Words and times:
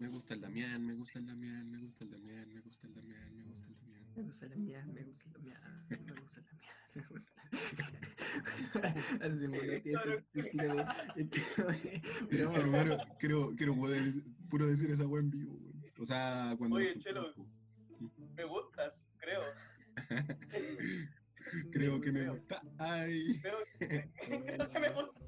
Me 0.00 0.08
gusta 0.08 0.32
el 0.34 0.40
Damián, 0.40 0.84
me 0.86 0.94
gusta 0.94 1.18
el 1.18 1.26
Damián, 1.26 1.70
me 1.70 1.78
gusta 1.78 2.04
el 2.04 2.10
Damián, 2.10 2.48
me 2.52 2.60
gusta 2.62 2.86
el 2.86 2.94
Damián, 2.94 3.36
me 3.36 3.42
gusta 3.44 3.66
el 3.68 3.74
Damián. 3.74 4.00
Me 4.16 4.22
gusta 4.22 4.46
la 4.46 4.56
mía, 4.56 4.84
me 4.92 5.02
gusta 5.04 5.28
la 5.30 5.38
mía, 5.38 5.60
me 5.88 5.96
gusta 6.20 6.40
la 6.40 6.52
mía, 6.58 6.74
me 6.94 7.02
gusta 7.02 7.30
de- 11.16 12.38
broma, 12.38 12.58
Hermano, 12.58 12.98
quiero, 13.18 13.54
quiero 13.56 13.76
poder 13.76 14.12
puro 14.48 14.66
decir 14.66 14.90
esa 14.90 15.06
weá 15.06 15.20
en 15.22 15.30
vivo, 15.30 15.54
weón. 15.54 15.84
O 15.98 16.04
sea, 16.06 16.54
cuando. 16.58 16.76
Oye, 16.76 16.98
Chelo. 16.98 17.34
Me 18.34 18.44
gustas, 18.44 18.94
creo. 19.18 19.42
Creo 21.72 22.00
que 22.00 22.12
me 22.12 22.28
gusta. 22.30 22.62
Ay. 22.78 23.40
Creo 23.40 23.58
que, 23.78 24.08
me 24.80 24.90
gusta. 24.90 25.20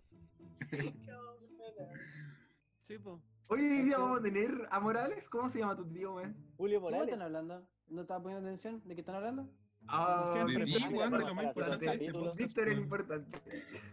Sí, 2.83 2.99
po. 2.99 3.23
Hoy 3.49 3.61
hoy 3.61 3.83
día 3.83 3.99
vamos 3.99 4.21
a 4.21 4.23
tener 4.23 4.69
a 4.71 4.81
Morales. 4.81 5.29
¿Cómo 5.29 5.49
se 5.49 5.59
llama 5.59 5.77
tu 5.77 5.87
tío, 5.87 6.15
weón? 6.15 6.35
Julio 6.57 6.79
¿Cómo 6.81 6.91
Morales. 6.91 7.09
están 7.13 7.23
hablando? 7.27 7.67
¿No 7.89 8.01
estaba 8.03 8.23
poniendo 8.23 8.47
atención? 8.49 8.83
¿De 8.87 8.95
qué 8.95 9.01
están 9.03 9.17
hablando? 9.17 9.49
Ah, 9.89 10.31
siempre, 10.33 10.59
De 10.59 10.65
ti, 10.65 10.73
Víctor, 10.75 10.93
weón, 10.95 11.11
de 11.13 11.19
lo 11.19 11.23
para 11.23 11.35
más 11.35 11.45
hacer 11.47 11.49
importante 11.49 11.85
de 11.85 11.93
este 11.93 11.99
capítulo. 12.07 12.25
podcast. 12.31 12.39
Víctor 12.39 12.63
es 12.63 12.69
lo 12.69 12.73
weón. 12.75 12.83
importante. 12.85 13.39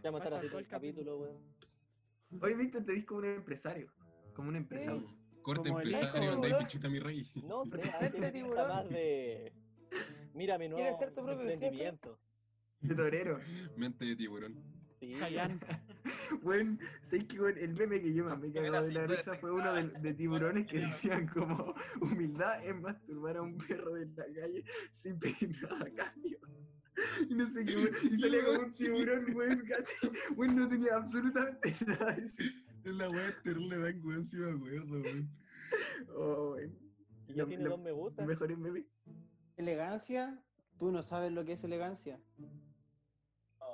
Ya 0.03 0.11
matar 0.11 0.29
todo 0.29 0.57
el 0.59 0.65
el 0.65 0.67
capítulo, 0.67 1.17
weón. 1.19 1.37
Hoy, 2.41 2.53
Víctor, 2.53 2.85
te 2.85 2.91
vis 2.93 3.05
como 3.05 3.19
un 3.19 3.25
empresario. 3.25 3.91
Como 4.33 4.49
un 4.49 4.55
empresario. 4.55 5.07
Corte 5.41 5.69
Como 5.69 5.81
el 5.81 5.93
empresario, 5.93 6.31
Dave 6.35 6.49
¿no? 6.51 6.57
Pichita, 6.59 6.89
mi 6.89 6.99
rey. 6.99 7.27
No 7.43 7.65
sé, 7.65 7.77
Este 7.81 8.09
tiene 8.11 8.31
pinta 8.31 8.31
tiburón. 8.31 8.67
más 8.67 8.89
de. 8.89 9.51
Mira 10.33 10.57
mi 10.57 10.69
nuevo 10.69 10.77
¿Quieres 10.83 10.97
ser 10.99 11.09
tu 11.09 11.25
propio 11.25 11.49
emprendimiento. 11.49 12.19
De 12.81 12.95
torero. 12.95 13.39
Mente 13.75 14.05
de 14.05 14.15
tiburón. 14.15 14.55
Sí. 14.99 15.13
Chayanne. 15.17 15.59
Bueno, 16.43 16.77
¿sabes 17.03 17.25
qué, 17.25 17.39
weón? 17.39 17.57
El 17.57 17.73
meme 17.75 18.01
que 18.01 18.13
yo 18.13 18.23
más 18.25 18.39
me 18.39 18.47
Que 18.51 18.59
cagaba 18.59 18.81
de 18.85 18.91
la 18.93 19.07
risa 19.07 19.35
fue 19.35 19.51
uno 19.51 19.73
de, 19.73 19.83
de 19.89 20.13
tiburones 20.13 20.67
que 20.67 20.79
decían 20.79 21.27
como 21.27 21.73
humildad 22.01 22.63
es 22.65 22.75
masturbar 22.79 23.37
a 23.37 23.41
un 23.41 23.57
perro 23.57 23.93
de 23.93 24.05
la 24.07 24.25
calle 24.33 24.63
sin 24.91 25.19
pedir 25.19 25.55
nada 25.61 25.85
a 25.85 25.91
cambio. 25.91 26.39
Y 27.29 27.33
no 27.33 27.45
sé 27.47 27.63
qué, 27.65 27.73
y 27.73 28.19
salía 28.19 28.43
como 28.43 28.59
un 28.65 28.71
tiburón, 28.71 29.25
weón, 29.35 29.63
casi, 29.67 30.07
weón, 30.35 30.55
no 30.55 30.67
tenía 30.67 30.95
absolutamente 30.95 31.75
nada 31.87 32.13
de 32.15 32.25
eso. 32.25 32.43
Es 32.83 32.93
la 32.93 33.09
weá 33.09 33.33
terrible 33.43 33.77
dan 33.77 34.01
weón, 34.05 34.23
sí 34.23 34.37
me 34.37 34.51
acuerdo, 34.51 35.01
weón. 35.01 35.29
Oh, 36.15 36.53
weón. 36.55 36.77
Y 37.27 37.33
ya 37.35 37.43
Lo- 37.43 37.47
tiene 37.47 37.63
lo- 37.63 37.69
dos 37.71 37.79
me 37.81 37.91
gusta. 37.91 38.25
Mejores 38.25 38.57
memes. 38.57 38.85
Elegancia. 39.57 40.41
Tú 40.77 40.91
no 40.91 41.01
sabes 41.01 41.31
lo 41.33 41.43
que 41.45 41.53
es 41.53 41.63
elegancia. 41.63 42.19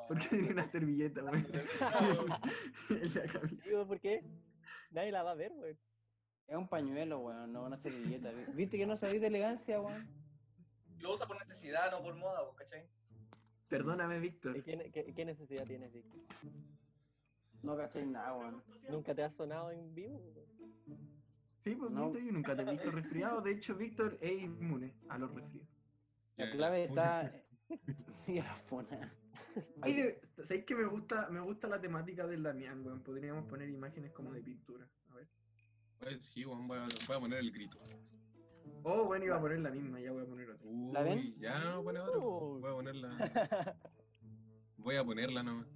Porque 0.08 0.28
tiene 0.30 0.52
una 0.52 0.66
servilleta, 0.66 1.24
weón. 1.24 1.48
en 2.90 3.14
la 3.16 3.24
camisa. 3.32 3.86
¿por 3.88 4.00
qué? 4.00 4.24
Nadie 4.92 5.12
la 5.12 5.24
va 5.24 5.32
a 5.32 5.36
ver, 5.36 5.52
weón. 5.54 5.78
Es 6.48 6.56
un 6.56 6.68
pañuelo, 6.68 7.20
weón, 7.20 7.52
no 7.52 7.64
una 7.64 7.78
servilleta. 7.78 8.32
¿Viste 8.54 8.78
que 8.78 8.86
no 8.86 8.96
sabéis 8.98 9.22
de 9.22 9.28
elegancia, 9.28 9.82
weón? 9.82 10.08
Lo 11.00 11.14
usa 11.14 11.28
por 11.28 11.38
necesidad, 11.40 11.92
no 11.92 12.02
por 12.04 12.16
moda, 12.16 12.42
¿vos 12.44 12.56
¿cachai? 12.56 12.88
Perdóname, 13.68 14.18
¿Y 14.18 14.20
Víctor. 14.20 14.64
qué, 14.64 14.92
qué- 14.94 15.14
qué 15.14 15.26
necesidad 15.26 15.66
tienes, 15.66 15.92
Víctor? 15.92 16.22
No 17.64 17.76
cacháis 17.76 18.06
nada, 18.08 18.36
weón. 18.38 18.64
¿Nunca 18.90 19.16
te 19.16 19.24
has 19.24 19.34
sonado 19.34 19.72
en 19.72 19.94
vivo? 19.96 20.18
weón? 20.18 20.46
Sí, 21.64 21.74
pues 21.76 21.90
No. 21.92 22.06
Víctor, 22.12 22.22
yo 22.28 22.32
nunca 22.32 22.56
te 22.56 22.62
he 22.62 22.66
visto 22.72 22.92
resfriado. 22.92 23.42
De 23.42 23.52
hecho, 23.52 23.76
Víctor 23.76 24.18
es 24.22 24.44
inmune 24.44 24.94
a 25.10 25.18
los 25.18 25.34
resfriados. 25.34 25.70
La 26.38 26.52
clave 26.52 26.84
está. 26.84 27.32
y 28.28 28.38
a 28.40 28.44
la. 28.70 29.12
Oye, 29.84 30.20
¿sabéis 30.44 30.66
que 30.66 30.76
me 30.76 30.86
gusta, 30.86 31.30
me 31.30 31.40
gusta 31.40 31.68
la 31.68 31.80
temática 31.80 32.28
del 32.28 32.44
Damián, 32.44 32.86
weón? 32.86 33.02
Podríamos 33.02 33.46
poner 33.46 33.70
imágenes 33.70 34.12
como 34.12 34.32
de 34.32 34.42
pintura. 34.42 34.88
A 35.12 35.16
ver. 35.16 35.28
Pues 36.00 36.26
sí, 36.26 36.46
weón, 36.46 36.68
voy 36.68 36.78
a, 36.78 36.88
voy 37.08 37.16
a 37.16 37.20
poner 37.20 37.40
el 37.40 37.52
grito. 37.52 37.80
Oh, 38.84 39.06
bueno, 39.06 39.26
iba 39.26 39.38
a 39.38 39.42
poner 39.42 39.60
la 39.60 39.72
misma, 39.72 40.00
ya 40.00 40.12
voy 40.12 40.24
a 40.24 40.28
poner 40.28 40.50
otra. 40.50 40.68
Uy, 40.70 40.94
¿La 40.94 41.02
ven? 41.02 41.36
Ya 41.40 41.60
no 41.60 41.84
pone 41.84 42.00
otra. 42.00 42.20
Voy 42.20 42.72
a 42.72 42.74
ponerla. 42.74 43.80
Voy 44.78 44.96
a 44.98 45.04
ponerla 45.04 45.42
nomás. 45.42 45.68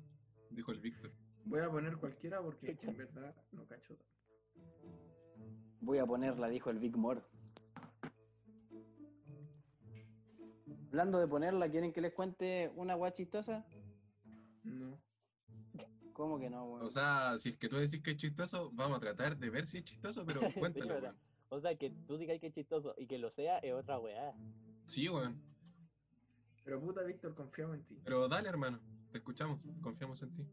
Dijo 0.51 0.71
el 0.71 0.79
Víctor. 0.79 1.11
Voy 1.45 1.61
a 1.61 1.69
poner 1.71 1.97
cualquiera 1.97 2.41
porque 2.43 2.77
en 2.79 2.97
verdad 2.97 3.35
no 3.51 3.65
cacho. 3.65 3.97
Voy 5.81 5.97
a 5.97 6.05
ponerla, 6.05 6.47
dijo 6.49 6.69
el 6.69 6.77
Big 6.77 6.95
More. 6.95 7.21
Hablando 10.89 11.19
de 11.19 11.27
ponerla, 11.27 11.69
¿quieren 11.69 11.93
que 11.93 12.01
les 12.01 12.13
cuente 12.13 12.71
una 12.75 12.95
guay 12.95 13.11
chistosa? 13.11 13.63
No. 14.63 14.97
¿Cómo 16.13 16.39
que 16.39 16.49
no, 16.49 16.65
weón? 16.65 16.85
O 16.85 16.89
sea, 16.89 17.37
si 17.37 17.49
es 17.49 17.57
que 17.57 17.69
tú 17.69 17.77
decís 17.77 18.01
que 18.01 18.11
es 18.11 18.17
chistoso, 18.17 18.71
vamos 18.73 18.97
a 18.97 18.99
tratar 18.99 19.37
de 19.37 19.49
ver 19.51 19.65
si 19.65 19.77
es 19.77 19.83
chistoso, 19.83 20.25
pero 20.25 20.41
cuéntalo, 20.87 20.95
weón. 20.99 21.15
O 21.49 21.59
sea, 21.59 21.75
que 21.75 21.91
tú 22.07 22.17
digas 22.17 22.39
que 22.39 22.47
es 22.47 22.53
chistoso 22.53 22.95
y 22.97 23.05
que 23.05 23.19
lo 23.19 23.29
sea 23.29 23.59
es 23.59 23.71
otra 23.73 23.99
weá. 23.99 24.33
Sí, 24.85 25.07
weón. 25.09 25.39
Pero 26.63 26.81
puta, 26.81 27.03
Víctor, 27.03 27.35
confiamos 27.35 27.77
en 27.77 27.83
ti. 27.83 27.99
Pero 28.03 28.27
dale, 28.27 28.49
hermano. 28.49 28.79
Te 29.11 29.19
escuchamos. 29.19 29.59
Confiamos 29.81 30.21
en 30.23 30.33
ti. 30.33 30.47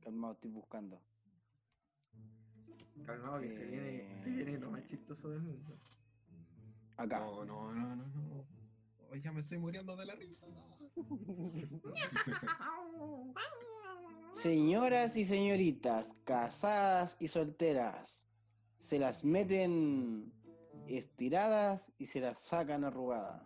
Calmado, 0.00 0.32
estoy 0.34 0.50
buscando. 0.50 1.00
Calmado 3.04 3.40
que 3.40 3.48
se, 3.50 3.62
Eh. 3.62 3.66
viene, 3.66 4.22
se 4.24 4.30
viene 4.30 4.58
lo 4.58 4.70
más 4.70 4.84
chistoso 4.86 5.28
del 5.28 5.42
mundo. 5.42 5.78
Acá. 6.96 7.20
No, 7.20 7.44
no, 7.44 7.72
no, 7.72 7.94
no, 7.96 8.06
no. 8.06 8.46
Ya 9.22 9.32
me 9.32 9.40
estoy 9.40 9.58
muriendo 9.58 9.96
de 9.96 10.04
la 10.06 10.14
risa. 10.14 10.46
Señoras 14.32 15.16
y 15.16 15.24
señoritas, 15.24 16.14
casadas 16.24 17.16
y 17.20 17.28
solteras, 17.28 18.28
se 18.76 18.98
las 18.98 19.24
meten 19.24 20.32
estiradas 20.86 21.92
y 21.98 22.06
se 22.06 22.20
las 22.20 22.38
sacan 22.40 22.84
arrugadas. 22.84 23.42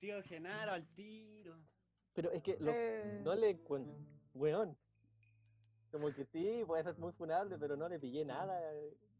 Tío 0.00 0.22
Genaro 0.24 0.72
al 0.72 0.86
tiro. 0.94 1.56
Pero 2.14 2.32
es 2.32 2.42
que 2.42 2.56
lo- 2.58 2.72
Eh, 2.74 3.20
no 3.24 3.34
le 3.34 3.50
encuentro. 3.50 3.94
Weón. 4.34 4.76
Como 5.92 6.12
que 6.12 6.24
sí, 6.26 6.62
puede 6.66 6.82
ser 6.82 6.98
muy 6.98 7.12
funable, 7.12 7.56
pero 7.58 7.76
no 7.76 7.88
le 7.88 7.98
pillé 7.98 8.24
nada 8.24 8.60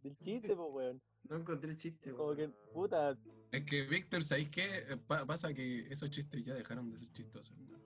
del 0.03 0.17
chiste, 0.19 0.55
pues, 0.55 0.69
weón. 0.71 1.03
No 1.29 1.37
encontré 1.37 1.77
chiste, 1.77 2.13
Como 2.13 2.29
weón. 2.31 2.37
que, 2.37 2.49
puta, 2.73 3.17
Es 3.51 3.65
que, 3.65 3.83
Víctor, 3.83 4.23
¿sabéis 4.25 4.51
qué? 4.51 4.99
Pa- 5.07 5.25
pasa 5.27 5.53
que 5.53 5.81
esos 5.89 6.11
chistes 6.11 6.45
ya 6.45 6.55
dejaron 6.55 6.91
de 6.91 6.99
ser 6.99 7.11
chistosos, 7.13 7.57
hermano. 7.57 7.79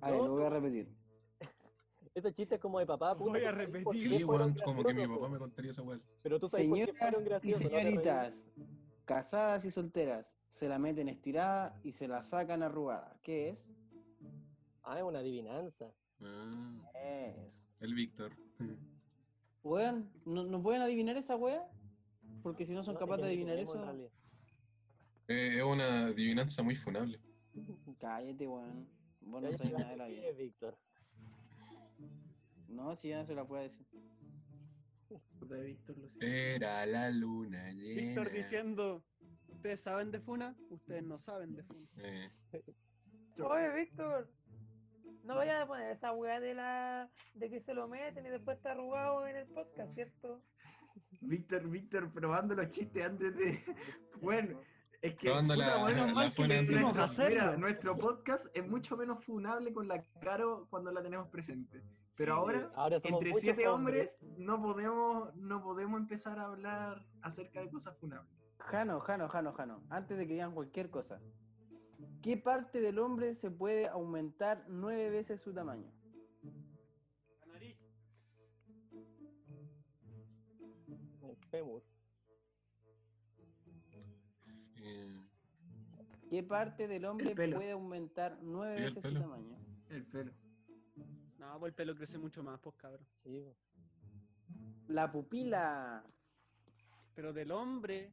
A 0.00 0.10
ver, 0.10 0.20
lo 0.20 0.32
voy 0.32 0.44
a 0.44 0.50
repetir. 0.50 0.88
esos 2.14 2.34
chistes 2.34 2.58
como 2.60 2.78
de 2.78 2.86
papá, 2.86 3.16
puta. 3.16 3.30
Voy 3.30 3.44
a 3.44 3.50
¿tú 3.50 3.56
sabes 3.56 3.82
por 3.82 3.94
repetir. 3.94 4.18
Sí, 4.18 4.24
weón, 4.24 4.54
como 4.64 4.84
que 4.84 4.94
mi 4.94 5.06
papá 5.06 5.28
me 5.28 5.38
contaría 5.38 5.70
esa 5.70 5.82
weá. 5.82 5.98
Pero 6.22 6.38
tú 6.40 6.48
sabes 6.48 6.66
por 6.68 6.78
qué 6.78 6.92
Señoras 6.94 7.42
señoritas, 7.58 8.50
casadas 9.04 9.64
y 9.64 9.70
solteras, 9.70 10.36
se 10.48 10.68
la 10.68 10.78
meten 10.78 11.08
estirada 11.08 11.78
y 11.82 11.92
se 11.92 12.08
la 12.08 12.22
sacan 12.22 12.62
arrugada. 12.62 13.18
¿Qué 13.22 13.50
es? 13.50 13.68
Ah, 14.82 14.98
es 14.98 15.04
una 15.04 15.18
adivinanza. 15.18 15.92
Ah, 16.20 16.90
Es. 16.94 17.66
el 17.80 17.94
Víctor. 17.94 18.32
Weón, 19.68 20.10
¿no, 20.24 20.44
no 20.44 20.62
pueden 20.62 20.80
adivinar 20.80 21.16
esa 21.18 21.36
wea? 21.36 21.68
Porque 22.42 22.64
si 22.64 22.72
no 22.72 22.82
son 22.82 22.94
No, 22.94 23.00
capaces 23.00 23.24
es 23.24 23.26
de 23.26 23.34
adivinar 23.34 23.58
eso. 23.58 24.10
Eh, 25.28 25.56
es 25.58 25.62
una 25.62 26.06
adivinanza 26.06 26.62
muy 26.62 26.74
funable. 26.74 27.20
cállate, 27.98 28.46
weón. 28.46 28.88
Vos 29.20 29.42
no 29.42 29.52
sabés 29.52 29.72
nada 29.72 29.90
de 29.90 29.96
la 29.96 30.06
vida. 30.06 30.30
Víctor. 30.32 30.78
No, 32.68 32.94
si 32.94 33.08
ya 33.08 33.18
no 33.18 33.26
se 33.26 33.34
la 33.34 33.46
puede 33.46 33.64
decir. 33.64 33.86
Puta, 35.38 35.56
Víctor. 35.56 35.96
Era 36.20 36.86
la 36.86 37.10
luna 37.10 37.70
llena. 37.72 38.00
Víctor 38.00 38.30
diciendo, 38.32 39.04
¿ustedes 39.48 39.80
saben 39.80 40.10
de 40.10 40.20
Funa? 40.20 40.56
Ustedes 40.70 41.02
no 41.02 41.18
saben 41.18 41.54
de 41.54 41.62
Funa. 41.62 41.86
Eh, 41.96 42.30
Oye, 43.38 43.74
Víctor. 43.74 44.30
No 45.28 45.36
vayan 45.36 45.60
a 45.60 45.66
poner 45.66 45.90
esa 45.92 46.12
weá 46.12 46.40
de 46.40 46.54
la 46.54 47.10
de 47.34 47.50
que 47.50 47.60
se 47.60 47.74
lo 47.74 47.86
meten 47.86 48.24
y 48.24 48.30
después 48.30 48.56
está 48.56 48.72
arrugado 48.72 49.26
en 49.26 49.36
el 49.36 49.46
podcast, 49.48 49.92
¿cierto? 49.92 50.42
Víctor, 51.20 51.68
Víctor, 51.68 52.10
probando 52.10 52.54
los 52.54 52.68
chistes 52.70 53.04
antes 53.04 53.36
de. 53.36 53.62
Bueno, 54.22 54.58
es 55.02 55.14
que. 55.16 55.30
Puta, 55.30 55.54
la- 55.54 55.76
bueno, 55.82 56.06
la 56.06 56.14
mal 56.14 56.32
que 56.32 56.48
nuestro- 56.48 57.28
mira, 57.28 57.56
nuestro 57.58 57.96
podcast 57.98 58.46
es 58.54 58.66
mucho 58.66 58.96
menos 58.96 59.22
funable 59.22 59.70
con 59.72 59.86
la 59.86 60.02
Caro 60.20 60.66
cuando 60.70 60.90
la 60.90 61.02
tenemos 61.02 61.28
presente. 61.28 61.82
Pero 62.16 62.34
Sí, 62.34 62.38
ahora, 62.74 62.98
entre 63.04 63.34
siete 63.34 63.68
hombres, 63.68 64.16
no 64.38 64.60
podemos, 64.60 65.36
no 65.36 65.62
podemos 65.62 66.00
empezar 66.00 66.38
a 66.38 66.46
hablar 66.46 67.04
acerca 67.22 67.60
de 67.60 67.70
cosas 67.70 67.96
funables. 67.98 68.32
Jano, 68.58 68.98
Jano, 68.98 69.28
Jano, 69.28 69.52
Jano. 69.52 69.82
Antes 69.90 70.16
de 70.18 70.26
que 70.26 70.32
digan 70.32 70.52
cualquier 70.52 70.90
cosa. 70.90 71.20
¿Qué 72.22 72.36
parte 72.36 72.80
del 72.80 72.98
hombre 72.98 73.34
se 73.34 73.50
puede 73.50 73.86
aumentar 73.88 74.64
nueve 74.68 75.10
veces 75.10 75.40
su 75.40 75.52
tamaño? 75.52 75.90
La 77.40 77.46
nariz. 77.46 77.76
El 81.22 81.36
fémur. 81.50 81.82
eh, 84.76 85.20
¿Qué 86.30 86.42
parte 86.42 86.86
del 86.86 87.04
hombre 87.04 87.34
puede 87.34 87.70
aumentar 87.72 88.38
nueve 88.42 88.80
veces 88.82 89.02
su 89.02 89.14
tamaño? 89.14 89.56
El 89.88 90.04
pelo. 90.06 90.32
No, 91.38 91.58
pues 91.58 91.70
el 91.70 91.74
pelo 91.74 91.94
crece 91.94 92.18
mucho 92.18 92.42
más, 92.42 92.60
pues 92.60 92.74
cabrón. 92.76 93.06
Sí, 93.22 93.40
po. 93.40 93.56
La 94.88 95.10
pupila. 95.10 96.04
Pero 97.14 97.32
del 97.32 97.50
hombre. 97.52 98.12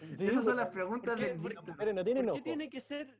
Sí, 0.00 0.26
Esas 0.26 0.44
son 0.44 0.56
las 0.56 0.66
weón. 0.66 0.72
preguntas 0.74 1.14
¿Por 1.14 1.20
qué? 1.20 1.26
del 1.30 1.40
¿Por 1.40 1.54
Las 1.54 1.62
Víctor. 1.62 1.74
mujeres 1.74 1.94
no 1.94 2.04
tienen 2.04 2.24
¿Por 2.26 2.34
qué 2.34 2.40
ojo. 2.40 2.44
tiene 2.44 2.70
que 2.70 2.80
ser 2.80 3.18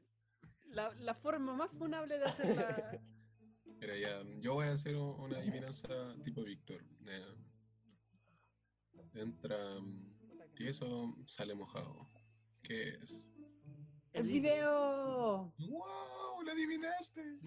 la, 0.64 0.92
la 0.94 1.14
forma 1.14 1.54
más 1.54 1.70
funable 1.72 2.18
de 2.18 2.24
hacerla? 2.24 3.00
Mira, 3.80 3.96
ya, 3.96 4.22
yo 4.40 4.54
voy 4.54 4.66
a 4.66 4.72
hacer 4.72 4.96
una 4.96 5.38
adivinanza 5.38 5.88
tipo 6.22 6.42
Víctor. 6.42 6.84
Eh, 7.06 7.34
entra 9.14 9.56
tieso, 10.54 11.16
sale 11.26 11.54
mojado. 11.54 12.08
¿Qué 12.62 12.90
es? 13.02 13.26
¡El 14.12 14.26
video! 14.26 15.52
¡Wow! 15.58 16.42
¡Lo 16.44 16.50
adivinaste! 16.52 17.38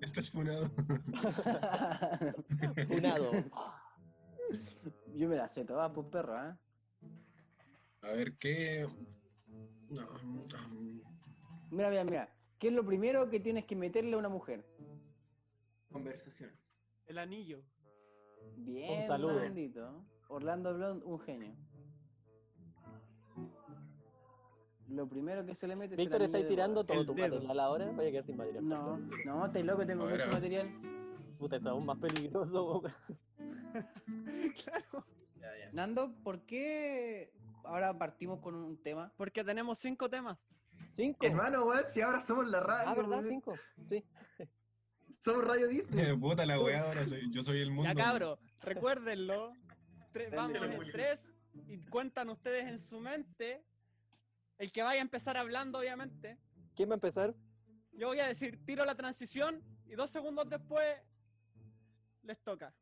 Estás 0.00 0.30
funado. 0.30 0.70
Funado. 2.88 3.30
Yo 5.14 5.28
me 5.28 5.36
la 5.36 5.48
sé 5.48 5.64
toda, 5.64 5.92
pues 5.92 6.06
perro, 6.08 6.34
¿eh? 6.36 6.54
A 8.06 8.12
ver, 8.12 8.36
¿qué...? 8.38 8.86
No, 9.88 10.02
Mira, 11.70 11.90
mira, 11.90 12.04
mira. 12.04 12.28
¿Qué 12.58 12.68
es 12.68 12.72
lo 12.74 12.84
primero 12.84 13.28
que 13.28 13.40
tienes 13.40 13.64
que 13.64 13.76
meterle 13.76 14.14
a 14.14 14.18
una 14.18 14.28
mujer? 14.28 14.64
Conversación. 15.92 16.50
El 17.06 17.18
anillo. 17.18 17.62
Bien, 18.56 19.06
saludo. 19.06 19.36
Orlandito. 19.36 20.04
Orlando 20.28 20.74
Blond, 20.74 21.02
un 21.04 21.20
genio. 21.20 21.54
Lo 24.88 25.08
primero 25.08 25.44
que 25.44 25.54
se 25.54 25.66
le 25.66 25.74
mete 25.74 25.94
es 25.94 25.98
el 26.00 26.06
Víctor, 26.06 26.22
¿estáis 26.22 26.46
tirando 26.46 26.84
todo 26.84 27.00
El 27.00 27.06
tu 27.06 27.14
dedo. 27.14 27.34
material 27.34 27.60
ahora? 27.60 27.90
Vaya 27.92 28.08
a 28.08 28.12
quedar 28.12 28.24
sin 28.24 28.36
material. 28.36 28.68
No, 28.68 28.98
no, 29.24 29.46
estáis 29.46 29.64
loco, 29.64 29.84
tengo 29.84 30.06
mucho 30.08 30.28
material. 30.28 30.70
Puta, 31.38 31.56
es 31.56 31.66
aún 31.66 31.84
más 31.84 31.98
peligroso. 31.98 32.82
claro. 34.64 35.06
Ya, 35.40 35.58
ya. 35.58 35.72
Nando, 35.72 36.12
¿por 36.22 36.40
qué 36.42 37.32
ahora 37.66 37.96
partimos 37.96 38.40
con 38.40 38.54
un 38.54 38.82
tema? 38.82 39.12
Porque 39.16 39.44
tenemos 39.44 39.78
cinco 39.78 40.08
temas. 40.08 40.38
Cinco. 40.96 41.26
Hermano, 41.26 41.64
weón, 41.64 41.84
si 41.88 42.00
ahora 42.00 42.20
somos 42.20 42.46
la 42.48 42.60
radio. 42.60 42.88
Ah, 42.88 42.94
¿verdad? 42.94 43.10
weón. 43.10 43.26
Cinco. 43.26 43.58
Sí. 43.88 44.04
Somos 45.20 45.44
Radio 45.44 45.68
Disney. 45.68 46.16
Puta 46.20 46.46
la 46.46 46.60
weá, 46.60 46.82
ahora 46.82 47.04
soy, 47.04 47.30
yo 47.32 47.42
soy 47.42 47.60
el 47.60 47.70
mundo. 47.70 47.90
Ya 47.90 47.94
cabro, 47.94 48.38
recuérdenlo. 48.60 49.52
Vamos 50.34 50.62
en 50.62 50.92
tres 50.92 51.28
y 51.66 51.78
cuentan 51.86 52.30
ustedes 52.30 52.66
en 52.66 52.78
su 52.78 53.00
mente. 53.00 53.64
El 54.58 54.72
que 54.72 54.82
vaya 54.82 55.00
a 55.00 55.02
empezar 55.02 55.36
hablando, 55.36 55.78
obviamente. 55.78 56.38
¿Quién 56.74 56.88
va 56.88 56.94
a 56.94 56.96
empezar? 56.96 57.34
Yo 57.92 58.08
voy 58.08 58.20
a 58.20 58.26
decir, 58.26 58.64
tiro 58.64 58.84
la 58.84 58.94
transición 58.94 59.62
y 59.86 59.94
dos 59.94 60.10
segundos 60.10 60.48
después 60.48 60.96
les 62.22 62.40
toca. 62.42 62.74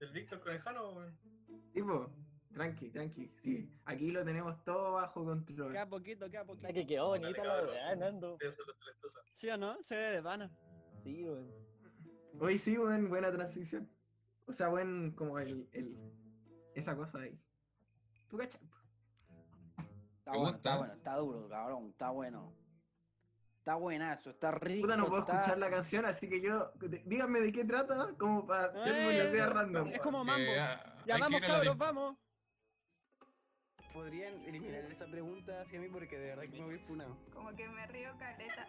¿El 0.00 0.10
Víctor 0.12 0.40
Conejano, 0.40 0.90
weón? 0.90 1.27
Tipo, 1.72 2.10
tranqui, 2.52 2.90
tranqui. 2.90 3.32
Sí, 3.42 3.70
aquí 3.84 4.10
lo 4.10 4.24
tenemos 4.24 4.62
todo 4.64 4.92
bajo 4.92 5.24
control. 5.24 5.72
Queda 5.72 5.88
poquito, 5.88 6.30
queda 6.30 6.44
poquito. 6.44 6.68
Ah, 6.68 6.72
que 6.72 6.86
quedó 6.86 7.08
bonita 7.08 7.44
la 7.44 7.62
weá, 7.64 7.96
Nando. 7.96 8.38
¿Sí 9.34 9.48
o 9.50 9.56
no? 9.56 9.82
Se 9.82 9.96
ve 9.96 10.10
de 10.10 10.22
pana. 10.22 10.50
Sí, 11.02 11.24
weón. 11.24 11.50
Hoy 12.40 12.58
sí, 12.58 12.76
weón, 12.76 13.08
buena 13.08 13.30
transición. 13.30 13.88
O 14.46 14.52
sea, 14.52 14.68
buen, 14.68 15.12
como 15.12 15.38
el, 15.38 15.68
el 15.72 15.96
esa 16.74 16.96
cosa 16.96 17.18
ahí. 17.18 17.38
¿Tú 18.28 18.38
cachai? 18.38 18.60
Está 20.18 20.32
¿Te 20.32 20.38
bueno, 20.38 20.56
está 20.56 20.78
bueno, 20.78 20.94
está 20.94 21.16
duro, 21.16 21.48
cabrón, 21.48 21.88
está 21.90 22.10
bueno. 22.10 22.52
Está 23.68 23.76
buenazo, 23.76 24.30
está 24.30 24.50
rico. 24.52 24.86
Puta, 24.86 24.96
no 24.96 25.04
puedo 25.04 25.20
está- 25.20 25.34
escuchar 25.40 25.58
la 25.58 25.68
canción, 25.68 26.06
así 26.06 26.26
que 26.26 26.40
yo. 26.40 26.72
de- 26.76 27.02
Díganme 27.04 27.38
de 27.40 27.52
qué 27.52 27.66
trata, 27.66 28.14
como 28.16 28.46
para 28.46 28.68
hacerme 28.68 29.08
una 29.08 29.24
Eh, 29.24 29.30
idea 29.30 29.46
random. 29.46 29.88
Es 29.88 30.00
como 30.00 30.24
mambo. 30.24 30.40
Eh, 30.40 30.58
ah, 30.58 30.94
Ya 31.04 31.18
vamos, 31.18 31.38
cabros, 31.42 31.76
vamos. 31.76 32.16
¿Podrían 33.92 34.42
eliminar 34.44 34.84
esa 34.90 35.06
pregunta 35.06 35.60
hacia 35.60 35.80
mí 35.80 35.88
porque 35.90 36.16
de 36.18 36.28
verdad 36.28 36.44
que 36.44 36.58
me 36.60 36.64
voy 36.64 36.78
funado? 36.78 37.14
Como 37.34 37.54
que 37.54 37.68
me 37.68 37.86
río 37.88 38.16
caleta. 38.18 38.66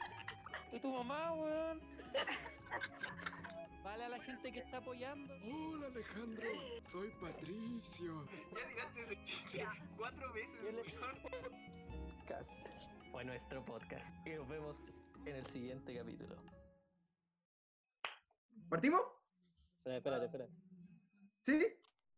¿Y 0.73 0.79
tu 0.81 0.91
mamá, 0.91 1.33
weón? 1.33 1.79
Vale 3.85 4.03
a 4.03 4.09
la 4.09 4.19
gente 4.19 4.51
que 4.51 4.59
está 4.59 4.79
apoyando. 4.79 5.33
Hola 5.45 5.87
Alejandro, 5.87 6.49
soy 6.87 7.09
Patricio. 7.21 8.25
Ya 8.51 8.67
digaste 8.67 9.01
ese 9.03 9.23
chiste 9.23 9.65
cuatro 9.95 10.33
veces. 10.33 10.93
Podcast. 11.87 12.49
Fue 13.11 13.25
nuestro 13.25 13.63
podcast. 13.65 14.15
Y 14.25 14.31
nos 14.31 14.47
vemos 14.47 14.93
en 15.25 15.35
el 15.35 15.45
siguiente 15.45 15.95
capítulo. 15.95 16.35
¿Partimos? 18.69 19.01
Espera, 19.77 19.97
espérate, 19.97 20.25
espérate. 20.25 20.53
¿Sí? 21.41 21.65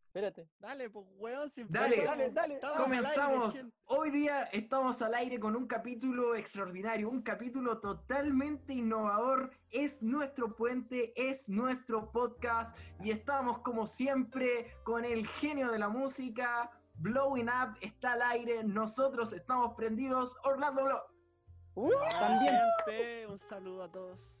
Espérate. 0.06 0.48
Dale, 0.58 0.90
pues, 0.90 1.06
weón, 1.16 1.48
sin 1.48 1.66
Dale, 1.70 1.96
prisa. 1.96 2.10
dale, 2.10 2.30
dale. 2.30 2.54
Estamos 2.56 2.76
al 2.76 2.92
aire, 2.92 3.02
Comenzamos. 3.14 3.64
Hoy 3.86 4.10
día 4.10 4.42
estamos 4.52 5.00
al 5.00 5.14
aire 5.14 5.40
con 5.40 5.56
un 5.56 5.66
capítulo 5.66 6.34
extraordinario, 6.34 7.08
un 7.08 7.22
capítulo 7.22 7.80
totalmente 7.80 8.74
innovador. 8.74 9.50
Es 9.70 10.02
nuestro 10.02 10.54
puente, 10.54 11.14
es 11.16 11.48
nuestro 11.48 12.12
podcast 12.12 12.76
y 13.00 13.10
estamos 13.10 13.60
como 13.60 13.86
siempre 13.86 14.76
con 14.84 15.06
el 15.06 15.26
genio 15.26 15.70
de 15.72 15.78
la 15.78 15.88
música. 15.88 16.70
Blowing 17.06 17.48
Up 17.48 17.76
está 17.80 18.12
al 18.12 18.22
aire, 18.22 18.62
nosotros 18.62 19.32
estamos 19.32 19.74
prendidos. 19.74 20.36
Orlando 20.44 20.84
Blow. 20.84 21.90
También, 22.20 22.54
Gente, 22.86 23.26
un 23.26 23.38
saludo 23.40 23.82
a 23.82 23.90
todos. 23.90 24.36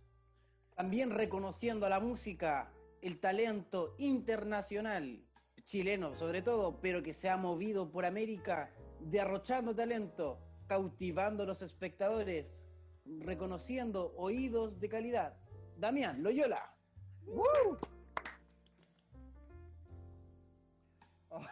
también 0.76 1.10
reconociendo 1.10 1.86
a 1.86 1.88
la 1.88 1.98
música, 1.98 2.72
el 3.00 3.18
talento 3.18 3.94
internacional, 3.98 5.24
chileno 5.64 6.14
sobre 6.14 6.40
todo, 6.42 6.80
pero 6.80 7.02
que 7.02 7.12
se 7.12 7.28
ha 7.28 7.36
movido 7.36 7.90
por 7.90 8.04
América, 8.04 8.70
derrochando 9.00 9.74
talento, 9.74 10.38
cautivando 10.68 11.42
a 11.42 11.46
los 11.46 11.62
espectadores, 11.62 12.68
reconociendo 13.04 14.14
oídos 14.16 14.78
de 14.78 14.88
calidad. 14.88 15.36
Damián, 15.76 16.22
Loyola. 16.22 16.76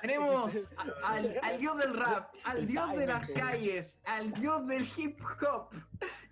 Tenemos 0.01 0.69
a- 0.77 1.09
al, 1.15 1.39
al 1.43 1.59
dios 1.59 1.77
del 1.79 1.95
rap, 1.95 2.33
al 2.45 2.67
dios 2.67 2.93
de 2.97 3.07
las 3.07 3.31
calles, 3.31 4.01
al 4.05 4.33
dios 4.35 4.67
del 4.67 4.87
hip 4.97 5.19
hop. 5.43 5.71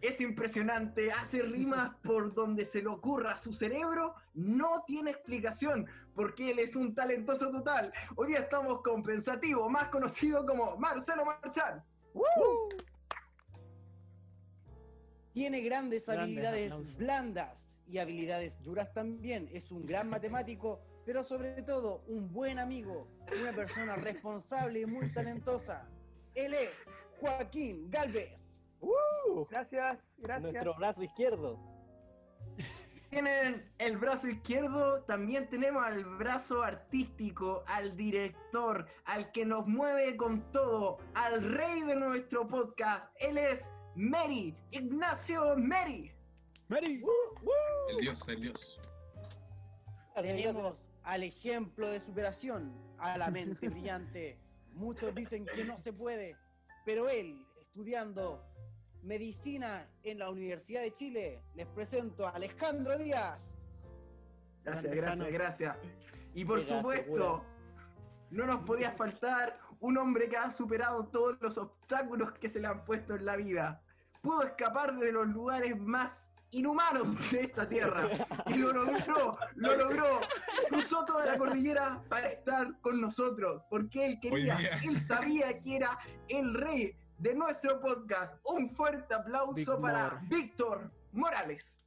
Es 0.00 0.20
impresionante, 0.20 1.10
hace 1.12 1.42
rimas 1.42 1.90
por 2.02 2.34
donde 2.34 2.64
se 2.64 2.82
le 2.82 2.88
ocurra. 2.88 3.36
Su 3.36 3.52
cerebro 3.52 4.14
no 4.34 4.84
tiene 4.86 5.10
explicación 5.10 5.86
porque 6.14 6.50
él 6.50 6.58
es 6.58 6.76
un 6.76 6.94
talentoso 6.94 7.50
total. 7.50 7.92
Hoy 8.16 8.28
día 8.28 8.40
estamos 8.40 8.82
con 8.82 9.02
Pensativo, 9.02 9.68
más 9.68 9.88
conocido 9.88 10.44
como 10.46 10.76
Marcelo 10.76 11.24
Marchán. 11.24 11.82
Tiene 15.32 15.60
grandes 15.60 16.06
Grandes 16.06 16.24
habilidades 16.24 16.72
aplausos. 16.72 16.96
blandas 16.96 17.82
y 17.86 17.98
habilidades 17.98 18.62
duras 18.62 18.92
también. 18.92 19.48
Es 19.52 19.70
un 19.70 19.86
gran 19.86 20.08
matemático, 20.10 20.80
pero 21.08 21.24
sobre 21.24 21.62
todo 21.62 22.02
un 22.06 22.30
buen 22.30 22.58
amigo, 22.58 23.08
una 23.40 23.50
persona 23.54 23.96
responsable 23.96 24.82
y 24.82 24.84
muy 24.84 25.10
talentosa. 25.10 25.88
Él 26.34 26.52
es 26.52 26.86
Joaquín 27.18 27.90
Galvez. 27.90 28.62
Gracias, 29.48 29.98
gracias. 30.18 30.52
Nuestro 30.52 30.74
brazo 30.74 31.02
izquierdo. 31.02 31.58
Tienen 33.08 33.72
el 33.78 33.96
brazo 33.96 34.28
izquierdo, 34.28 35.02
también 35.04 35.48
tenemos 35.48 35.82
al 35.82 36.04
brazo 36.04 36.62
artístico, 36.62 37.64
al 37.66 37.96
director, 37.96 38.86
al 39.06 39.32
que 39.32 39.46
nos 39.46 39.66
mueve 39.66 40.14
con 40.14 40.52
todo, 40.52 40.98
al 41.14 41.42
rey 41.42 41.84
de 41.84 41.96
nuestro 41.96 42.46
podcast. 42.46 43.10
Él 43.18 43.38
es 43.38 43.72
Mary, 43.94 44.54
Ignacio 44.72 45.56
Mary. 45.56 46.12
Mary. 46.68 47.02
El 47.88 47.96
dios, 47.96 48.28
el 48.28 48.40
dios. 48.42 48.78
Tenemos 50.22 50.88
al 51.08 51.22
ejemplo 51.22 51.88
de 51.88 52.00
superación, 52.00 52.70
a 52.98 53.16
la 53.16 53.30
mente 53.30 53.68
brillante. 53.70 54.38
Muchos 54.74 55.14
dicen 55.14 55.46
que 55.46 55.64
no 55.64 55.78
se 55.78 55.94
puede, 55.94 56.36
pero 56.84 57.08
él, 57.08 57.46
estudiando 57.58 58.44
medicina 59.02 59.88
en 60.02 60.18
la 60.18 60.28
Universidad 60.28 60.82
de 60.82 60.92
Chile, 60.92 61.42
les 61.54 61.66
presento 61.68 62.26
a 62.26 62.30
Alejandro 62.32 62.98
Díaz. 62.98 63.88
Gracias, 64.62 64.94
gracias, 64.94 65.32
gracias. 65.32 65.76
Y 66.34 66.44
por 66.44 66.60
supuesto, 66.62 67.42
no 68.30 68.44
nos 68.44 68.62
podía 68.66 68.92
faltar 68.92 69.58
un 69.80 69.96
hombre 69.96 70.28
que 70.28 70.36
ha 70.36 70.52
superado 70.52 71.06
todos 71.06 71.40
los 71.40 71.56
obstáculos 71.56 72.32
que 72.32 72.50
se 72.50 72.60
le 72.60 72.68
han 72.68 72.84
puesto 72.84 73.14
en 73.14 73.24
la 73.24 73.36
vida. 73.36 73.82
Pudo 74.20 74.42
escapar 74.42 74.98
de 74.98 75.10
los 75.10 75.26
lugares 75.28 75.74
más 75.80 76.30
inhumanos 76.50 77.08
de 77.30 77.42
esta 77.42 77.68
tierra. 77.68 78.08
Y 78.46 78.54
lo 78.54 78.72
logró, 78.72 79.38
lo 79.54 79.76
logró. 79.76 80.20
Cruzó 80.68 81.04
toda 81.04 81.26
la 81.26 81.38
cordillera 81.38 82.02
para 82.08 82.28
estar 82.28 82.80
con 82.80 83.00
nosotros. 83.00 83.62
Porque 83.70 84.06
él 84.06 84.18
quería, 84.20 84.58
él 84.84 84.98
sabía 85.00 85.58
que 85.58 85.76
era 85.76 85.98
el 86.28 86.54
rey 86.54 86.94
de 87.18 87.34
nuestro 87.34 87.80
podcast. 87.80 88.36
Un 88.44 88.74
fuerte 88.74 89.14
aplauso 89.14 89.54
Big 89.54 89.80
para. 89.80 90.20
Víctor 90.28 90.90
Morales. 91.12 91.82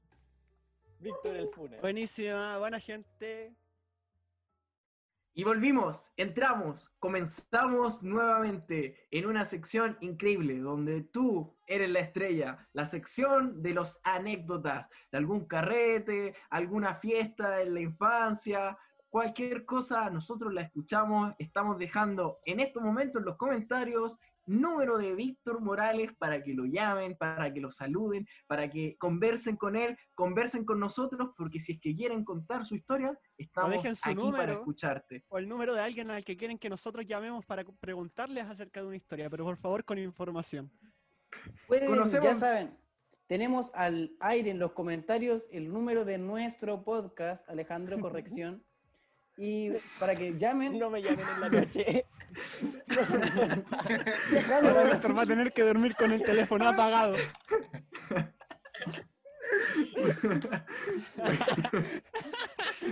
Víctor 0.99 1.35
el 1.35 1.49
Funa. 1.49 1.77
Buenísima, 1.81 2.57
buena 2.59 2.79
gente. 2.79 3.55
Y 5.33 5.45
volvimos, 5.45 6.11
entramos, 6.17 6.91
comenzamos 6.99 8.03
nuevamente 8.03 9.07
en 9.11 9.25
una 9.25 9.45
sección 9.45 9.97
increíble 10.01 10.59
donde 10.59 11.03
tú 11.03 11.55
eres 11.67 11.89
la 11.89 12.01
estrella, 12.01 12.67
la 12.73 12.85
sección 12.85 13.63
de 13.63 13.73
los 13.73 14.01
anécdotas, 14.03 14.89
de 15.09 15.17
algún 15.17 15.45
carrete, 15.45 16.35
alguna 16.49 16.95
fiesta 16.95 17.61
en 17.61 17.73
la 17.73 17.79
infancia, 17.79 18.77
cualquier 19.09 19.63
cosa, 19.65 20.09
nosotros 20.09 20.53
la 20.53 20.63
escuchamos, 20.63 21.33
estamos 21.39 21.77
dejando 21.77 22.39
en 22.45 22.59
estos 22.59 22.83
momentos 22.83 23.21
en 23.21 23.25
los 23.25 23.37
comentarios 23.37 24.19
número 24.45 24.97
de 24.97 25.13
Víctor 25.15 25.61
Morales 25.61 26.11
para 26.17 26.41
que 26.43 26.53
lo 26.53 26.65
llamen, 26.65 27.15
para 27.15 27.51
que 27.53 27.59
lo 27.59 27.71
saluden, 27.71 28.27
para 28.47 28.69
que 28.69 28.97
conversen 28.97 29.55
con 29.55 29.75
él, 29.75 29.97
conversen 30.15 30.65
con 30.65 30.79
nosotros, 30.79 31.29
porque 31.37 31.59
si 31.59 31.73
es 31.73 31.79
que 31.79 31.95
quieren 31.95 32.23
contar 32.23 32.65
su 32.65 32.75
historia, 32.75 33.11
O 33.11 33.17
estamos 33.37 33.71
dejen 33.71 33.95
su 33.95 34.09
aquí 34.09 34.15
para 34.15 34.25
número 34.31 34.53
escucharte. 34.53 35.23
o 35.29 35.37
el 35.37 35.47
número 35.47 35.73
de 35.73 35.81
alguien 35.81 36.11
al 36.11 36.23
que 36.23 36.37
quieren 36.37 36.57
que 36.57 36.69
nosotros 36.69 37.05
llamemos 37.05 37.45
para 37.45 37.63
preguntarles 37.63 38.45
acerca 38.45 38.81
de 38.81 38.87
una 38.87 38.97
historia, 38.97 39.29
pero 39.29 39.45
por 39.45 39.57
favor 39.57 39.85
con 39.85 39.97
información. 39.97 40.71
Pueden, 41.67 41.89
ya 42.21 42.35
saben, 42.35 42.77
tenemos 43.27 43.71
al 43.73 44.13
aire 44.19 44.49
en 44.49 44.59
los 44.59 44.73
comentarios 44.73 45.47
el 45.51 45.71
número 45.71 46.03
de 46.03 46.17
nuestro 46.17 46.83
podcast, 46.83 47.47
Alejandro 47.49 47.97
Corrección. 48.01 48.63
Y 49.37 49.71
para 49.99 50.13
que 50.15 50.37
llamen. 50.37 50.77
No 50.77 50.89
me 50.89 51.01
llamen 51.01 51.25
en 51.35 51.41
la 51.41 51.49
noche. 51.49 52.05
Ahora 54.51 54.83
Víctor 54.83 55.17
va 55.17 55.21
a 55.23 55.25
tener 55.25 55.51
que 55.53 55.63
dormir 55.63 55.95
con 55.95 56.11
el 56.11 56.23
teléfono 56.23 56.67
apagado. 56.67 57.15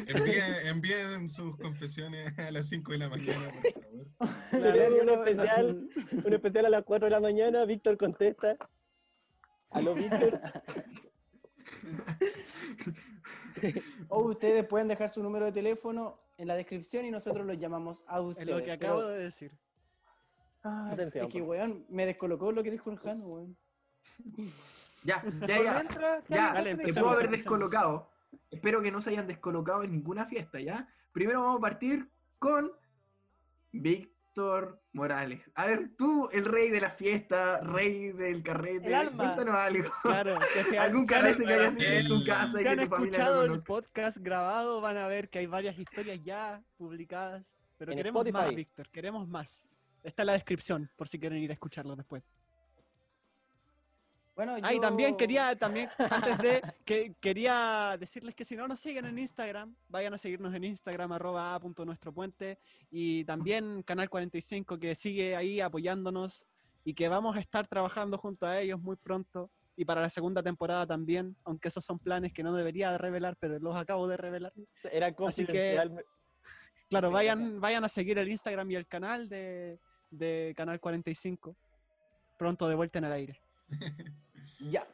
Envíen, 0.07 0.53
envíen 0.65 1.29
sus 1.29 1.57
confesiones 1.57 2.37
a 2.37 2.51
las 2.51 2.69
5 2.69 2.91
de 2.91 2.97
la 2.97 3.09
mañana, 3.09 3.51
por 3.61 3.73
favor. 3.73 4.07
Tenemos 4.51 5.01
un 5.01 5.09
especial, 5.09 5.89
un 6.25 6.33
especial 6.33 6.65
a 6.65 6.69
las 6.69 6.83
4 6.83 7.05
de 7.05 7.11
la 7.11 7.19
mañana, 7.19 7.65
Víctor 7.65 7.97
contesta. 7.97 8.55
Aló, 9.71 9.95
Víctor. 9.95 10.39
O 14.09 14.21
ustedes 14.23 14.65
pueden 14.65 14.87
dejar 14.87 15.09
su 15.09 15.21
número 15.23 15.45
de 15.45 15.51
teléfono 15.51 16.19
en 16.37 16.47
la 16.47 16.55
descripción 16.55 17.05
y 17.05 17.11
nosotros 17.11 17.45
los 17.45 17.57
llamamos 17.59 18.03
a 18.07 18.17
Es 18.19 18.23
ustedes. 18.25 18.49
lo 18.49 18.57
que 18.57 18.77
pero- 18.77 18.93
acabo 18.93 19.03
de 19.03 19.19
decir. 19.19 19.51
Ah, 20.63 20.89
Atención, 20.91 21.25
es 21.27 21.31
que, 21.31 21.41
weón, 21.41 21.85
me 21.89 22.05
descolocó 22.05 22.51
lo 22.51 22.61
que 22.63 22.71
dijo 22.71 22.91
el 22.91 22.97
Jano, 22.99 23.25
weón. 23.27 23.57
Ya, 25.03 25.23
ya, 25.47 25.63
ya. 25.63 25.73
mientras, 25.75 26.23
¿qué 26.25 26.33
Ya? 26.35 26.53
Dale, 26.53 26.75
te 26.75 26.93
puedo 26.93 27.09
haber 27.11 27.29
descolocado. 27.29 28.09
Espero 28.51 28.81
que 28.81 28.91
no 28.91 28.99
se 29.01 29.11
hayan 29.11 29.27
descolocado 29.27 29.83
en 29.83 29.91
ninguna 29.91 30.25
fiesta, 30.25 30.59
¿ya? 30.59 30.87
Primero 31.13 31.41
vamos 31.41 31.59
a 31.59 31.61
partir 31.61 32.09
con 32.37 32.71
Víctor 34.39 34.81
Morales. 34.93 35.41
A 35.55 35.65
ver, 35.65 35.91
tú, 35.97 36.29
el 36.31 36.45
rey 36.45 36.69
de 36.69 36.79
la 36.79 36.91
fiesta, 36.91 37.59
rey 37.59 38.13
del 38.13 38.41
carrete, 38.41 38.89
cuéntanos 39.15 39.53
algo. 39.53 39.89
Claro, 40.01 40.37
que 40.53 40.63
si, 40.63 40.77
Algún 40.77 41.05
carrete 41.05 41.43
que 41.43 41.53
hayas 41.53 41.75
hecho 41.75 41.93
en 41.93 42.07
tu 42.07 42.25
casa 42.25 42.53
y 42.53 42.57
si 42.57 42.63
que 42.63 42.69
han 42.69 42.79
tu 42.79 42.87
familia 42.87 42.87
no 42.87 42.95
escuchado 42.95 43.43
el 43.43 43.63
podcast 43.63 44.17
grabado 44.19 44.79
van 44.79 44.97
a 44.97 45.07
ver 45.07 45.29
que 45.29 45.39
hay 45.39 45.45
varias 45.45 45.77
historias 45.77 46.19
ya 46.23 46.63
publicadas. 46.77 47.59
Pero 47.77 47.91
En 47.91 47.97
queremos 47.97 48.31
más. 48.31 48.55
Víctor, 48.55 48.89
queremos 48.89 49.27
más. 49.27 49.67
Está 50.03 50.23
en 50.23 50.27
la 50.27 50.33
descripción, 50.33 50.89
por 50.95 51.09
si 51.09 51.19
quieren 51.19 51.39
ir 51.39 51.49
a 51.49 51.53
escucharlo 51.53 51.95
después. 51.97 52.23
Bueno, 54.39 54.55
Ah, 54.63 54.71
y 54.71 54.75
yo- 54.75 54.81
también 54.81 55.17
quería, 55.17 55.53
también, 55.53 55.89
antes 55.97 56.37
de, 56.37 56.61
que 56.85 57.13
quería 57.19 57.97
decirles 57.99 58.33
que 58.35 58.45
si 58.45 58.55
no 58.55 58.69
nos 58.69 58.79
siguen 58.79 59.03
en 59.03 59.19
Instagram, 59.19 59.75
vayan 59.89 60.13
a 60.13 60.17
seguirnos 60.17 60.53
en 60.55 60.63
Instagram, 60.63 61.11
arroba 61.11 61.53
a 61.55 61.59
punto 61.59 61.83
nuestro 61.83 62.13
puente, 62.13 62.57
y 62.89 63.25
también 63.25 63.83
Canal 63.83 64.09
45 64.09 64.79
que 64.79 64.95
sigue 64.95 65.35
ahí 65.35 65.59
apoyándonos 65.59 66.45
y 66.85 66.93
que 66.93 67.09
vamos 67.09 67.35
a 67.35 67.41
estar 67.41 67.67
trabajando 67.67 68.17
junto 68.17 68.45
a 68.47 68.61
ellos 68.61 68.79
muy 68.79 68.95
pronto, 68.95 69.51
y 69.75 69.83
para 69.83 69.99
la 69.99 70.09
segunda 70.09 70.41
temporada 70.41 70.87
también, 70.87 71.35
aunque 71.43 71.67
esos 71.67 71.83
son 71.83 71.99
planes 71.99 72.31
que 72.31 72.41
no 72.41 72.53
debería 72.55 72.93
de 72.93 72.97
revelar, 72.97 73.35
pero 73.41 73.59
los 73.59 73.75
acabo 73.75 74.07
de 74.07 74.15
revelar. 74.15 74.53
Era 74.89 75.07
Así 75.07 75.45
que- 75.45 75.75
confidencial. 75.75 76.05
Claro, 76.87 77.07
Sí, 77.09 77.13
vayan, 77.13 77.59
vayan 77.59 77.83
a 77.83 77.89
seguir 77.89 78.17
el 78.17 78.29
Instagram 78.29 78.71
y 78.71 78.75
el 78.75 78.87
canal 78.87 79.27
de, 79.27 79.79
de 80.11 80.53
Canal 80.55 80.79
45, 80.79 81.57
pronto 82.37 82.69
de 82.69 82.75
vuelta 82.75 82.99
en 82.99 83.03
el 83.03 83.11
aire. 83.11 83.41
Ya. 84.69 84.87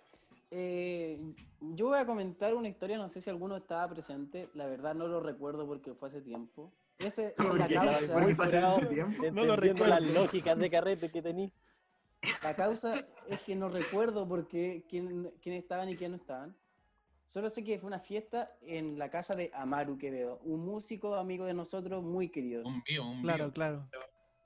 Eh, 0.52 1.20
yo 1.60 1.88
voy 1.88 1.98
a 1.98 2.06
comentar 2.06 2.54
una 2.56 2.68
historia, 2.70 2.98
no 2.98 3.10
sé 3.10 3.22
si 3.22 3.30
alguno 3.30 3.58
estaba 3.58 3.90
presente, 3.90 4.50
la 4.54 4.68
verdad 4.68 4.94
no 4.96 5.08
lo 5.08 5.20
recuerdo 5.20 5.66
porque 5.68 5.94
fue 5.94 6.10
hace 6.10 6.22
tiempo. 6.22 6.72
Ese 6.98 7.36
es 7.38 7.56
la 7.56 7.68
causa, 7.68 8.14
porque 8.14 8.36
tiempo. 8.96 9.24
No 9.34 9.44
lo 9.46 9.54
Entendiendo 9.56 9.88
las 9.88 10.00
recuerdo. 10.00 10.14
lógicas 10.22 10.58
de 10.58 10.70
carrete 10.70 11.12
que 11.12 11.22
tení. 11.22 11.52
la 12.44 12.56
causa 12.56 13.06
es 13.28 13.42
que 13.42 13.56
no 13.56 13.70
recuerdo 13.70 14.28
porque 14.28 14.86
quién, 14.90 15.32
quién 15.42 15.56
estaban 15.56 15.90
y 15.90 15.98
quién 15.98 16.12
no 16.12 16.18
estaban. 16.18 16.56
Solo 17.28 17.50
sé 17.50 17.64
que 17.64 17.80
fue 17.80 17.88
una 17.88 18.00
fiesta 18.00 18.56
en 18.62 18.98
la 18.98 19.10
casa 19.10 19.36
de 19.36 19.52
Amaru 19.54 19.98
Quevedo, 19.98 20.40
un 20.44 20.64
músico 20.64 21.16
amigo 21.16 21.44
de 21.46 21.54
nosotros 21.54 22.02
muy 22.04 22.30
querido. 22.30 22.64
Un 22.66 22.82
mío, 22.88 23.06
un 23.06 23.22
Claro, 23.24 23.46
mío. 23.46 23.54
claro. 23.54 23.88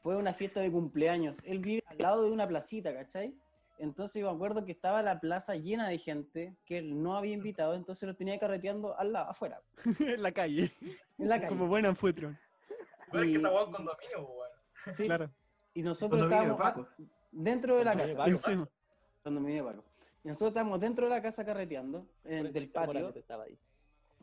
Fue 0.01 0.15
una 0.15 0.33
fiesta 0.33 0.61
de 0.61 0.71
cumpleaños. 0.71 1.39
Él 1.43 1.59
vive 1.59 1.83
al 1.87 1.97
lado 1.99 2.23
de 2.23 2.31
una 2.31 2.47
placita, 2.47 2.93
¿cachai? 2.93 3.35
Entonces 3.79 4.21
yo 4.21 4.29
me 4.29 4.35
acuerdo 4.35 4.65
que 4.65 4.71
estaba 4.73 5.01
la 5.01 5.19
plaza 5.19 5.55
llena 5.55 5.87
de 5.87 5.97
gente 5.97 6.55
que 6.65 6.77
él 6.79 7.01
no 7.01 7.15
había 7.15 7.33
invitado, 7.33 7.73
entonces 7.75 8.07
lo 8.07 8.15
tenía 8.15 8.37
carreteando 8.37 8.97
al 8.99 9.13
lado, 9.13 9.29
afuera, 9.29 9.61
en 9.99 10.21
la 10.21 10.31
calle, 10.31 10.71
en 11.17 11.29
la 11.29 11.37
calle. 11.37 11.49
como 11.49 11.67
buen 11.67 11.85
anfitrión. 11.85 12.37
Pero 13.11 13.23
es 13.23 13.31
que 13.31 13.37
esa 13.37 13.49
un 13.65 13.71
condominio, 13.71 14.19
weón. 14.19 14.49
Sí, 14.93 15.05
Claro, 15.05 15.31
Y 15.73 15.81
nosotros 15.81 16.19
de 16.21 16.27
estábamos 16.27 16.57
Paco. 16.59 16.87
dentro 17.31 17.77
de 17.77 17.85
la 17.85 17.95
casa. 17.95 18.15
Paco. 18.17 18.29
encima. 18.29 18.69
Condominio 19.23 19.65
Paco. 19.65 19.83
Y 20.23 20.27
nosotros 20.27 20.49
estábamos 20.49 20.79
dentro 20.79 21.05
de 21.05 21.09
la 21.11 21.21
casa 21.21 21.45
carreteando, 21.45 22.05
en- 22.25 22.45
eso 22.47 22.53
del 22.53 22.69
patio. 22.69 23.09
Estaba 23.15 23.45
ahí. 23.45 23.57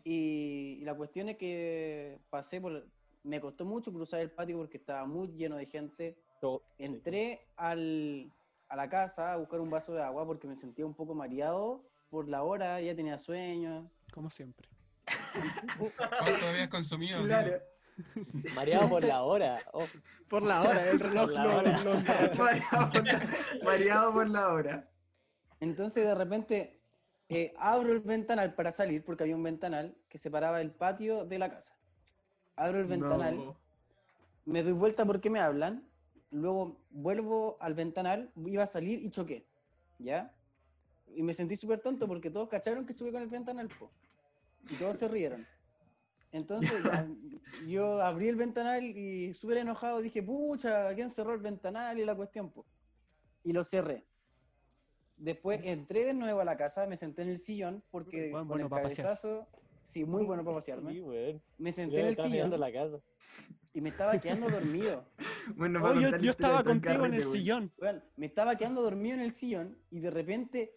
Y, 0.04 0.78
y 0.80 0.84
la 0.84 0.94
cuestión 0.94 1.28
es 1.30 1.36
que 1.38 2.18
pasé 2.30 2.60
por. 2.60 2.86
Me 3.24 3.40
costó 3.40 3.64
mucho 3.64 3.92
cruzar 3.92 4.20
el 4.20 4.30
patio 4.30 4.56
porque 4.58 4.76
estaba 4.76 5.04
muy 5.06 5.28
lleno 5.28 5.56
de 5.56 5.66
gente. 5.66 6.16
Todo- 6.40 6.62
Entré 6.78 7.40
al, 7.56 8.30
a 8.68 8.76
la 8.76 8.88
casa 8.88 9.32
a 9.32 9.36
buscar 9.36 9.60
un 9.60 9.70
vaso 9.70 9.92
de 9.94 10.02
agua 10.02 10.26
porque 10.26 10.46
me 10.46 10.56
sentía 10.56 10.84
un 10.86 10.94
poco 10.94 11.14
mareado 11.14 11.84
por 12.10 12.28
la 12.28 12.42
hora, 12.42 12.80
ya 12.80 12.94
tenía 12.94 13.18
sueño. 13.18 13.90
Como 14.12 14.30
siempre. 14.30 14.68
¿Cuánto 15.88 16.46
habías 16.48 16.68
consumido? 16.68 17.22
Claro. 17.26 17.60
Mareado 18.54 18.90
por 18.90 19.02
la 19.02 19.22
hora. 19.22 19.58
Oh, 19.72 19.84
Por 20.28 20.42
la 20.42 20.60
hora, 20.60 20.90
el 20.90 21.00
reloj 21.00 21.24
Por 21.24 21.32
la 21.32 21.44
lo- 21.44 21.56
hora. 21.56 21.78
Mareado 22.38 22.90
por 22.92 23.06
la- 23.06 23.28
Mareado 23.64 24.12
por 24.12 24.28
la 24.28 24.48
hora. 24.48 24.90
Entonces 25.60 26.04
de 26.04 26.14
repente 26.14 26.82
eh, 27.30 27.54
abro 27.56 27.92
el 27.92 28.00
ventanal 28.00 28.52
para 28.54 28.70
salir 28.70 29.02
porque 29.02 29.22
había 29.22 29.34
un 29.34 29.42
ventanal 29.42 29.96
que 30.10 30.18
separaba 30.18 30.60
el 30.60 30.72
patio 30.72 31.24
de 31.24 31.38
la 31.38 31.50
casa. 31.50 31.74
Abro 32.54 32.80
el 32.80 32.86
ventanal, 32.86 33.36
No. 33.38 33.56
me 34.44 34.62
doy 34.62 34.72
vuelta 34.72 35.06
porque 35.06 35.30
me 35.30 35.40
hablan, 35.40 35.85
luego 36.30 36.76
vuelvo 36.90 37.56
al 37.60 37.74
ventanal, 37.74 38.30
iba 38.46 38.62
a 38.64 38.66
salir 38.66 39.00
y 39.04 39.10
choqué, 39.10 39.44
¿ya? 39.98 40.32
Y 41.14 41.22
me 41.22 41.32
sentí 41.34 41.56
súper 41.56 41.80
tonto 41.80 42.06
porque 42.08 42.30
todos 42.30 42.48
cacharon 42.48 42.84
que 42.84 42.92
estuve 42.92 43.12
con 43.12 43.22
el 43.22 43.28
ventanal, 43.28 43.68
po, 43.68 43.90
y 44.68 44.74
todos 44.76 44.96
se 44.96 45.08
rieron. 45.08 45.46
Entonces 46.32 46.82
ya, 46.84 47.08
yo 47.66 48.00
abrí 48.02 48.28
el 48.28 48.36
ventanal 48.36 48.84
y 48.84 49.32
súper 49.32 49.58
enojado 49.58 50.00
dije, 50.02 50.22
pucha, 50.22 50.92
¿quién 50.94 51.08
cerró 51.08 51.32
el 51.34 51.40
ventanal 51.40 51.98
y 51.98 52.04
la 52.04 52.14
cuestión? 52.14 52.50
po?". 52.50 52.66
Y 53.44 53.52
lo 53.52 53.62
cerré. 53.64 54.04
Después 55.16 55.60
entré 55.64 56.04
de 56.04 56.12
nuevo 56.12 56.40
a 56.40 56.44
la 56.44 56.56
casa, 56.58 56.86
me 56.86 56.96
senté 56.96 57.22
en 57.22 57.28
el 57.30 57.38
sillón 57.38 57.82
porque 57.90 58.30
Buen- 58.30 58.32
con 58.32 58.48
bueno 58.48 58.64
el 58.64 58.70
pa' 58.70 58.82
pasear. 58.82 59.06
cabezazo, 59.06 59.46
sí, 59.82 60.04
muy 60.04 60.24
bueno 60.24 60.44
para 60.44 60.56
pasearme. 60.58 60.92
sí. 60.92 61.40
Me 61.58 61.72
senté 61.72 61.94
Yo 61.96 62.00
en 62.02 62.06
el 62.08 62.16
sillón 62.18 62.60
la 62.60 62.72
casa. 62.72 62.98
Y 63.74 63.80
me 63.80 63.90
estaba 63.90 64.18
quedando 64.18 64.48
dormido. 64.50 65.04
Bueno, 65.54 65.80
Oh, 65.84 65.94
yo, 65.94 66.16
yo 66.18 66.32
estaba 66.32 66.64
contigo 66.64 67.04
en 67.06 67.14
el 67.14 67.22
güey. 67.24 67.32
sillón. 67.38 67.72
Weón, 67.78 68.02
me 68.16 68.26
estaba 68.26 68.56
quedando 68.56 68.82
dormido 68.82 69.14
en 69.14 69.20
el 69.20 69.32
sillón 69.32 69.78
y 69.92 70.00
de 70.00 70.10
repente, 70.10 70.74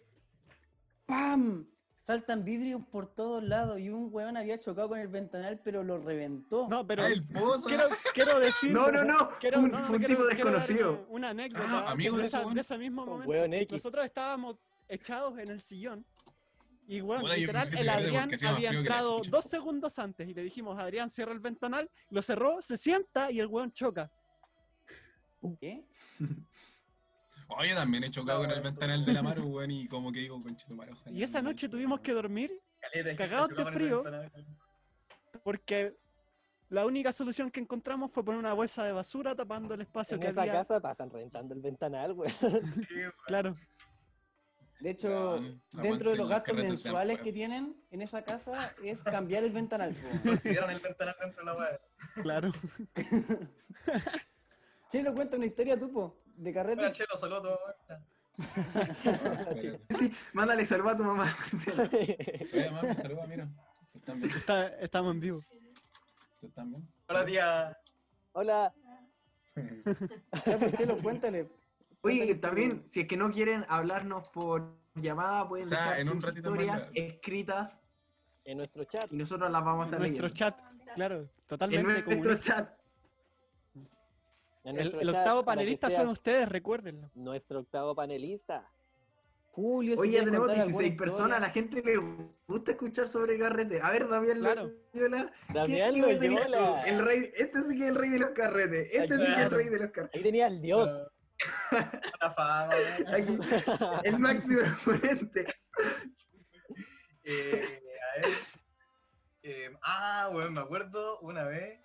¡pam! 1.06 1.66
Saltan 1.96 2.44
vidrios 2.44 2.80
por 2.90 3.12
todos 3.14 3.42
lados 3.42 3.78
y 3.78 3.90
un 3.90 4.08
weón 4.10 4.36
había 4.38 4.58
chocado 4.58 4.88
con 4.88 4.98
el 4.98 5.08
ventanal, 5.08 5.60
pero 5.62 5.82
lo 5.84 5.98
reventó. 5.98 6.66
No, 6.68 6.86
pero 6.86 7.04
el 7.04 7.22
pozo. 7.26 7.68
quiero, 7.68 7.88
quiero 8.14 8.40
decir. 8.40 8.72
No, 8.72 8.90
no, 8.90 9.04
no. 9.04 9.30
Quiero, 9.38 9.60
un, 9.60 9.70
no, 9.70 9.82
fue 9.82 9.96
un 9.96 10.02
quiero- 10.04 10.14
tipo 10.22 10.26
desconocido. 10.28 11.04
Una, 11.10 11.30
anécdota 11.30 11.84
Ah, 11.86 11.90
amigo 11.90 12.16
de, 12.16 12.26
esa- 12.26 12.42
de 12.44 12.60
ese 12.60 12.78
mismo 12.78 13.02
Un 13.02 13.08
momento. 13.10 13.30
weón 13.30 13.52
X. 13.52 13.72
Nosotros 13.72 14.06
estábamos 14.06 14.56
echados 14.88 15.38
en 15.38 15.50
el 15.50 15.60
sillón 15.60 16.06
y, 16.90 17.00
bueno, 17.00 17.28
yo 17.28 17.34
literal, 17.36 17.70
el 17.78 17.88
Adrián 17.88 18.28
había 18.48 18.70
entrado 18.70 19.22
dos 19.28 19.44
segundos 19.44 19.96
antes 20.00 20.28
y 20.28 20.34
le 20.34 20.42
dijimos, 20.42 20.76
Adrián, 20.76 21.08
cierra 21.08 21.32
el 21.32 21.38
ventanal, 21.38 21.88
lo 22.10 22.20
cerró, 22.20 22.60
se 22.60 22.76
sienta 22.76 23.30
y 23.30 23.38
el 23.38 23.46
weón 23.46 23.70
choca. 23.72 24.10
¿Qué? 25.60 25.84
Oh, 27.52 27.64
yo 27.64 27.74
también 27.74 28.04
he 28.04 28.10
chocado 28.12 28.42
con 28.42 28.50
el 28.52 28.60
ventanal 28.60 29.04
de 29.04 29.12
la 29.12 29.24
Maru, 29.24 29.42
weón, 29.48 29.72
y 29.72 29.88
como 29.88 30.12
que 30.12 30.20
digo, 30.20 30.40
conchito 30.40 30.72
maro. 30.72 30.92
ojalá 30.92 31.16
Y 31.16 31.20
esa 31.24 31.42
noche 31.42 31.68
tuvimos 31.68 31.98
que 31.98 32.12
dormir 32.12 32.52
Cagados 33.16 33.48
de 33.56 33.62
el 33.62 33.72
frío. 33.74 34.04
porque 35.42 35.96
la 36.68 36.86
única 36.86 37.10
solución 37.10 37.50
que 37.50 37.58
encontramos 37.58 38.12
fue 38.12 38.24
poner 38.24 38.38
una 38.38 38.52
bolsa 38.52 38.84
de 38.84 38.92
basura 38.92 39.34
tapando 39.34 39.74
el 39.74 39.80
espacio 39.80 40.14
En 40.14 40.20
que 40.20 40.28
esa 40.28 40.42
había. 40.42 40.52
casa 40.52 40.80
pasan 40.80 41.10
rentando 41.10 41.52
el 41.52 41.60
ventanal, 41.60 42.12
weón. 42.12 42.32
Claro. 43.26 43.56
De 44.80 44.90
hecho, 44.90 45.08
Weón, 45.08 45.62
dentro 45.72 46.10
de 46.10 46.16
los 46.16 46.28
gastos 46.28 46.54
mensuales 46.54 47.20
que 47.20 47.32
tienen 47.32 47.76
en 47.90 48.00
esa 48.00 48.22
casa 48.22 48.74
es 48.82 49.02
cambiar 49.02 49.44
el 49.44 49.52
ventanal. 49.52 49.94
po. 49.94 50.08
Consideraron 50.28 50.70
el 50.70 50.80
ventanal 50.80 51.16
dentro 51.20 51.40
de 51.40 51.46
la 51.46 51.56
weá. 51.56 51.80
Claro. 52.22 52.52
Chelo, 54.88 55.14
cuenta 55.14 55.36
una 55.36 55.46
historia 55.46 55.78
tú, 55.78 55.92
po, 55.92 56.22
de 56.24 56.52
Bueno, 56.52 56.54
carrete. 56.54 56.92
Chelo, 56.92 57.16
saludos 57.16 57.58
a 57.88 57.96
tu. 57.96 58.04
Sí, 59.98 60.12
mándale 60.32 60.64
saludos 60.64 60.92
a 60.92 60.96
tu 60.96 61.04
mamá. 61.04 61.36
Oye, 61.92 62.70
mami, 62.72 62.94
saluda, 62.94 63.26
mira. 63.26 63.48
¿Están 63.94 64.20
bien? 64.20 64.34
Está, 64.34 64.68
estamos 64.80 65.14
en 65.14 65.20
vivo. 65.20 65.40
¿Están 66.40 66.70
bien? 66.70 66.88
Hola, 67.06 67.26
tía. 67.26 67.78
Hola. 68.32 68.74
Pues, 69.54 70.72
Chelo, 70.78 70.96
cuéntale. 71.02 71.59
Oye, 72.02 72.34
también, 72.36 72.86
si 72.90 73.00
es 73.00 73.08
que 73.08 73.16
no 73.16 73.30
quieren 73.30 73.64
hablarnos 73.68 74.28
por 74.30 74.74
llamada, 74.94 75.46
pueden 75.48 75.66
O 75.66 75.68
sea, 75.68 75.78
dejar 75.80 76.00
en 76.00 76.08
un 76.08 76.14
sus 76.16 76.24
ratito 76.24 76.50
historias 76.50 76.90
escritas 76.94 77.78
En 78.44 78.58
nuestro 78.58 78.84
chat. 78.84 79.12
y 79.12 79.16
nosotros 79.16 79.50
las 79.50 79.64
vamos 79.64 79.84
a 79.84 79.88
En 79.88 79.94
estar 79.94 80.00
nuestro 80.00 80.22
leyendo. 80.28 80.34
chat, 80.34 80.94
claro, 80.94 81.16
En 81.20 81.30
totalmente 81.46 81.92
nuestro 81.92 82.10
comunista. 82.16 82.54
chat. 82.56 82.80
En 84.62 84.70
El, 84.70 84.74
nuestro 84.76 85.00
el 85.00 85.06
chat, 85.08 85.16
octavo 85.18 85.44
panelista 85.44 85.90
son 85.90 86.08
ustedes, 86.08 86.48
recuérdenlo. 86.48 87.10
Nuestro 87.14 87.60
octavo 87.60 87.94
panelista. 87.94 88.66
Julio, 89.52 89.96
Oye, 89.98 90.12
ya 90.12 90.18
tenemos 90.24 90.46
contar 90.46 90.60
alguna 90.62 90.78
16 90.84 90.96
personas, 90.98 91.38
a 91.38 91.40
la 91.40 91.50
gente 91.50 91.82
le 91.82 91.96
gusta 92.46 92.70
escuchar 92.70 93.08
sobre 93.08 93.36
carrete. 93.38 93.80
A 93.82 93.90
ver, 93.90 94.06
Damián 94.08 94.38
Claro. 94.38 94.62
Loyola, 94.94 95.32
¿qué- 95.48 95.52
Damián 95.54 96.00
Loyola. 96.00 96.82
El 96.82 97.04
rey, 97.04 97.32
este 97.34 97.62
sí 97.64 97.76
que 97.76 97.82
es 97.84 97.88
el 97.90 97.94
rey 97.96 98.10
de 98.10 98.18
los 98.20 98.30
carretes. 98.30 98.88
Este 98.92 99.18
sí 99.18 99.24
que 99.24 99.32
es 99.32 99.38
el 99.46 99.50
rey 99.50 99.68
de 99.68 99.78
los 99.80 99.90
carretes. 99.90 100.14
Ahí 100.16 100.22
tenía 100.22 100.46
al 100.46 100.60
dios. 100.62 101.06
La 102.20 102.32
fama. 102.34 102.74
Aquí, 103.12 103.38
el 104.04 104.18
máximo 104.18 104.60
exponente. 104.60 105.46
Eh, 107.24 107.80
a 108.00 108.20
ver. 108.26 108.36
Eh, 109.42 109.70
ah, 109.82 110.28
weón, 110.32 110.54
me 110.54 110.60
acuerdo 110.60 111.18
una 111.20 111.44
vez 111.44 111.80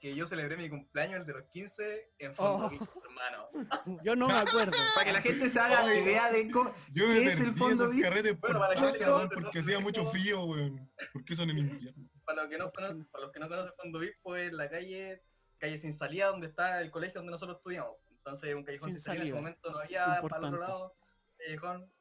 que 0.00 0.14
yo 0.14 0.26
celebré 0.26 0.56
mi 0.56 0.68
cumpleaños, 0.68 1.20
el 1.20 1.26
de 1.26 1.32
los 1.34 1.44
15, 1.52 2.10
en 2.18 2.34
Fondo 2.34 2.66
Oh. 2.66 2.70
Beach, 2.70 2.82
hermano. 3.04 4.00
Yo 4.04 4.14
no 4.16 4.26
me 4.28 4.34
acuerdo. 4.34 4.72
Para 4.94 5.06
que 5.06 5.12
la 5.12 5.22
gente 5.22 5.48
se 5.48 5.58
haga 5.58 5.80
Ay. 5.82 6.00
idea 6.00 6.30
de 6.30 6.50
cómo. 6.50 6.74
Yo 6.92 7.06
me 7.08 7.14
¿Qué 7.20 7.26
es 7.26 7.40
el 7.40 7.54
fondo 7.56 7.86
esos 7.90 8.00
carretes 8.00 8.32
por 8.36 8.40
Bueno, 8.52 8.60
para 8.60 8.74
la 8.74 8.80
gente 8.88 8.98
paja, 9.06 9.10
no- 9.24 9.28
porque 9.30 9.58
hacía 9.60 9.80
mucho 9.80 10.04
frío, 10.06 10.44
weón. 10.44 10.90
¿Por 11.12 11.24
qué 11.24 11.34
son 11.34 11.50
en 11.50 11.58
invierno? 11.58 12.08
Para 12.24 12.42
los 12.42 12.50
que 12.50 12.58
no, 12.58 12.72
cono- 12.72 13.06
para 13.10 13.24
los 13.24 13.32
que 13.32 13.40
no 13.40 13.48
conocen 13.48 13.72
Fondo 13.76 13.98
VIP, 14.00 14.14
pues 14.22 14.52
la 14.52 14.68
calle, 14.68 15.22
calle 15.58 15.78
sin 15.78 15.94
salida, 15.94 16.26
donde 16.26 16.48
está 16.48 16.80
el 16.80 16.90
colegio 16.90 17.20
donde 17.20 17.30
nosotros 17.32 17.56
estudiamos. 17.58 17.94
Entonces, 18.26 18.54
un 18.56 18.64
callejón 18.64 18.88
Sin 18.90 18.98
sin, 18.98 19.04
salida, 19.04 19.22
en 19.22 19.28
ese 19.28 19.34
momento 19.36 19.70
no 19.70 19.78
había 19.78 20.00
para 20.04 20.16
el 20.16 20.22
Importante. 20.24 20.46
otro 20.48 20.60
lado, 20.60 20.94
callejón. 21.38 21.92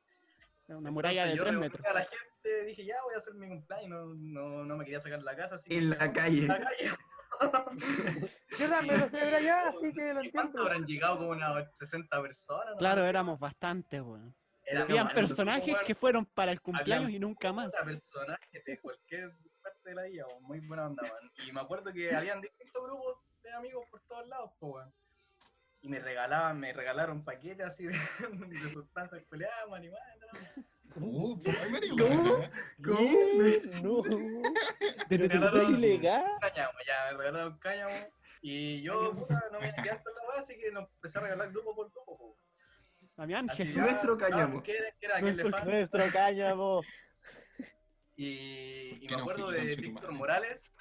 Una 0.70 0.89
muralla 0.91 1.25
de 1.27 1.32
Entonces, 1.34 1.38
yo 1.38 1.44
3 1.44 1.53
reuní 1.53 1.60
metros. 1.70 1.86
A 1.86 1.94
la 1.94 2.05
gente 2.05 2.65
dije, 2.65 2.86
ya 2.86 2.96
voy 3.03 3.13
a 3.13 3.17
hacer 3.17 3.34
mi 3.36 3.48
cumpleaños, 3.48 3.89
no, 3.89 4.05
no, 4.15 4.65
no 4.65 4.77
me 4.77 4.86
quería 4.86 5.00
sacar 5.00 5.20
de 5.20 5.25
la 5.25 5.36
casa. 5.36 5.55
Así 5.55 5.70
que 5.70 5.77
En 5.77 5.89
la 5.91 5.98
me- 5.98 6.13
calle. 6.13 6.41
En 6.41 6.48
la 6.48 6.60
calle. 6.60 6.91
Yo 8.60 8.70
también 8.70 9.00
lo 9.01 9.10
celebro 9.10 9.38
allá, 9.38 9.67
así 9.67 9.94
que 9.94 10.13
lo 10.13 10.24
¿Y 10.24 10.32
cuánto 10.32 10.48
entiendo. 10.58 10.62
habrán 10.63 10.86
llegado? 10.88 11.17
Como 11.20 11.29
unas 11.32 11.77
60 11.77 12.22
personas. 12.24 12.72
¿no? 12.72 12.77
Claro, 12.77 13.03
éramos 13.05 13.39
bastantes, 13.39 14.01
weón. 14.01 14.36
Habían 14.75 15.10
personajes 15.10 15.74
weón. 15.75 15.86
que 15.86 15.94
fueron 15.94 16.25
para 16.25 16.51
el 16.51 16.60
cumpleaños 16.62 17.12
y 17.12 17.20
nunca 17.20 17.53
más. 17.53 17.72
personajes 17.75 18.65
de 18.65 18.79
cualquier 18.79 19.32
parte 19.62 19.89
de 19.89 19.94
la 19.96 20.03
vida, 20.05 20.25
weón, 20.25 20.44
muy 20.44 20.60
buena 20.62 20.88
onda, 20.88 21.03
weón. 21.03 21.32
Y 21.48 21.51
me 21.51 21.62
acuerdo 21.62 21.94
que 21.94 22.15
habían 22.15 22.41
distintos 22.41 22.82
grupos 22.84 23.17
de 23.44 23.51
amigos 23.53 23.86
por 23.91 24.01
todos 24.08 24.27
lados, 24.27 24.50
pues, 24.60 24.74
weón. 24.74 24.94
Y 25.86 25.88
me 25.88 26.00
regalaban, 26.00 26.60
me 26.60 26.74
regalaron 26.74 27.24
paquetes 27.24 27.63
así 27.63 27.86
de, 27.86 27.91
de 28.50 28.69
sustancias 28.71 29.21
peleadas, 29.30 29.69
marihuana, 29.69 30.15
¿no? 30.95 31.06
Uh, 31.06 31.39
ay, 31.62 31.69
marihuana. 31.69 32.52
No. 33.84 34.02
Pero 35.08 35.26
es 35.26 35.69
ilegal. 35.69 36.26
cáñamo, 36.41 36.80
ya, 36.88 37.12
me 37.12 37.17
regalaron 37.19 37.60
cáñamo. 37.60 37.93
Y 38.41 38.82
yo, 38.82 39.13
puta, 39.13 39.43
no 39.52 39.60
me 39.60 39.71
quedé 39.76 39.91
hasta 39.91 40.10
la 40.10 40.28
weá, 40.28 40.39
así 40.39 40.58
que 40.58 40.71
nos 40.71 40.89
empecé 40.89 41.19
a 41.19 41.21
regalar 41.21 41.52
grupo 41.52 41.76
por 41.76 41.91
grupo, 41.91 42.17
po. 42.17 42.38
Damián, 43.15 43.48
Jesús. 43.50 43.76
ya, 43.76 43.82
Nuestro 43.84 44.17
cáñamo. 44.17 44.63
¿Qué 44.63 44.78
era? 44.78 44.91
¿Qué 45.00 45.06
era? 45.06 45.19
¿Quién 45.19 45.38
le 45.38 45.43
Nuestro? 45.43 45.65
Nuestro 45.65 46.12
cáñamo. 46.12 46.82
Y, 48.15 49.04
y 49.04 49.08
¿Qué 49.08 49.15
me 49.15 49.21
acuerdo 49.21 49.52
de 49.52 49.76
Víctor? 49.76 50.12
Morales. 50.13 50.74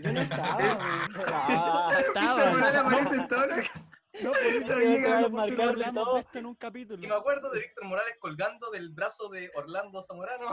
Yo 0.00 0.12
no 0.12 0.20
estaba. 0.20 0.58
Ah, 1.28 1.92
Estaba. 1.98 2.50
No 2.72 2.80
aparece 2.80 3.14
en 3.16 3.28
todo 3.28 3.46
No, 3.46 4.32
todo. 6.04 6.14
de 6.14 6.20
esto 6.20 6.38
en 6.38 6.46
un 6.46 6.52
Y 6.52 6.54
me 6.54 6.58
capítulo. 6.58 7.14
acuerdo 7.14 7.50
de 7.50 7.60
Víctor 7.60 7.84
Morales 7.84 8.16
colgando 8.18 8.70
del 8.70 8.90
brazo 8.90 9.28
de 9.28 9.50
Orlando 9.54 10.02
Zamorano. 10.02 10.50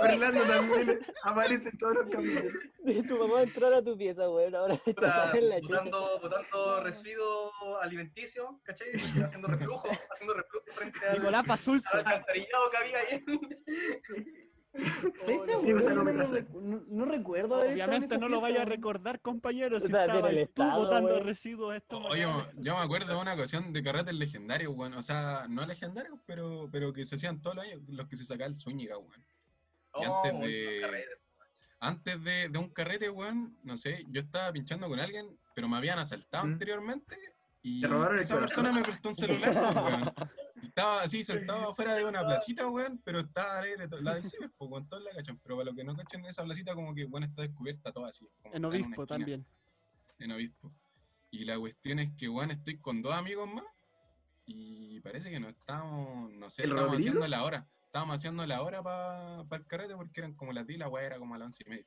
Orlando 0.00 0.40
también 0.42 1.06
aparece 1.22 1.68
en 1.68 1.78
todos 1.78 1.94
los 1.94 2.06
capítulos. 2.10 2.52
tu 3.08 3.18
mamá 3.28 3.42
entrar 3.42 3.74
a 3.74 3.82
tu 3.84 3.96
pieza, 3.96 4.28
weón. 4.28 4.54
Ahora 4.56 4.74
puta, 4.76 5.30
sale 5.30 5.42
la 5.42 5.58
botando, 5.62 6.18
botando 6.20 6.82
residuo 6.82 7.52
alimenticio, 7.80 8.60
¿cachai? 8.64 8.88
Haciendo 9.22 9.46
reflujo, 9.48 9.88
haciendo 10.10 10.34
reflujo 10.34 10.64
frente 10.72 11.06
al, 11.06 11.18
Nicolás 11.18 11.46
Basulto. 11.46 11.88
al 11.92 11.98
alcantarillado 12.00 12.70
que 12.70 12.76
había 12.76 12.98
ahí. 12.98 13.24
No, 16.88 17.04
recuerdo 17.04 17.56
haber 17.56 17.72
Obviamente 17.72 18.18
no 18.18 18.28
lo 18.28 18.40
vaya 18.40 18.62
a 18.62 18.64
recordar, 18.64 19.20
compañero, 19.20 19.80
si 19.80 19.86
O 19.86 19.88
sea, 19.88 20.04
en 20.04 20.10
estaba 20.10 20.30
el 20.30 20.48
tú 20.48 20.62
botando 20.62 21.20
residuos 21.20 21.76
estos 21.76 22.00
Oye, 22.08 22.26
yo 22.56 22.76
me 22.76 22.80
acuerdo 22.80 23.14
de 23.14 23.20
una 23.20 23.34
ocasión 23.34 23.72
de 23.72 23.82
carretes 23.82 24.14
legendarios, 24.14 24.72
weón. 24.74 24.94
O 24.94 25.02
sea, 25.02 25.46
no 25.48 25.66
legendarios, 25.66 26.18
pero, 26.26 26.68
pero 26.70 26.92
que 26.92 27.06
se 27.06 27.16
hacían 27.16 27.40
todos 27.40 27.56
los 27.56 27.66
años, 27.66 27.80
los 27.88 28.06
que 28.08 28.16
se 28.16 28.24
sacaba 28.24 28.48
el 28.48 28.56
Zúñiga, 28.56 28.98
weón. 28.98 29.24
Y 30.00 30.06
Oh, 30.06 30.22
antes 30.24 30.40
de-. 30.40 31.04
Antes 31.80 32.24
de, 32.24 32.48
de 32.48 32.58
un 32.58 32.70
carrete, 32.70 33.08
weón, 33.08 33.56
no 33.62 33.78
sé, 33.78 34.04
yo 34.08 34.20
estaba 34.20 34.52
pinchando 34.52 34.88
con 34.88 34.98
alguien, 34.98 35.38
pero 35.54 35.68
me 35.68 35.76
habían 35.76 35.98
asaltado 35.98 36.44
¿Mm? 36.44 36.52
anteriormente 36.52 37.16
y 37.62 37.80
Te 37.80 37.86
robaron 37.86 38.16
el 38.16 38.22
esa 38.24 38.38
persona 38.38 38.72
me 38.72 38.82
prestó 38.82 39.10
un 39.10 39.14
celular, 39.14 39.54
weón. 39.84 40.14
Estaba 40.62 41.02
así, 41.02 41.22
sentado 41.24 41.70
afuera 41.70 41.94
de 41.94 42.04
una 42.04 42.24
placita, 42.24 42.68
weón, 42.68 43.00
pero 43.04 43.20
estaba 43.20 43.58
alegre, 43.58 43.88
la 44.02 44.14
del 44.14 44.24
CIBES, 44.24 44.50
pues, 44.56 44.70
con 44.70 44.88
todos 44.88 45.02
la 45.02 45.10
cachan. 45.12 45.38
Pero 45.42 45.56
para 45.56 45.66
los 45.66 45.74
que 45.76 45.84
no 45.84 45.96
cachan 45.96 46.24
esa 46.24 46.44
placita, 46.44 46.74
como 46.74 46.94
que, 46.94 47.04
bueno, 47.04 47.26
está 47.26 47.42
descubierta 47.42 47.92
toda 47.92 48.08
así. 48.08 48.26
como 48.42 48.54
En 48.54 48.64
Obispo 48.64 48.88
esquina 49.02 49.06
también. 49.06 49.46
en 50.18 50.32
Obispo. 50.32 50.72
Y 51.30 51.44
la 51.44 51.58
cuestión 51.58 51.98
es 51.98 52.10
que, 52.16 52.28
weón, 52.28 52.50
estoy 52.50 52.78
con 52.78 53.02
dos 53.02 53.14
amigos 53.14 53.48
más 53.52 53.64
y 54.46 55.00
parece 55.00 55.30
que 55.30 55.38
no 55.38 55.48
estamos, 55.50 56.32
no 56.32 56.48
sé, 56.48 56.64
¿El 56.64 56.70
estamos 56.70 56.90
Rodrigo? 56.92 57.08
haciendo 57.10 57.28
la 57.28 57.44
hora. 57.44 57.68
Estábamos 57.84 58.16
haciendo 58.16 58.46
la 58.46 58.62
hora 58.62 58.82
para 58.82 59.42
el 59.50 59.66
carrete 59.66 59.94
porque 59.94 60.20
eran 60.20 60.34
como 60.34 60.52
las 60.52 60.66
10 60.66 60.76
y 60.76 60.80
la 60.80 60.88
weá 60.88 61.04
era 61.06 61.18
como 61.18 61.34
a 61.34 61.38
las 61.38 61.46
once 61.46 61.62
y 61.66 61.70
media. 61.70 61.86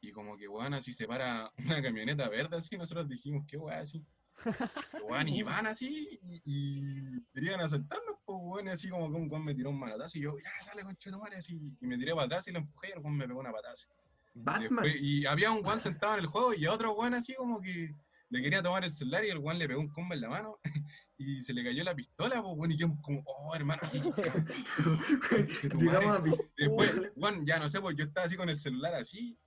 Y 0.00 0.10
como 0.10 0.36
que, 0.36 0.48
weón, 0.48 0.74
así 0.74 0.92
se 0.92 1.06
para 1.06 1.52
una 1.58 1.82
camioneta 1.82 2.28
verde 2.28 2.56
así, 2.56 2.76
nosotros 2.76 3.08
dijimos, 3.08 3.44
qué 3.46 3.56
weá 3.56 3.78
así. 3.78 4.04
Weón, 5.08 5.28
y 5.28 5.42
van 5.42 5.66
así 5.66 6.08
y, 6.22 6.42
y 6.44 7.22
querían 7.32 7.60
asaltarnos, 7.60 8.16
pues, 8.24 8.38
weón, 8.40 8.68
así 8.68 8.88
como 8.88 9.10
que 9.10 9.16
un 9.16 9.30
weón 9.30 9.44
me 9.44 9.54
tiró 9.54 9.70
un 9.70 9.78
manotazo 9.78 10.18
y 10.18 10.22
yo, 10.22 10.36
ya 10.38 10.50
sale 10.64 10.82
con 10.82 10.96
así. 11.36 11.76
Y 11.80 11.86
me 11.86 11.96
tiré 11.96 12.12
para 12.12 12.24
atrás 12.26 12.48
y 12.48 12.52
lo 12.52 12.58
empujé 12.58 12.88
y 12.88 12.92
el 12.92 12.98
weón 12.98 13.16
me 13.16 13.26
pegó 13.26 13.40
una 13.40 13.52
patada 13.52 13.74
así. 13.74 13.86
Y, 14.34 14.40
después- 14.40 15.00
y 15.00 15.26
había 15.26 15.50
un 15.50 15.62
guan 15.62 15.80
sentado 15.80 16.14
en 16.14 16.20
el 16.20 16.26
juego 16.26 16.54
y 16.54 16.64
a 16.64 16.72
otro 16.72 16.94
guan 16.94 17.14
así 17.14 17.34
como 17.34 17.60
que 17.60 17.94
le 18.30 18.42
quería 18.42 18.62
tomar 18.62 18.82
el 18.82 18.90
celular 18.90 19.24
y 19.26 19.28
el 19.28 19.38
guan 19.38 19.58
le 19.58 19.68
pegó 19.68 19.80
un 19.80 19.90
combo 19.90 20.14
en 20.14 20.22
la 20.22 20.28
mano 20.30 20.58
y 21.18 21.42
se 21.42 21.52
le 21.52 21.62
cayó 21.62 21.84
la 21.84 21.94
pistola, 21.94 22.42
pues, 22.42 22.54
weón, 22.56 22.72
y 22.72 22.76
quedamos 22.76 22.98
como, 23.02 23.22
oh, 23.26 23.54
hermano, 23.54 23.82
así. 23.84 24.00
tu 25.70 25.80
madre. 25.80 26.48
Después, 26.56 26.92
Juan, 27.14 27.44
ya 27.44 27.58
no 27.58 27.68
sé, 27.68 27.80
pues 27.80 27.94
yo 27.96 28.04
estaba 28.04 28.26
así 28.26 28.36
con 28.36 28.48
el 28.48 28.58
celular 28.58 28.94
así, 28.94 29.38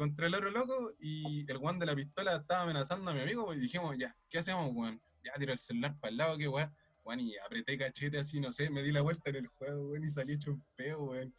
contra 0.00 0.28
el 0.28 0.34
otro 0.34 0.50
loco, 0.50 0.94
y 0.98 1.44
el 1.46 1.58
Juan 1.58 1.78
de 1.78 1.84
la 1.84 1.94
pistola 1.94 2.36
estaba 2.36 2.62
amenazando 2.62 3.10
a 3.10 3.14
mi 3.14 3.20
amigo, 3.20 3.44
pues, 3.44 3.58
y 3.58 3.60
dijimos, 3.60 3.94
ya, 3.98 4.16
¿qué 4.30 4.38
hacemos, 4.38 4.72
Juan? 4.72 4.98
Ya 5.22 5.34
tiro 5.34 5.52
el 5.52 5.58
celular 5.58 5.94
para 6.00 6.10
el 6.10 6.16
lado, 6.16 6.38
que 6.38 6.48
weón. 6.48 6.74
Juan, 7.02 7.20
y 7.20 7.36
apreté 7.36 7.76
cachete 7.76 8.18
así, 8.18 8.40
no 8.40 8.50
sé, 8.50 8.70
me 8.70 8.82
di 8.82 8.92
la 8.92 9.02
vuelta 9.02 9.28
en 9.28 9.36
el 9.36 9.48
juego, 9.48 9.90
weón, 9.90 10.02
y 10.02 10.08
salí 10.08 10.32
hecho 10.32 10.52
un 10.52 10.64
peo, 10.74 11.02
weón. 11.02 11.34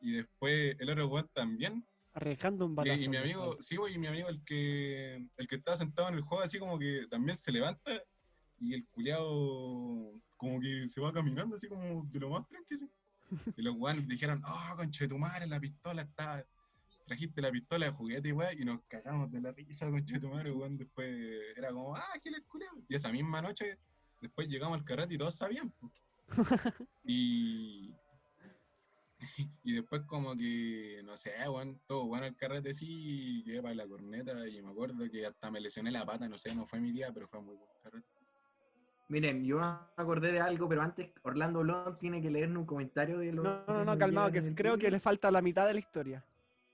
Y 0.00 0.12
después 0.12 0.76
el 0.78 0.90
otro 0.90 1.08
Juan 1.08 1.28
también. 1.32 1.84
Arriesgando 2.12 2.66
un 2.66 2.76
balazo. 2.76 3.02
y 3.02 3.08
mi 3.08 3.16
amigo, 3.16 3.56
sí, 3.58 3.74
güey, 3.74 3.94
y 3.94 3.98
mi 3.98 4.06
amigo, 4.06 4.28
el 4.28 4.44
que, 4.44 5.16
el 5.36 5.48
que 5.48 5.56
estaba 5.56 5.76
sentado 5.76 6.08
en 6.10 6.14
el 6.14 6.22
juego, 6.22 6.44
así 6.44 6.60
como 6.60 6.78
que 6.78 7.08
también 7.10 7.36
se 7.36 7.50
levanta, 7.50 8.00
y 8.60 8.74
el 8.74 8.86
culiao 8.86 10.20
como 10.36 10.60
que 10.60 10.86
se 10.86 11.00
va 11.00 11.12
caminando, 11.12 11.56
así 11.56 11.66
como 11.66 12.04
de 12.12 12.20
lo 12.20 12.30
más 12.30 12.46
tranquilo. 12.46 12.88
Y 13.56 13.62
los 13.62 13.74
guanes 13.74 14.06
dijeron, 14.06 14.40
oh, 14.46 14.76
conche 14.76 15.08
tu 15.08 15.18
madre, 15.18 15.48
la 15.48 15.58
pistola 15.58 16.02
está. 16.02 16.46
Trajiste 17.04 17.42
la 17.42 17.50
pistola 17.50 17.86
de 17.86 17.92
juguete, 17.92 18.32
weón, 18.32 18.54
y 18.58 18.64
nos 18.64 18.80
cagamos 18.88 19.30
de 19.30 19.40
la 19.40 19.52
risa, 19.52 19.90
conche 19.90 20.18
tu 20.18 20.28
madre, 20.28 20.52
weón. 20.52 20.76
Después 20.76 21.08
era 21.56 21.70
como, 21.70 21.94
ah, 21.94 22.12
el 22.24 22.44
culiao. 22.44 22.82
Y 22.88 22.94
esa 22.94 23.12
misma 23.12 23.42
noche, 23.42 23.78
después 24.20 24.48
llegamos 24.48 24.78
al 24.78 24.84
carrete 24.84 25.14
y 25.14 25.18
todos 25.18 25.34
sabían. 25.36 25.72
Y. 27.04 27.94
Y 29.62 29.72
después 29.72 30.02
como 30.02 30.36
que, 30.36 31.00
no 31.04 31.16
sé, 31.16 31.32
weón, 31.48 31.80
todo 31.86 32.06
bueno 32.06 32.26
el 32.26 32.36
carrete 32.36 32.74
sí, 32.74 32.86
y 32.88 33.44
quedé 33.44 33.62
para 33.62 33.74
la 33.74 33.86
corneta 33.86 34.46
y 34.46 34.60
me 34.60 34.70
acuerdo 34.70 35.10
que 35.10 35.24
hasta 35.24 35.50
me 35.50 35.60
lesioné 35.60 35.90
la 35.90 36.04
pata, 36.04 36.28
no 36.28 36.36
sé, 36.36 36.54
no 36.54 36.66
fue 36.66 36.80
mi 36.80 36.92
día, 36.92 37.10
pero 37.12 37.26
fue 37.26 37.40
muy 37.40 37.56
buen 37.56 37.70
carrete. 37.82 38.06
Miren, 39.08 39.44
yo 39.44 39.58
me 39.58 39.64
acordé 39.96 40.32
de 40.32 40.40
algo, 40.40 40.68
pero 40.68 40.82
antes 40.82 41.10
Orlando 41.22 41.60
Blon 41.60 41.98
tiene 41.98 42.22
que 42.22 42.30
leerme 42.30 42.58
un 42.58 42.66
comentario 42.66 43.18
de 43.18 43.32
lo 43.32 43.42
No, 43.42 43.64
no, 43.66 43.84
no, 43.84 43.98
calmado, 43.98 44.32
que 44.32 44.54
creo 44.54 44.78
que 44.78 44.90
le 44.90 44.98
falta 44.98 45.30
la 45.30 45.42
mitad 45.42 45.66
de 45.66 45.74
la 45.74 45.78
historia. 45.78 46.24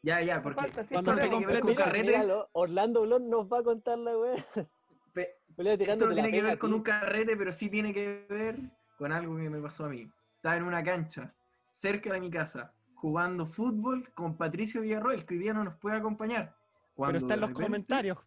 Ya, 0.02 0.22
ya, 0.22 0.42
porque 0.42 0.60
falta, 0.60 0.80
esto 0.80 0.94
Cuando 0.94 1.14
tiene 1.14 1.28
te 1.28 1.30
que 1.30 1.46
ver 1.46 1.46
con 1.46 1.60
completes, 1.60 1.84
carrete, 1.84 2.06
Míralo, 2.06 2.48
Orlando 2.52 3.02
Blon 3.02 3.28
nos 3.28 3.52
va 3.52 3.58
a 3.58 3.62
contar 3.62 3.98
la 3.98 4.18
weá. 4.18 4.34
esto 5.56 6.06
no 6.06 6.14
tiene 6.14 6.30
que 6.30 6.42
ver 6.42 6.58
con 6.58 6.72
un 6.72 6.82
carrete, 6.82 7.36
pero 7.36 7.52
sí 7.52 7.68
tiene 7.68 7.92
que 7.92 8.26
ver 8.28 8.56
con 8.96 9.12
algo 9.12 9.36
que 9.36 9.50
me 9.50 9.60
pasó 9.60 9.84
a 9.84 9.88
mí. 9.88 10.10
Estaba 10.36 10.56
en 10.56 10.62
una 10.64 10.82
cancha, 10.82 11.28
cerca 11.72 12.12
de 12.14 12.20
mi 12.20 12.30
casa, 12.30 12.72
jugando 12.94 13.46
fútbol 13.46 14.10
con 14.14 14.36
Patricio 14.36 14.80
Villarroel, 14.80 15.26
que 15.26 15.34
hoy 15.34 15.40
día 15.40 15.52
no 15.52 15.64
nos 15.64 15.74
puede 15.76 15.96
acompañar. 15.96 16.54
Pero 16.96 17.18
está 17.18 17.34
en 17.34 17.40
los 17.40 17.50
repente- 17.50 17.66
comentarios. 17.66 18.18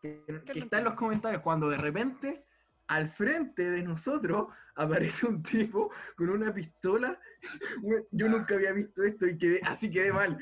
que, 0.00 0.22
¿Qué 0.26 0.44
que 0.44 0.54
no 0.60 0.64
está 0.64 0.78
en 0.78 0.84
los 0.84 0.94
comentarios, 0.94 1.42
cuando 1.42 1.68
de 1.68 1.76
repente 1.76 2.44
al 2.90 3.08
frente 3.10 3.70
de 3.70 3.82
nosotros 3.82 4.48
aparece 4.74 5.24
un 5.26 5.42
tipo 5.42 5.92
con 6.16 6.28
una 6.28 6.52
pistola. 6.52 7.18
Yo 8.10 8.28
nunca 8.28 8.56
había 8.56 8.72
visto 8.72 9.04
esto 9.04 9.26
y 9.28 9.38
quedé, 9.38 9.60
así 9.64 9.90
quedé 9.90 10.12
mal. 10.12 10.38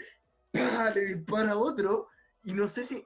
¡Pah! 0.53 0.91
Le 0.95 1.15
dispara 1.15 1.53
a 1.53 1.57
otro 1.59 2.09
y 2.43 2.53
no 2.53 2.69
sé 2.69 2.85
si... 2.85 3.05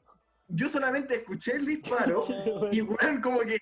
Yo 0.48 0.68
solamente 0.68 1.16
escuché 1.16 1.52
el 1.57 1.64
disparo 1.66 2.24
y 2.72 2.81
weón, 2.83 3.20
como 3.20 3.40
que... 3.40 3.59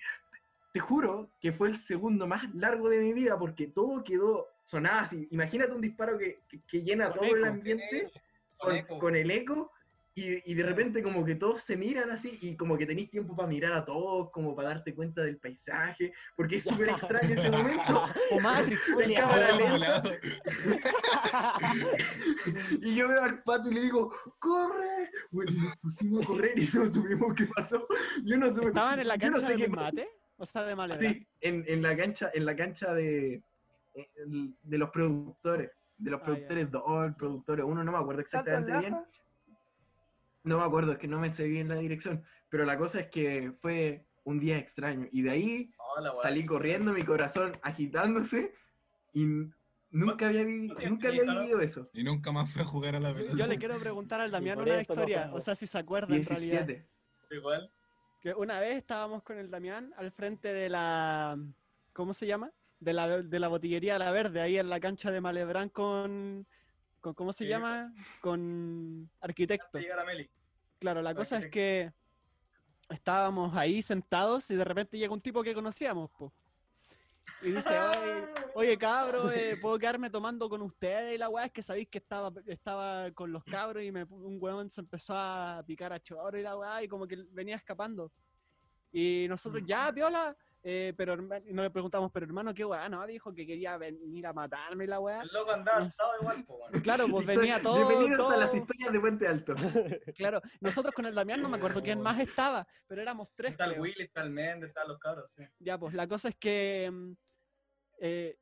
Te 0.72 0.78
juro 0.78 1.30
que 1.40 1.52
fue 1.52 1.68
el 1.68 1.76
segundo 1.76 2.28
más 2.28 2.44
largo 2.54 2.88
de 2.88 2.98
mi 3.00 3.12
vida 3.12 3.36
porque 3.36 3.66
todo 3.66 4.04
quedó, 4.04 4.46
sonaba 4.62 5.00
así. 5.00 5.26
Imagínate 5.32 5.72
un 5.72 5.80
disparo 5.80 6.16
que, 6.16 6.40
que- 6.48 6.60
que 6.64 6.82
llena 6.82 7.10
Con 7.10 7.26
todo 7.26 7.36
el 7.36 7.44
ambiente 7.44 8.10
Con 8.56 8.98
con 9.00 9.16
el 9.16 9.30
eco 9.32 9.72
y, 10.20 10.42
y 10.52 10.54
de 10.54 10.62
repente 10.64 11.02
como 11.02 11.24
que 11.24 11.34
todos 11.34 11.62
se 11.62 11.76
miran 11.76 12.10
así 12.10 12.38
y 12.42 12.56
como 12.56 12.76
que 12.76 12.86
tenéis 12.86 13.10
tiempo 13.10 13.34
para 13.34 13.48
mirar 13.48 13.72
a 13.72 13.84
todos, 13.84 14.30
como 14.30 14.54
para 14.54 14.68
darte 14.68 14.94
cuenta 14.94 15.22
del 15.22 15.38
paisaje, 15.38 16.12
porque 16.36 16.56
es 16.56 16.64
súper 16.64 16.90
extraño 16.90 17.34
ese 17.34 17.50
momento. 17.50 18.04
O 18.32 18.40
Matrix. 18.40 18.80
En 19.00 19.14
cámara 19.14 19.52
lenta, 19.56 20.02
y 22.80 22.94
yo 22.94 23.08
veo 23.08 23.22
al 23.22 23.42
pato 23.42 23.70
y 23.70 23.74
le 23.74 23.80
digo, 23.82 24.12
¡corre! 24.38 25.10
Bueno, 25.30 25.52
nos 25.62 25.76
pusimos 25.78 26.22
a 26.22 26.26
correr 26.26 26.58
y 26.58 26.68
no 26.72 26.92
supimos 26.92 27.34
qué 27.34 27.46
pasó. 27.46 27.86
Yo 28.24 28.36
no 28.36 28.52
supe. 28.52 28.68
¿Estaban 28.68 29.00
en 29.00 29.08
la 29.08 29.16
yo 29.16 29.30
no 29.30 29.36
cancha 29.38 29.48
sé 29.48 29.56
de 29.56 29.68
mate? 29.68 30.08
O 30.36 30.46
sea, 30.46 30.62
de 30.64 30.74
Malebrán. 30.76 31.14
Sí, 31.14 31.26
en, 31.40 31.64
en 31.66 31.82
la 31.82 31.96
cancha, 31.96 32.30
en 32.32 32.44
la 32.46 32.56
cancha 32.56 32.94
de, 32.94 33.42
el- 33.94 34.54
de 34.62 34.78
los 34.78 34.90
productores, 34.90 35.70
de 35.98 36.10
los 36.10 36.20
Ah, 36.20 36.24
productores 36.24 36.70
2, 36.70 37.14
productores 37.16 37.64
1, 37.64 37.84
no 37.84 37.92
me 37.92 37.98
acuerdo 37.98 38.22
¿Tanto 38.24 38.50
en 38.50 38.56
exactamente 38.56 38.78
bien. 38.78 39.04
No 40.42 40.58
me 40.58 40.64
acuerdo, 40.64 40.92
es 40.92 40.98
que 40.98 41.08
no 41.08 41.18
me 41.18 41.30
sé 41.30 41.44
bien 41.48 41.68
la 41.68 41.76
dirección. 41.76 42.22
Pero 42.48 42.64
la 42.64 42.78
cosa 42.78 43.00
es 43.00 43.08
que 43.08 43.52
fue 43.60 44.06
un 44.24 44.38
día 44.40 44.58
extraño. 44.58 45.06
Y 45.12 45.22
de 45.22 45.30
ahí 45.30 45.70
Hola, 45.96 46.12
salí 46.22 46.44
corriendo, 46.46 46.92
mi 46.92 47.04
corazón 47.04 47.52
agitándose. 47.62 48.54
Y 49.12 49.26
nunca 49.90 50.28
había, 50.28 50.42
vivi- 50.44 50.66
¿Cuánto 50.68 50.76
tiempo 50.76 50.94
nunca 50.94 51.08
había 51.08 51.40
vivido 51.40 51.60
eso. 51.60 51.86
Y 51.92 52.04
nunca 52.04 52.32
más 52.32 52.50
fue 52.50 52.62
a 52.62 52.64
jugar 52.64 52.96
a 52.96 53.00
la 53.00 53.10
Yo, 53.10 53.16
pelota. 53.16 53.36
yo 53.36 53.46
le 53.46 53.58
quiero 53.58 53.78
preguntar 53.78 54.20
al 54.20 54.30
Damián 54.30 54.58
una 54.60 54.74
no 54.74 54.80
historia, 54.80 55.30
o 55.32 55.40
sea, 55.40 55.54
si 55.54 55.66
se 55.66 55.78
acuerda 55.78 56.14
en 56.14 56.24
realidad. 56.24 56.66
17. 56.66 56.88
Igual. 57.32 57.70
Que 58.20 58.34
una 58.34 58.60
vez 58.60 58.76
estábamos 58.76 59.22
con 59.22 59.38
el 59.38 59.50
Damián 59.50 59.92
al 59.96 60.12
frente 60.12 60.52
de 60.52 60.68
la. 60.68 61.38
¿Cómo 61.92 62.12
se 62.14 62.26
llama? 62.26 62.52
De 62.78 62.92
la, 62.92 63.22
de 63.22 63.40
la 63.40 63.48
botillería 63.48 63.98
La 63.98 64.10
Verde, 64.10 64.40
ahí 64.40 64.58
en 64.58 64.68
la 64.70 64.80
cancha 64.80 65.10
de 65.10 65.20
Malebrán 65.20 65.68
con. 65.70 66.46
Con 67.00 67.14
¿Cómo 67.14 67.32
se 67.32 67.44
Sí. 67.44 67.50
llama? 67.50 67.92
Con 68.20 69.10
arquitecto. 69.20 69.78
Llegar 69.78 70.00
a 70.00 70.04
Meli. 70.04 70.28
Claro, 70.78 71.02
la 71.02 71.14
cosa 71.14 71.38
es 71.38 71.48
que 71.50 71.92
estábamos 72.88 73.56
ahí 73.56 73.82
sentados 73.82 74.50
y 74.50 74.56
de 74.56 74.64
repente 74.64 74.98
llega 74.98 75.12
un 75.12 75.20
tipo 75.20 75.42
que 75.42 75.54
conocíamos, 75.54 76.10
po. 76.10 76.32
Y 77.42 77.52
dice, 77.52 77.70
oye, 77.78 78.26
oye 78.54 78.78
cabro, 78.78 79.30
eh, 79.30 79.56
¿puedo 79.60 79.78
quedarme 79.78 80.10
tomando 80.10 80.48
con 80.48 80.60
ustedes? 80.62 81.14
Y 81.14 81.18
la 81.18 81.28
weá 81.28 81.46
es 81.46 81.52
que 81.52 81.62
sabéis 81.62 81.88
que 81.88 81.98
estaba, 81.98 82.32
estaba 82.46 83.10
con 83.12 83.32
los 83.32 83.44
cabros 83.44 83.82
y 83.82 83.92
me, 83.92 84.04
un 84.04 84.38
weón 84.40 84.68
se 84.68 84.80
empezó 84.80 85.14
a 85.16 85.62
picar 85.66 85.92
a 85.92 86.00
choro 86.00 86.36
y 86.38 86.42
la 86.42 86.56
weá 86.56 86.82
y 86.82 86.88
como 86.88 87.06
que 87.06 87.16
venía 87.30 87.56
escapando. 87.56 88.12
Y 88.92 89.26
nosotros, 89.28 89.62
ya, 89.64 89.92
piola, 89.92 90.36
eh, 90.62 90.92
pero 90.96 91.16
no 91.16 91.62
le 91.62 91.70
preguntamos, 91.70 92.10
pero 92.12 92.26
hermano, 92.26 92.52
qué 92.52 92.64
weá, 92.64 92.88
no, 92.88 93.06
dijo 93.06 93.32
que 93.34 93.46
quería 93.46 93.76
venir 93.78 94.26
a 94.26 94.32
matarme 94.32 94.86
la 94.86 95.00
weá. 95.00 95.22
El 95.22 95.28
loco 95.32 95.52
andaba 95.52 95.78
asustado 95.78 96.12
igual, 96.20 96.44
po, 96.44 96.56
weón. 96.56 96.72
Claro, 96.84 97.06
pues 97.08 97.26
venía 97.26 97.62
todo. 97.62 97.86
Bienvenidos 97.88 98.30
a 98.30 98.36
las 98.36 98.50
todo- 98.50 98.60
historias 98.60 98.92
de 98.92 99.00
Puente 99.00 99.26
Alto. 99.26 99.54
Claro, 100.16 100.40
nosotros 100.60 100.94
con 100.94 101.06
el 101.06 101.14
Damián 101.14 101.40
no 101.40 101.48
me 101.48 101.56
acuerdo 101.56 101.82
quién 101.82 102.00
más 102.00 102.18
estaba, 102.20 102.66
pero 102.86 103.00
éramos 103.00 103.28
tres. 103.34 103.52
Está 103.52 103.64
el. 103.66 103.80
Willy, 103.80 104.02
está 104.04 104.22
el 104.22 104.30
Méndez, 104.30 104.68
están 104.68 104.86
los 104.88 104.98
cabros, 104.98 105.32
sí. 105.32 105.42
Ya, 105.58 105.78
pues 105.78 105.94
la 105.94 106.06
cosa 106.06 106.28
es 106.28 106.36
que 106.36 106.90
mm, 106.92 107.12
eh, 108.00 108.36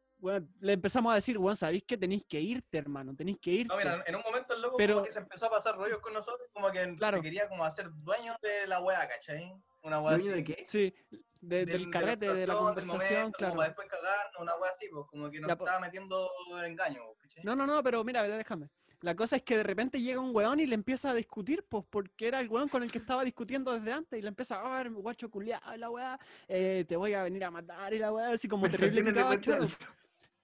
le 0.60 0.72
empezamos 0.72 1.12
a 1.12 1.14
decir, 1.14 1.38
weón, 1.38 1.54
sabéis 1.54 1.84
que 1.84 1.96
tenéis 1.96 2.24
que 2.28 2.40
irte, 2.40 2.76
hermano, 2.78 3.14
tenéis 3.14 3.38
que 3.40 3.50
irte. 3.52 3.68
No, 3.72 3.76
mira, 3.76 4.02
en 4.04 4.16
un 4.16 4.22
momento 4.22 4.54
el 4.54 4.62
loco 4.62 4.76
Pero- 4.76 4.94
como 4.94 5.06
que 5.06 5.12
se 5.12 5.20
empezó 5.20 5.46
a 5.46 5.50
pasar 5.50 5.76
rollos 5.76 6.00
con 6.00 6.12
nosotros, 6.12 6.48
como 6.52 6.72
que 6.72 6.96
Claro. 6.96 7.18
se 7.18 7.22
quería 7.22 7.48
como 7.48 7.64
hacer 7.64 7.88
dueño 7.92 8.34
de 8.42 8.66
la 8.66 8.80
weá, 8.80 9.06
¿cachai? 9.06 9.54
Una 9.84 10.00
weá 10.00 10.16
¿Dueño 10.16 10.32
así. 10.32 10.42
de 10.42 10.44
qué? 10.44 10.64
Sí, 10.66 10.92
de- 11.40 11.56
Del- 11.58 11.66
del 11.66 11.84
de 11.86 11.90
carrete, 11.90 12.34
de 12.34 12.46
la 12.46 12.56
conversación, 12.56 13.14
momento, 13.20 13.38
claro. 13.38 13.52
Como 13.52 13.58
para 13.58 13.68
después 13.68 13.88
cagarnos, 13.88 14.40
una 14.42 14.56
weá 14.56 14.70
así, 14.70 14.86
pues 14.90 15.06
como 15.08 15.30
que 15.30 15.40
nos 15.40 15.48
pues. 15.56 15.60
estaba 15.68 15.80
metiendo 15.80 16.30
engaño, 16.64 17.02
¿cachai? 17.20 17.44
No, 17.44 17.54
no, 17.56 17.66
no, 17.66 17.82
pero 17.82 18.02
mira, 18.04 18.22
déjame. 18.24 18.68
La 19.00 19.14
cosa 19.14 19.36
es 19.36 19.42
que 19.44 19.56
de 19.56 19.62
repente 19.62 20.00
llega 20.00 20.18
un 20.20 20.34
weón 20.34 20.58
y 20.58 20.66
le 20.66 20.74
empieza 20.74 21.10
a 21.10 21.14
discutir, 21.14 21.64
pues, 21.68 21.84
porque 21.88 22.26
era 22.26 22.40
el 22.40 22.48
weón 22.48 22.68
con 22.68 22.82
el 22.82 22.90
que 22.90 22.98
estaba 22.98 23.22
discutiendo 23.22 23.72
desde 23.72 23.92
antes, 23.92 24.18
y 24.18 24.22
le 24.22 24.28
empieza 24.28 24.60
a 24.60 24.82
ver, 24.82 24.90
guacho 24.90 25.30
culiado, 25.30 25.76
la 25.76 25.88
weá, 25.88 26.18
eh, 26.48 26.84
te 26.88 26.96
voy 26.96 27.14
a 27.14 27.22
venir 27.22 27.44
a 27.44 27.50
matar, 27.52 27.94
y 27.94 27.98
la 28.00 28.12
weá, 28.12 28.30
así 28.30 28.48
como 28.48 28.68
terrible. 28.68 29.20
Alto. 29.20 29.68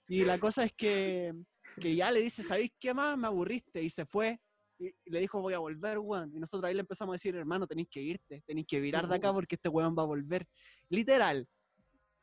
Y 0.07 0.25
la 0.25 0.39
cosa 0.39 0.63
es 0.65 0.73
que, 0.73 1.35
que 1.81 1.97
ya 1.97 2.13
le 2.13 2.21
dice, 2.21 2.45
¿sabéis 2.45 2.71
qué 2.79 2.95
más? 2.95 3.19
Me 3.19 3.27
aburriste. 3.27 3.83
Y 3.83 3.91
se 3.91 4.05
fue. 4.05 4.39
Y 4.79 4.87
y 4.87 5.11
le 5.11 5.21
dijo, 5.21 5.41
voy 5.41 5.55
a 5.55 5.59
volver, 5.59 5.99
weón. 5.99 6.35
Y 6.35 6.41
nosotros 6.41 6.69
ahí 6.69 6.75
le 6.75 6.81
empezamos 6.81 7.13
a 7.13 7.17
decir, 7.17 7.35
hermano, 7.37 7.67
tenéis 7.67 7.89
que 7.89 8.03
irte. 8.03 8.43
Tenéis 8.47 8.67
que 8.67 8.81
virar 8.81 9.07
de 9.07 9.15
acá 9.15 9.33
porque 9.33 9.55
este 9.55 9.69
weón 9.69 9.95
va 9.97 10.03
a 10.03 10.07
volver. 10.07 10.47
Literal. 10.89 11.49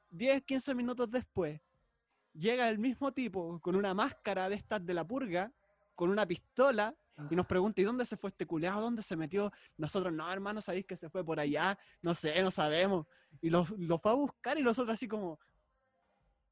10, 0.10 0.44
15 0.44 0.76
minutos 0.76 1.10
después, 1.10 1.62
llega 2.34 2.70
el 2.70 2.80
mismo 2.80 3.14
tipo 3.14 3.60
con 3.62 3.76
una 3.76 3.94
máscara 3.94 4.50
de 4.50 4.56
estas 4.56 4.86
de 4.86 4.94
la 4.94 5.08
purga, 5.08 5.52
con 5.96 6.10
una 6.10 6.26
pistola, 6.26 6.96
y 7.30 7.36
nos 7.36 7.46
pregunta, 7.46 7.82
¿y 7.82 7.84
dónde 7.84 8.06
se 8.06 8.18
fue 8.18 8.30
este 8.30 8.46
culeado? 8.46 8.82
¿Dónde 8.82 9.04
se 9.04 9.16
metió? 9.16 9.52
Nosotros, 9.78 10.12
no, 10.12 10.32
hermano, 10.32 10.62
sabéis 10.62 10.86
que 10.86 10.98
se 10.98 11.10
fue 11.10 11.24
por 11.24 11.40
allá. 11.40 11.78
No 12.02 12.16
sé, 12.16 12.42
no 12.42 12.50
sabemos. 12.50 13.06
Y 13.42 13.50
lo, 13.50 13.66
lo 13.78 14.00
fue 14.00 14.12
a 14.12 14.16
buscar 14.16 14.58
y 14.58 14.64
nosotros 14.64 14.94
así 14.94 15.08
como... 15.08 15.40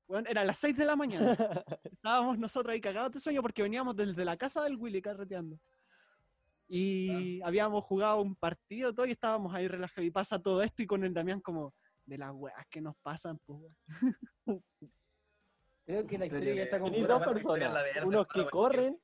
Bueno, 0.07 0.27
era 0.29 0.43
las 0.43 0.57
6 0.57 0.75
de 0.75 0.85
la 0.85 0.95
mañana. 0.95 1.35
Estábamos 1.83 2.37
nosotros 2.37 2.73
ahí 2.73 2.81
cagados 2.81 3.11
de 3.11 3.19
sueño 3.19 3.41
porque 3.41 3.61
veníamos 3.61 3.95
desde 3.95 4.25
la 4.25 4.37
casa 4.37 4.63
del 4.63 4.75
Willy 4.75 5.01
carreteando. 5.01 5.59
Y 6.71 7.41
habíamos 7.41 7.83
jugado 7.83 8.21
un 8.21 8.35
partido 8.35 8.93
todo 8.93 9.07
y 9.07 9.11
estábamos 9.11 9.53
ahí 9.53 9.67
relajados. 9.67 10.05
Y 10.05 10.11
pasa 10.11 10.41
todo 10.41 10.61
esto 10.61 10.83
y 10.83 10.87
con 10.87 11.03
el 11.03 11.13
Damián 11.13 11.41
como 11.41 11.73
de 12.05 12.17
las 12.17 12.31
weas 12.31 12.65
que 12.69 12.79
nos 12.79 12.95
pasan, 12.97 13.39
pues. 13.39 13.59
Creo 15.85 16.05
que 16.05 16.17
la 16.19 16.27
historia 16.27 16.53
ya 16.53 16.63
está 16.63 16.79
completa. 16.79 17.07
dos 17.07 17.27
personas, 17.27 17.73
verde, 17.73 18.05
unos 18.05 18.27
que 18.27 18.47
corren 18.47 18.99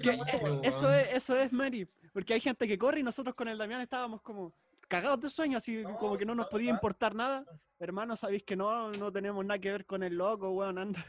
eso. 0.00 0.62
Es 0.62 0.74
eso 0.74 0.92
es, 0.92 1.08
eso 1.12 1.36
es, 1.36 1.52
Mary. 1.52 1.88
Porque 2.12 2.34
hay 2.34 2.40
gente 2.40 2.66
que 2.66 2.78
corre 2.78 3.00
y 3.00 3.02
nosotros 3.02 3.34
con 3.34 3.48
el 3.48 3.58
Damián 3.58 3.80
estábamos 3.80 4.22
como 4.22 4.54
cagados 4.88 5.20
de 5.20 5.30
sueño, 5.30 5.58
así 5.58 5.82
No, 5.82 5.96
como 5.96 6.16
que 6.16 6.24
no 6.24 6.34
nos 6.34 6.46
no, 6.46 6.50
podía 6.50 6.70
importar 6.70 7.14
nada. 7.14 7.44
Hermano, 7.78 8.16
sabéis 8.16 8.42
que 8.42 8.56
no, 8.56 8.90
no 8.92 9.12
tenemos 9.12 9.44
nada 9.44 9.58
que 9.58 9.70
ver 9.70 9.86
con 9.86 10.02
el 10.02 10.14
loco, 10.14 10.50
weón, 10.50 10.78
anda. 10.78 11.04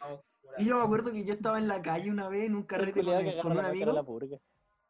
No, 0.00 0.22
Y 0.58 0.66
yo 0.66 0.76
me 0.78 0.84
acuerdo 0.84 1.12
que 1.12 1.24
yo 1.24 1.34
estaba 1.34 1.58
en 1.58 1.68
la 1.68 1.80
calle 1.82 2.10
una 2.10 2.28
vez 2.28 2.46
en 2.46 2.54
un 2.54 2.64
carrete 2.64 3.02
con, 3.02 3.24
que 3.24 3.38
con 3.40 3.52
un 3.52 3.64
amigo, 3.64 4.20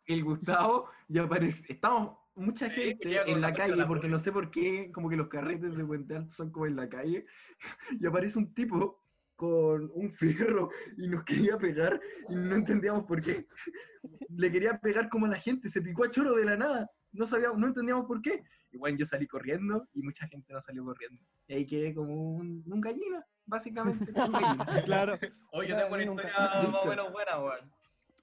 el 0.07 0.25
Gustavo, 0.25 0.88
y 1.09 1.18
aparece, 1.18 1.64
estábamos 1.72 2.18
mucha 2.35 2.68
Sí, 2.70 2.83
gente 2.83 3.18
con 3.25 3.29
en 3.29 3.40
la 3.40 3.53
calle, 3.53 3.77
la 3.77 3.87
porque 3.87 4.09
no 4.09 4.18
sé 4.18 4.33
por 4.33 4.51
qué, 4.51 4.90
como 4.92 5.09
que 5.09 5.16
los 5.16 5.29
carretes 5.29 5.77
de 5.77 5.85
Puente 5.85 6.16
Alto 6.16 6.33
son 6.33 6.51
como 6.51 6.66
en 6.66 6.77
la 6.77 6.88
calle, 6.88 7.27
y 8.01 8.07
aparece 8.07 8.38
un 8.38 8.53
tipo 8.55 9.03
con 9.37 9.90
un 9.94 10.12
fierro 10.12 10.70
y 10.96 11.09
nos 11.09 11.25
quería 11.25 11.59
pegar 11.59 12.01
y 12.29 12.35
no 12.35 12.55
entendíamos 12.55 13.05
por 13.05 13.20
qué. 13.20 13.46
Le 14.29 14.51
quería 14.51 14.79
pegar 14.79 15.09
como 15.09 15.27
a 15.27 15.31
la 15.31 15.38
gente, 15.38 15.68
se 15.68 15.83
picó 15.83 16.05
a 16.05 16.11
choro 16.11 16.35
de 16.35 16.44
la 16.44 16.57
nada, 16.57 16.90
no 17.12 17.27
sabíamos, 17.27 17.59
no 17.59 17.68
entendíamos 17.68 18.07
por 18.07 18.20
qué. 18.22 18.42
Y 18.72 18.78
bueno, 18.78 18.96
yo 18.98 19.04
salí 19.06 19.26
corriendo 19.26 19.87
y 19.92 20.02
mucha 20.02 20.26
gente 20.26 20.52
no 20.52 20.61
salió 20.62 20.85
corriendo. 20.85 21.22
Y 21.46 21.54
ahí 21.54 21.66
quedé 21.66 21.94
como 21.94 22.14
un, 22.37 22.64
un 22.66 22.80
gallina, 22.80 23.24
básicamente. 23.44 24.11
un 24.18 24.32
gallina. 24.32 24.82
Claro. 24.85 25.18
Oye, 25.52 25.68
yo 25.68 25.76
tengo 25.76 25.92
una 25.94 26.02
historia 26.04 26.32
más 26.70 26.87
o 26.87 26.88
menos 26.88 27.12
buena, 27.12 27.38
weón. 27.38 27.72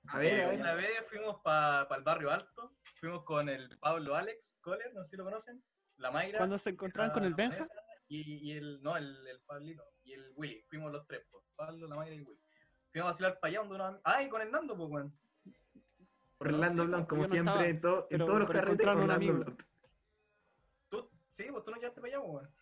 A 0.07 0.17
ver, 0.17 0.33
Eh, 0.33 0.43
a 0.43 0.49
ver. 0.49 0.59
Una 0.59 0.73
vez 0.73 0.89
fuimos 1.07 1.39
para 1.43 1.87
el 1.95 2.03
barrio 2.03 2.31
alto, 2.31 2.75
fuimos 2.99 3.23
con 3.23 3.47
el 3.47 3.77
Pablo 3.79 4.15
Alex 4.15 4.57
Kohler, 4.61 4.91
no 4.95 5.03
sé 5.03 5.11
si 5.11 5.17
lo 5.17 5.23
conocen, 5.23 5.63
la 5.97 6.09
Mayra. 6.09 6.39
Cuando 6.39 6.57
se 6.57 6.71
encontraban 6.71 7.11
con 7.11 7.23
el 7.25 7.35
Benja. 7.35 7.67
Y, 8.07 8.49
y 8.49 8.57
el, 8.57 8.81
no, 8.81 8.97
el, 8.97 9.05
el 9.27 9.39
Pablito, 9.41 9.83
y 10.03 10.13
el 10.13 10.31
Willy, 10.35 10.63
fuimos 10.67 10.91
los 10.91 11.05
tres, 11.05 11.21
pues, 11.29 11.43
Pablo, 11.55 11.87
la 11.87 11.95
Mayra 11.95 12.15
y 12.15 12.21
Willy. 12.21 12.41
Fuimos 12.91 13.07
a 13.07 13.11
vacilar 13.11 13.39
para 13.39 13.49
allá 13.51 13.59
donde 13.59 13.75
unos 13.75 13.87
am- 13.89 14.01
Ah, 14.03 14.23
y 14.23 14.29
con 14.29 14.41
el 14.41 14.49
Nando, 14.49 14.75
pues, 14.75 14.89
weón. 14.89 15.13
Orlando 16.39 16.83
Sí, 16.83 16.87
Blanc, 16.87 17.07
como 17.09 17.27
siempre, 17.27 17.51
estaba, 17.53 17.67
en, 17.67 17.81
to- 17.81 17.99
en 18.03 18.07
pero- 18.09 18.25
todos 18.25 18.39
los 18.39 18.47
carretes, 18.49 18.69
encontraron 18.87 19.03
un 19.03 19.09
Orlando 19.11 19.25
amigo. 19.31 19.45
Blanc. 19.45 19.63
Sí, 21.39 21.45
pues 21.49 21.63
tú 21.63 21.71
no 21.71 21.77
llevaste 21.77 22.01
para 22.01 22.13
allá, 22.17 22.21
pues, 22.21 22.33
weón. 22.33 22.55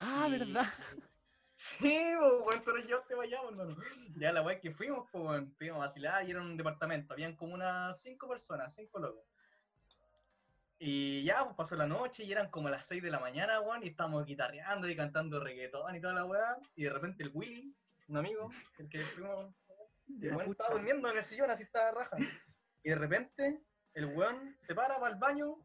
Ah, 0.00 0.26
Y- 0.28 0.38
¿verdad? 0.38 0.66
Sí, 1.56 1.98
pues, 2.20 2.32
weón, 2.46 2.62
tú 2.62 2.70
no 2.72 2.84
llevaste 2.84 3.16
para 3.16 3.26
allá, 3.26 3.40
hermano. 3.48 3.76
Ya 4.16 4.32
la 4.32 4.42
weá 4.42 4.60
que 4.60 4.70
fuimos, 4.70 5.08
pues, 5.10 5.24
weón, 5.24 5.50
fuimos 5.56 5.76
a 5.76 5.86
vacilar 5.86 6.24
y 6.28 6.30
era 6.30 6.42
un 6.42 6.56
departamento. 6.58 7.14
Habían 7.14 7.34
como 7.36 7.54
unas 7.54 7.98
cinco 8.02 8.28
personas, 8.28 8.74
cinco 8.74 8.98
locos. 8.98 9.24
Y 10.78 11.24
ya, 11.24 11.42
pues 11.42 11.56
pasó 11.56 11.74
la 11.74 11.86
noche 11.86 12.22
y 12.22 12.30
eran 12.30 12.50
como 12.50 12.68
las 12.68 12.86
6 12.86 13.02
de 13.02 13.10
la 13.10 13.18
mañana, 13.18 13.60
weón, 13.60 13.82
y 13.82 13.88
estábamos 13.88 14.24
guitarreando 14.26 14.88
y 14.88 14.94
cantando 14.94 15.40
reggaetón 15.42 15.96
y 15.96 16.00
toda 16.00 16.12
la 16.12 16.24
weá. 16.26 16.58
Y 16.76 16.84
de 16.84 16.90
repente 16.90 17.24
el 17.24 17.30
Willy, 17.34 17.74
un 18.08 18.16
amigo, 18.18 18.50
el 18.78 18.88
que 18.88 19.00
fuimos, 19.00 19.52
weón 20.08 20.50
estaba 20.50 20.74
durmiendo 20.74 21.10
en 21.10 21.16
el 21.16 21.24
sillón, 21.24 21.50
así 21.50 21.62
estaba 21.64 21.90
raja. 22.04 22.16
Y 22.84 22.90
de 22.90 22.94
repente 22.94 23.60
el 23.94 24.04
weón 24.06 24.54
se 24.60 24.74
para 24.74 25.00
para 25.00 25.12
el 25.14 25.18
baño, 25.18 25.56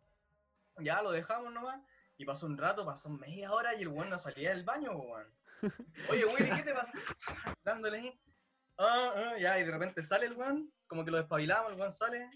ya 0.79 1.03
lo 1.03 1.11
dejamos 1.11 1.53
nomás, 1.53 1.79
y 2.17 2.25
pasó 2.25 2.45
un 2.45 2.57
rato, 2.57 2.85
pasó 2.85 3.09
media 3.09 3.51
hora 3.51 3.73
y 3.75 3.81
el 3.81 3.87
weón 3.89 4.09
no 4.09 4.17
salía 4.17 4.49
del 4.49 4.63
baño, 4.63 4.91
weón. 4.91 5.27
Oye, 6.09 6.25
Willy, 6.25 6.51
¿qué 6.55 6.63
te 6.63 6.73
pasa? 6.73 6.91
Dándole 7.63 7.99
ahí. 7.99 8.19
Ah, 8.77 9.13
ah, 9.15 9.37
ya, 9.37 9.59
y 9.59 9.63
de 9.63 9.71
repente 9.71 10.03
sale 10.03 10.25
el 10.25 10.33
weón, 10.33 10.71
como 10.87 11.05
que 11.05 11.11
lo 11.11 11.17
despabilamos, 11.17 11.71
el 11.71 11.79
weón 11.79 11.91
sale, 11.91 12.29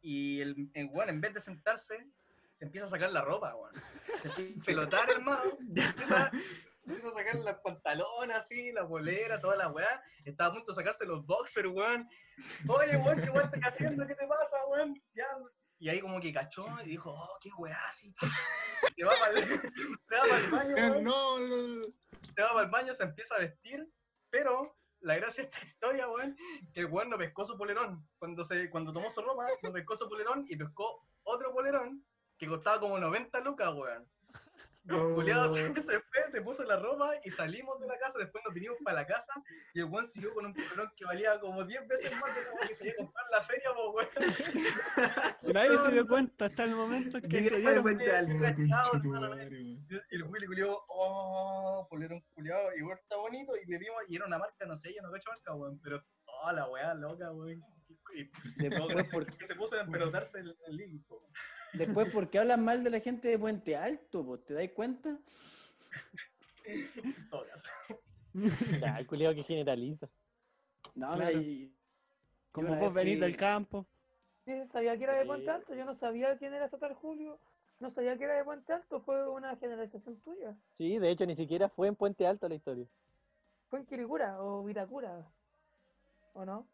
y 0.00 0.40
el, 0.40 0.70
el 0.74 0.86
weón, 0.92 1.08
en 1.08 1.20
vez 1.20 1.34
de 1.34 1.40
sentarse, 1.40 2.06
se 2.54 2.64
empieza 2.64 2.86
a 2.86 2.90
sacar 2.90 3.10
la 3.10 3.22
ropa, 3.22 3.54
weón. 3.54 3.74
Se 4.22 4.28
empieza 4.28 4.60
a 4.60 4.64
pelotar, 4.64 5.10
hermano. 5.10 5.58
Empieza, 5.58 6.30
empieza 6.86 7.08
a 7.08 7.14
sacar 7.14 7.36
los 7.36 7.54
pantalones 7.64 8.36
así, 8.36 8.72
la 8.72 8.82
bolera, 8.82 9.40
toda 9.40 9.56
la 9.56 9.68
weá. 9.68 10.02
Estaba 10.24 10.50
a 10.50 10.52
punto 10.54 10.72
de 10.72 10.76
sacarse 10.76 11.06
los 11.06 11.24
boxers, 11.26 11.68
weón. 11.68 12.08
Oye, 12.68 12.96
weón, 12.98 13.20
¿qué 13.20 13.30
weón 13.30 13.44
estás 13.52 13.72
haciendo? 13.72 14.06
¿Qué 14.06 14.14
te 14.14 14.26
pasa, 14.26 14.56
weón? 14.70 15.02
Ya. 15.14 15.26
Y 15.78 15.88
ahí 15.88 16.00
como 16.00 16.20
que 16.20 16.32
cachó 16.32 16.66
y 16.84 16.90
dijo, 16.90 17.10
oh, 17.10 17.38
qué 17.40 17.50
weá, 17.58 17.78
así. 17.88 18.14
Se 18.96 19.04
va 19.04 19.12
para 19.18 20.38
el, 20.38 20.50
baño, 20.50 20.76
Eh, 20.76 21.02
No, 21.02 21.38
no, 21.38 21.82
se 22.34 22.42
va 22.42 22.48
para 22.48 22.64
el 22.64 22.70
baño, 22.70 22.94
se 22.94 23.04
empieza 23.04 23.34
a 23.36 23.38
vestir, 23.38 23.88
pero 24.30 24.76
la 25.00 25.16
gracia 25.16 25.44
de 25.44 25.50
esta 25.50 25.66
historia, 25.66 26.08
weón, 26.08 26.36
que 26.72 26.80
el 26.80 26.86
weón 26.86 27.10
no 27.10 27.18
pescó 27.18 27.44
su 27.44 27.56
polerón. 27.56 28.06
Cuando, 28.18 28.42
se, 28.44 28.70
cuando 28.70 28.92
tomó 28.92 29.10
su 29.10 29.20
ropa, 29.22 29.46
no 29.62 29.72
pescó 29.72 29.96
su 29.96 30.08
polerón 30.08 30.46
y 30.48 30.56
pescó 30.56 31.06
otro 31.24 31.52
polerón 31.52 32.04
que 32.38 32.46
costaba 32.46 32.80
como 32.80 32.98
90 32.98 33.40
lucas, 33.40 33.72
weón. 33.74 34.08
Oh. 34.90 35.14
Culeado 35.14 35.54
se, 35.54 35.72
se 35.80 35.98
fue, 36.00 36.28
se 36.30 36.42
puso 36.42 36.62
la 36.64 36.76
ropa 36.78 37.12
y 37.24 37.30
salimos 37.30 37.80
de 37.80 37.86
la 37.86 37.96
casa, 37.98 38.18
después 38.18 38.44
nos 38.44 38.52
vinimos 38.52 38.76
para 38.84 38.96
la 39.00 39.06
casa 39.06 39.32
y 39.72 39.78
el 39.80 39.86
weón 39.86 40.06
siguió 40.06 40.34
con 40.34 40.44
un 40.44 40.52
polerón 40.52 40.92
que 40.94 41.06
valía 41.06 41.40
como 41.40 41.64
10 41.64 41.88
veces 41.88 42.12
más 42.20 42.34
de 42.34 42.42
lo 42.44 42.68
que 42.68 42.74
se 42.74 42.84
iba 42.88 42.92
a 42.92 42.96
comprar 42.98 43.24
en 43.24 43.30
la 43.30 43.42
feria, 43.44 43.70
po, 43.74 43.90
weón. 43.92 44.08
Nadie 45.54 45.78
se 45.78 45.90
dio 45.90 46.06
cuenta 46.06 46.44
hasta 46.46 46.64
el 46.64 46.74
momento 46.74 47.16
en 47.16 47.22
que 47.28 47.44
se 47.48 47.54
a 47.54 47.58
dieron 47.58 47.82
Puente 47.82 48.04
Qué 48.04 48.10
Alto. 48.12 48.32
cachado, 48.40 48.90
Concha 48.90 49.02
tu 49.02 49.14
hermano, 49.14 49.28
madre, 49.36 49.48
weón. 49.48 49.86
y 50.10 50.14
el 50.16 50.22
Willy 50.24 50.46
culió, 50.46 50.78
oh, 50.88 51.86
polerón 51.88 52.22
culiado, 52.34 52.74
igual 52.76 52.98
está 52.98 53.16
bonito, 53.16 53.52
y 53.56 53.64
le 53.66 53.78
vimos, 53.78 53.96
y 54.08 54.16
era 54.16 54.26
una 54.26 54.38
marca, 54.38 54.66
no 54.66 54.76
sé, 54.76 54.92
yo 54.94 55.00
no 55.02 55.10
cacho 55.10 55.30
marca, 55.30 55.54
weón, 55.54 55.80
pero, 55.82 56.04
oh, 56.26 56.52
la 56.52 56.68
weá 56.68 56.92
loca, 56.94 57.32
weón. 57.32 57.62
Y, 58.14 58.20
y 58.66 58.70
por, 58.70 59.02
se- 59.24 59.36
que 59.38 59.46
se 59.46 59.54
puso 59.54 59.76
a 59.76 59.80
empelotarse 59.80 60.40
el, 60.40 60.54
el 60.66 60.76
link, 60.76 61.06
po. 61.08 61.26
Después, 61.76 62.08
¿por 62.10 62.28
qué 62.30 62.38
hablan 62.38 62.64
mal 62.64 62.82
de 62.84 62.90
la 62.90 63.00
gente 63.00 63.28
de 63.28 63.38
Puente 63.38 63.76
Alto? 63.76 64.24
po? 64.24 64.38
¿Te 64.38 64.54
das 64.54 64.68
cuenta? 64.74 65.18
Ya, 68.80 68.98
el 68.98 69.06
culiao 69.06 69.34
que 69.34 69.44
generaliza. 69.44 70.08
No, 70.94 71.12
Claro. 71.12 71.38
mira, 71.38 71.40
y- 71.40 71.72
Como 72.52 72.74
vos 72.76 72.92
venís 72.92 73.20
del 73.20 73.36
campo. 73.36 73.86
Se 74.44 74.66
sabía 74.68 74.96
que 74.98 75.04
era 75.04 75.14
de. 75.14 75.24
Puente 75.24 75.50
Alto, 75.50 75.74
yo 75.74 75.84
no 75.84 75.94
sabía 75.98 76.36
quién 76.36 76.52
era 76.52 76.68
Satar 76.68 76.94
Julio, 76.94 77.38
no 77.80 77.92
sabía 77.92 78.16
que 78.18 78.24
era 78.24 78.34
de 78.34 78.44
Puente 78.44 78.72
Alto, 78.72 79.00
fue 79.02 79.28
una 79.28 79.56
generalización 79.56 80.16
tuya. 80.20 80.54
Sí, 80.76 80.98
de 80.98 81.10
hecho, 81.10 81.26
ni 81.26 81.36
siquiera 81.36 81.68
fue 81.68 81.88
en 81.88 81.94
Puente 81.96 82.26
Alto 82.26 82.48
la 82.48 82.56
historia. 82.56 82.86
Fue 83.70 83.78
en 83.80 83.86
Quiricura 83.86 84.42
o 84.42 84.62
Vitacura, 84.64 85.24
¿o 86.34 86.44
no? 86.44 86.66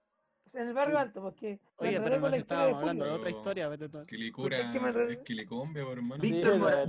Sea, 0.53 0.63
en 0.63 0.69
el 0.69 0.75
barrio 0.75 0.99
alto, 0.99 1.23
porque... 1.23 1.61
Oye, 1.77 2.01
pero 2.01 2.19
nos 2.19 2.33
estábamos 2.35 2.81
hablando 2.81 3.05
de 3.05 3.11
otra 3.13 3.31
historia. 3.31 3.69
pero 3.71 3.89
no- 3.93 4.03
Que 4.05 4.17
le 4.19 4.33
cura, 4.33 4.59
Es 4.59 4.71
que 4.71 4.81
me 4.81 4.89
enredé. 4.89 5.13
es 5.15 5.19
que 5.21 5.35
le 5.35 5.47
combia, 5.47 5.85
por 5.85 5.93
hermano. 5.99 6.21
Víctor, 6.23 6.59
Morales, 6.59 6.89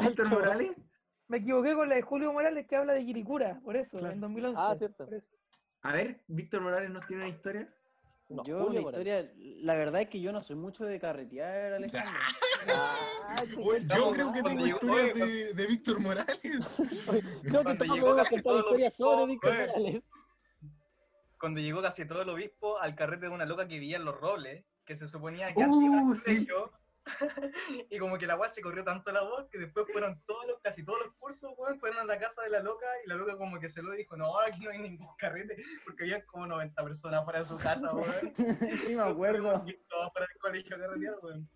Víctor. 0.00 0.28
Morales. 0.30 0.70
Me 1.28 1.36
equivoqué 1.38 1.74
con 1.74 1.88
la 1.88 1.94
de 1.94 2.02
Julio 2.02 2.32
Morales 2.32 2.66
que 2.66 2.76
habla 2.76 2.92
de 2.94 3.04
Quiricura, 3.06 3.60
por 3.64 3.76
eso, 3.76 3.98
Claro. 3.98 4.14
en 4.14 4.20
2011. 4.20 4.58
Ah, 4.60 4.74
cierto. 4.76 5.08
A 5.82 5.92
ver, 5.92 6.20
Víctor 6.26 6.60
Morales 6.60 6.90
nos 6.90 7.06
tiene 7.06 7.22
una 7.24 7.32
historia. 7.32 7.72
No, 8.28 8.42
yo 8.44 8.64
Julio 8.64 8.82
Morales. 8.82 9.06
historia, 9.08 9.32
la 9.62 9.74
verdad 9.76 10.00
es 10.02 10.08
que 10.08 10.20
yo 10.20 10.32
no 10.32 10.40
soy 10.40 10.56
mucho 10.56 10.84
de 10.84 10.98
carretear, 10.98 11.72
Alejandro. 11.74 12.20
Ah, 12.68 12.96
Oye, 13.64 13.86
yo 13.96 14.10
creo 14.10 14.32
que 14.32 14.42
tengo 14.42 14.66
historias 14.66 15.14
de, 15.14 15.54
de 15.54 15.66
Víctor 15.66 16.00
Morales. 16.00 16.40
Creo 17.42 17.64
que 17.64 17.74
podemos 17.74 18.14
casi 18.16 18.42
contar 18.42 18.64
historias 18.64 18.94
sobre 18.96 19.26
Víctor. 19.26 19.52
Morales. 19.54 20.02
Cuando 21.42 21.58
llegó 21.58 21.82
casi 21.82 22.06
todo 22.06 22.22
el 22.22 22.28
obispo 22.28 22.78
al 22.78 22.94
carrete 22.94 23.26
de 23.26 23.32
una 23.32 23.44
loca 23.44 23.66
que 23.66 23.74
vivía 23.80 23.96
en 23.96 24.04
Los 24.04 24.14
Robles, 24.20 24.64
que 24.84 24.94
se 24.94 25.08
suponía 25.08 25.52
que 25.52 25.58
Uh, 25.58 25.64
antes 25.64 25.82
iba 25.82 25.98
al 25.98 26.16
sí. 26.16 26.46
colegio, 26.46 26.72
y 27.90 27.98
como 27.98 28.16
que 28.16 28.28
la 28.28 28.36
weá 28.36 28.48
se 28.48 28.62
corrió 28.62 28.84
tanto 28.84 29.10
la 29.10 29.22
voz 29.22 29.48
que 29.50 29.58
después 29.58 29.86
fueron 29.90 30.22
todos 30.24 30.46
los, 30.46 30.60
casi 30.60 30.84
todos 30.84 31.00
los 31.04 31.12
cursos, 31.16 31.50
weón, 31.56 31.80
fueron 31.80 31.98
a 31.98 32.04
la 32.04 32.16
casa 32.20 32.42
de 32.42 32.50
la 32.50 32.60
loca 32.60 32.86
y 33.04 33.08
la 33.08 33.16
loca 33.16 33.36
como 33.36 33.58
que 33.58 33.70
se 33.70 33.82
lo 33.82 33.90
dijo, 33.90 34.16
no, 34.16 34.38
aquí 34.38 34.60
no 34.60 34.70
hay 34.70 34.78
ningún 34.78 35.08
carrete, 35.18 35.60
porque 35.84 36.04
había 36.04 36.24
como 36.26 36.46
90 36.46 36.80
personas 36.84 37.24
fuera 37.24 37.40
de 37.40 37.44
su 37.44 37.56
casa, 37.58 37.92
weón. 37.92 38.32
sí, 38.86 38.94
me 38.94 39.02
acuerdo. 39.02 39.64
Y 39.66 39.76
todos 39.88 40.12
fuera 40.12 40.28
del 40.28 40.38
colegio 40.38 40.78
carretear, 40.78 41.14
weón. 41.24 41.50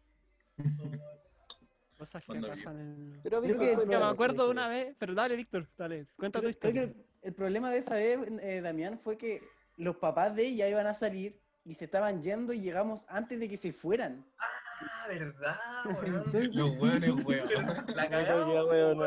Cosas 1.96 2.26
que 2.26 2.40
pasan 2.40 2.80
en... 2.80 3.20
Pero 3.22 3.40
Víctor 3.40 3.60
que- 3.80 3.86
me 3.86 3.94
acuerdo 3.94 4.42
de 4.42 4.48
sí, 4.48 4.50
una 4.50 4.68
vez, 4.68 4.96
pero 4.98 5.14
dale, 5.14 5.36
Víctor, 5.36 5.68
dale, 5.78 6.08
cuenta 6.16 6.40
tu 6.40 6.42
creo 6.42 6.50
historia. 6.50 6.86
que 6.92 7.06
el 7.22 7.34
problema 7.34 7.70
de 7.70 7.78
esa 7.78 7.94
vez, 7.94 8.18
eh, 8.42 8.60
Damián, 8.60 8.98
fue 8.98 9.16
que 9.16 9.42
los 9.76 9.96
papás 9.96 10.34
de 10.34 10.46
ella 10.46 10.68
iban 10.68 10.86
a 10.86 10.94
salir 10.94 11.40
y 11.64 11.74
se 11.74 11.84
estaban 11.86 12.22
yendo 12.22 12.52
y 12.52 12.60
llegamos 12.60 13.04
antes 13.08 13.38
de 13.40 13.48
que 13.48 13.56
se 13.56 13.72
fueran. 13.72 14.24
Ah, 14.38 15.06
verdad, 15.08 15.56
weón. 15.86 16.14
Entonces, 16.26 16.54
Los 16.54 16.78
weones, 16.78 17.24
weón. 17.24 17.48
La 17.94 18.08
qué 18.08 18.32
weón, 18.64 18.98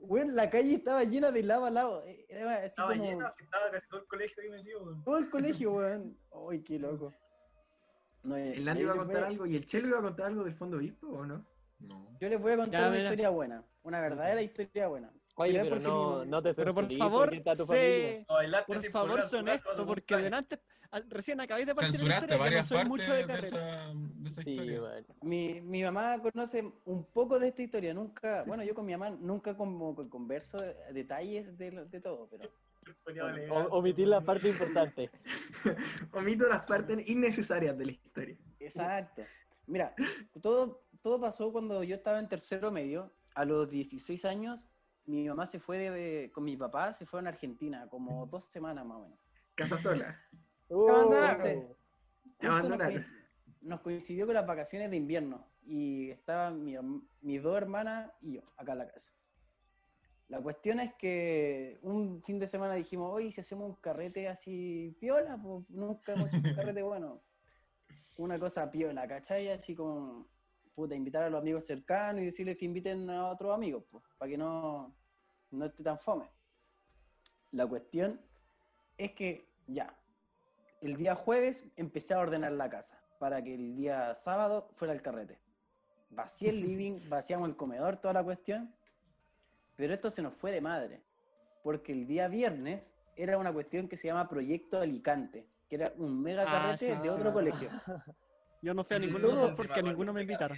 weón. 0.00 0.34
la 0.36 0.50
calle 0.50 0.74
estaba 0.74 1.04
llena 1.04 1.30
de 1.30 1.42
lado 1.42 1.64
a 1.66 1.70
lado. 1.70 2.04
eh, 2.04 2.26
Era 2.28 2.56
así 2.56 2.66
Estaba 2.66 2.90
como 2.92 3.04
llena, 3.04 3.28
estaba 3.38 3.70
casi 3.70 3.88
todo 3.88 4.00
el 4.00 4.06
colegio 4.06 4.42
ahí 4.42 4.50
metido, 4.50 4.82
weón. 4.84 5.04
todo 5.04 5.16
el 5.18 5.30
colegio, 5.30 5.72
weón. 5.72 6.16
Ay, 6.50 6.62
qué 6.62 6.78
loco. 6.78 7.14
No, 8.22 8.36
eh, 8.36 8.52
El 8.54 8.68
ahí 8.68 8.80
iba 8.80 8.92
a 8.92 8.96
voy 8.96 9.04
contar 9.06 9.24
algo 9.24 9.46
y 9.46 9.56
el 9.56 9.66
Chelo 9.66 9.88
iba 9.88 9.98
a 9.98 10.02
contar 10.02 10.26
algo 10.26 10.44
del 10.44 10.54
fondo 10.54 10.76
obispo, 10.76 11.08
¿o 11.08 11.26
no? 11.26 11.44
No. 11.80 12.16
Yo 12.20 12.28
les 12.28 12.40
voy 12.40 12.52
a 12.52 12.56
contar 12.58 12.80
Ya, 12.80 12.86
una 12.86 12.90
mira. 12.96 13.02
historia 13.04 13.30
buena. 13.30 13.64
Una 13.82 14.00
verdadera 14.00 14.40
historia 14.42 14.86
buena. 14.88 15.12
Oye, 15.34 15.60
Pero 15.60 15.80
no, 15.80 16.24
no 16.24 16.42
te 16.42 16.52
Pero 16.52 16.74
por 16.74 16.92
favor, 16.92 17.30
sé, 17.30 18.26
por 18.66 18.90
favor, 18.90 19.22
sé 19.22 19.36
honesto, 19.38 19.86
porque 19.86 20.16
delante, 20.18 20.60
a- 20.90 21.00
recién 21.08 21.40
acabé 21.40 21.64
de 21.64 21.74
partir 21.74 21.88
la 21.88 21.92
Censuraste 21.92 22.24
historia, 22.26 22.28
que 22.28 22.38
no 22.38 22.44
varias 22.44 22.66
soy 22.66 22.76
partes 22.76 22.88
mucho 22.90 23.12
de 23.12 23.26
de, 23.26 23.46
esa, 23.46 23.92
de 23.94 24.28
esa 24.28 24.42
Sí, 24.42 24.50
historia. 24.50 24.82
weón. 24.82 25.06
Mi, 25.22 25.60
mi 25.62 25.82
mamá 25.82 26.20
conoce 26.20 26.70
un 26.84 27.04
poco 27.06 27.38
de 27.38 27.48
esta 27.48 27.62
historia. 27.62 27.94
Nunca, 27.94 28.44
bueno, 28.44 28.62
yo 28.62 28.74
con 28.74 28.84
mi 28.84 28.92
mamá 28.92 29.08
nunca 29.10 29.56
como 29.56 29.94
converso 30.10 30.58
detalles 30.92 31.56
de, 31.56 31.72
lo- 31.72 31.86
de 31.86 32.00
todo, 32.00 32.28
pero 32.30 32.50
Bueno. 33.04 33.54
O- 33.54 33.78
omitir 33.78 34.08
la 34.08 34.20
parte 34.20 34.50
importante. 34.50 35.10
Omito 36.12 36.46
las 36.46 36.62
partes 36.64 37.08
innecesarias 37.08 37.76
de 37.78 37.86
la 37.86 37.92
historia. 37.92 38.36
Exacto. 38.60 39.22
Mira, 39.66 39.94
todo, 40.42 40.84
todo 41.00 41.18
pasó 41.20 41.50
cuando 41.52 41.82
yo 41.84 41.94
estaba 41.94 42.18
en 42.18 42.28
tercero 42.28 42.70
medio. 42.70 43.14
A 43.34 43.46
los 43.46 43.66
16 43.70 44.26
años, 44.26 44.66
mi 45.06 45.28
mamá 45.28 45.46
se 45.46 45.58
fue 45.58 45.78
de, 45.78 46.30
con 46.32 46.44
mi 46.44 46.56
papá, 46.56 46.94
se 46.94 47.06
fueron 47.06 47.26
a 47.26 47.30
Argentina, 47.30 47.88
como 47.88 48.26
dos 48.26 48.44
semanas 48.44 48.84
más 48.84 48.98
o 48.98 49.00
menos. 49.02 49.18
Casa 49.54 49.78
sola. 49.78 50.20
Uh. 50.74 50.88
Entonces, 52.40 53.12
nos, 53.60 53.80
coincidió 53.80 54.24
con 54.24 54.34
las 54.34 54.46
vacaciones 54.46 54.90
de 54.90 54.96
invierno 54.96 55.46
y 55.66 56.08
estaban 56.08 56.64
mi 56.64 56.76
mis 57.20 57.42
dos 57.42 57.58
hermanas 57.58 58.10
y 58.22 58.36
yo 58.36 58.42
acá 58.56 58.72
en 58.72 58.78
la 58.78 58.88
casa. 58.88 59.12
La 60.28 60.40
cuestión 60.40 60.80
es 60.80 60.94
que 60.94 61.78
un 61.82 62.22
fin 62.22 62.38
de 62.38 62.46
semana 62.46 62.72
dijimos, 62.72 63.12
oye, 63.12 63.30
si 63.30 63.42
hacemos 63.42 63.68
un 63.68 63.74
carrete 63.76 64.28
así 64.28 64.96
piola, 64.98 65.36
pues 65.36 65.68
nunca 65.68 66.14
hemos 66.14 66.28
hecho 66.32 66.48
un 66.48 66.54
carrete 66.56 66.82
bueno. 66.82 67.22
Una 68.16 68.38
cosa 68.38 68.70
piola, 68.70 69.06
¿cachai? 69.06 69.50
Así 69.50 69.74
como, 69.74 70.26
puta, 70.74 70.94
invitar 70.94 71.22
a 71.24 71.30
los 71.30 71.40
amigos 71.40 71.64
cercanos 71.66 72.22
y 72.22 72.26
decirles 72.26 72.56
que 72.56 72.64
inviten 72.64 73.08
a 73.10 73.28
otros 73.28 73.54
amigos, 73.54 73.84
pues, 73.90 74.04
para 74.18 74.30
que 74.30 74.38
no, 74.38 74.94
no 75.50 75.64
esté 75.66 75.82
tan 75.82 75.98
fome. 75.98 76.30
La 77.52 77.66
cuestión 77.66 78.20
es 78.96 79.12
que 79.12 79.48
ya, 79.66 79.94
el 80.80 80.96
día 80.96 81.14
jueves 81.14 81.70
empecé 81.76 82.14
a 82.14 82.18
ordenar 82.20 82.52
la 82.52 82.68
casa 82.70 82.98
para 83.18 83.42
que 83.42 83.54
el 83.54 83.76
día 83.76 84.14
sábado 84.14 84.68
fuera 84.74 84.94
el 84.94 85.02
carrete. 85.02 85.38
vacié 86.10 86.50
el 86.50 86.60
living, 86.60 87.00
vaciamos 87.08 87.48
el 87.48 87.56
comedor, 87.56 87.96
toda 87.96 88.14
la 88.14 88.24
cuestión. 88.24 88.74
Pero 89.76 89.94
esto 89.94 90.10
se 90.10 90.22
nos 90.22 90.34
fue 90.34 90.50
de 90.52 90.60
madre. 90.60 91.02
Porque 91.62 91.92
el 91.92 92.06
día 92.06 92.28
viernes 92.28 92.98
era 93.16 93.38
una 93.38 93.52
cuestión 93.52 93.88
que 93.88 93.96
se 93.96 94.08
llama 94.08 94.28
Proyecto 94.28 94.80
Alicante, 94.80 95.46
que 95.68 95.76
era 95.76 95.92
un 95.96 96.20
mega 96.20 96.42
Ah, 96.46 96.74
carrete 96.76 96.94
sí, 96.96 97.02
de 97.02 97.10
otro 97.10 97.30
sí. 97.30 97.34
colegio. 97.34 97.70
Yo 98.62 98.72
no 98.74 98.84
fui 98.84 98.96
a 98.96 98.98
ninguno 99.00 99.26
de 99.26 99.32
los 99.32 99.40
dos 99.42 99.52
porque 99.56 99.80
a 99.80 99.82
ninguno 99.82 100.12
me 100.12 100.22
invitaron. 100.22 100.56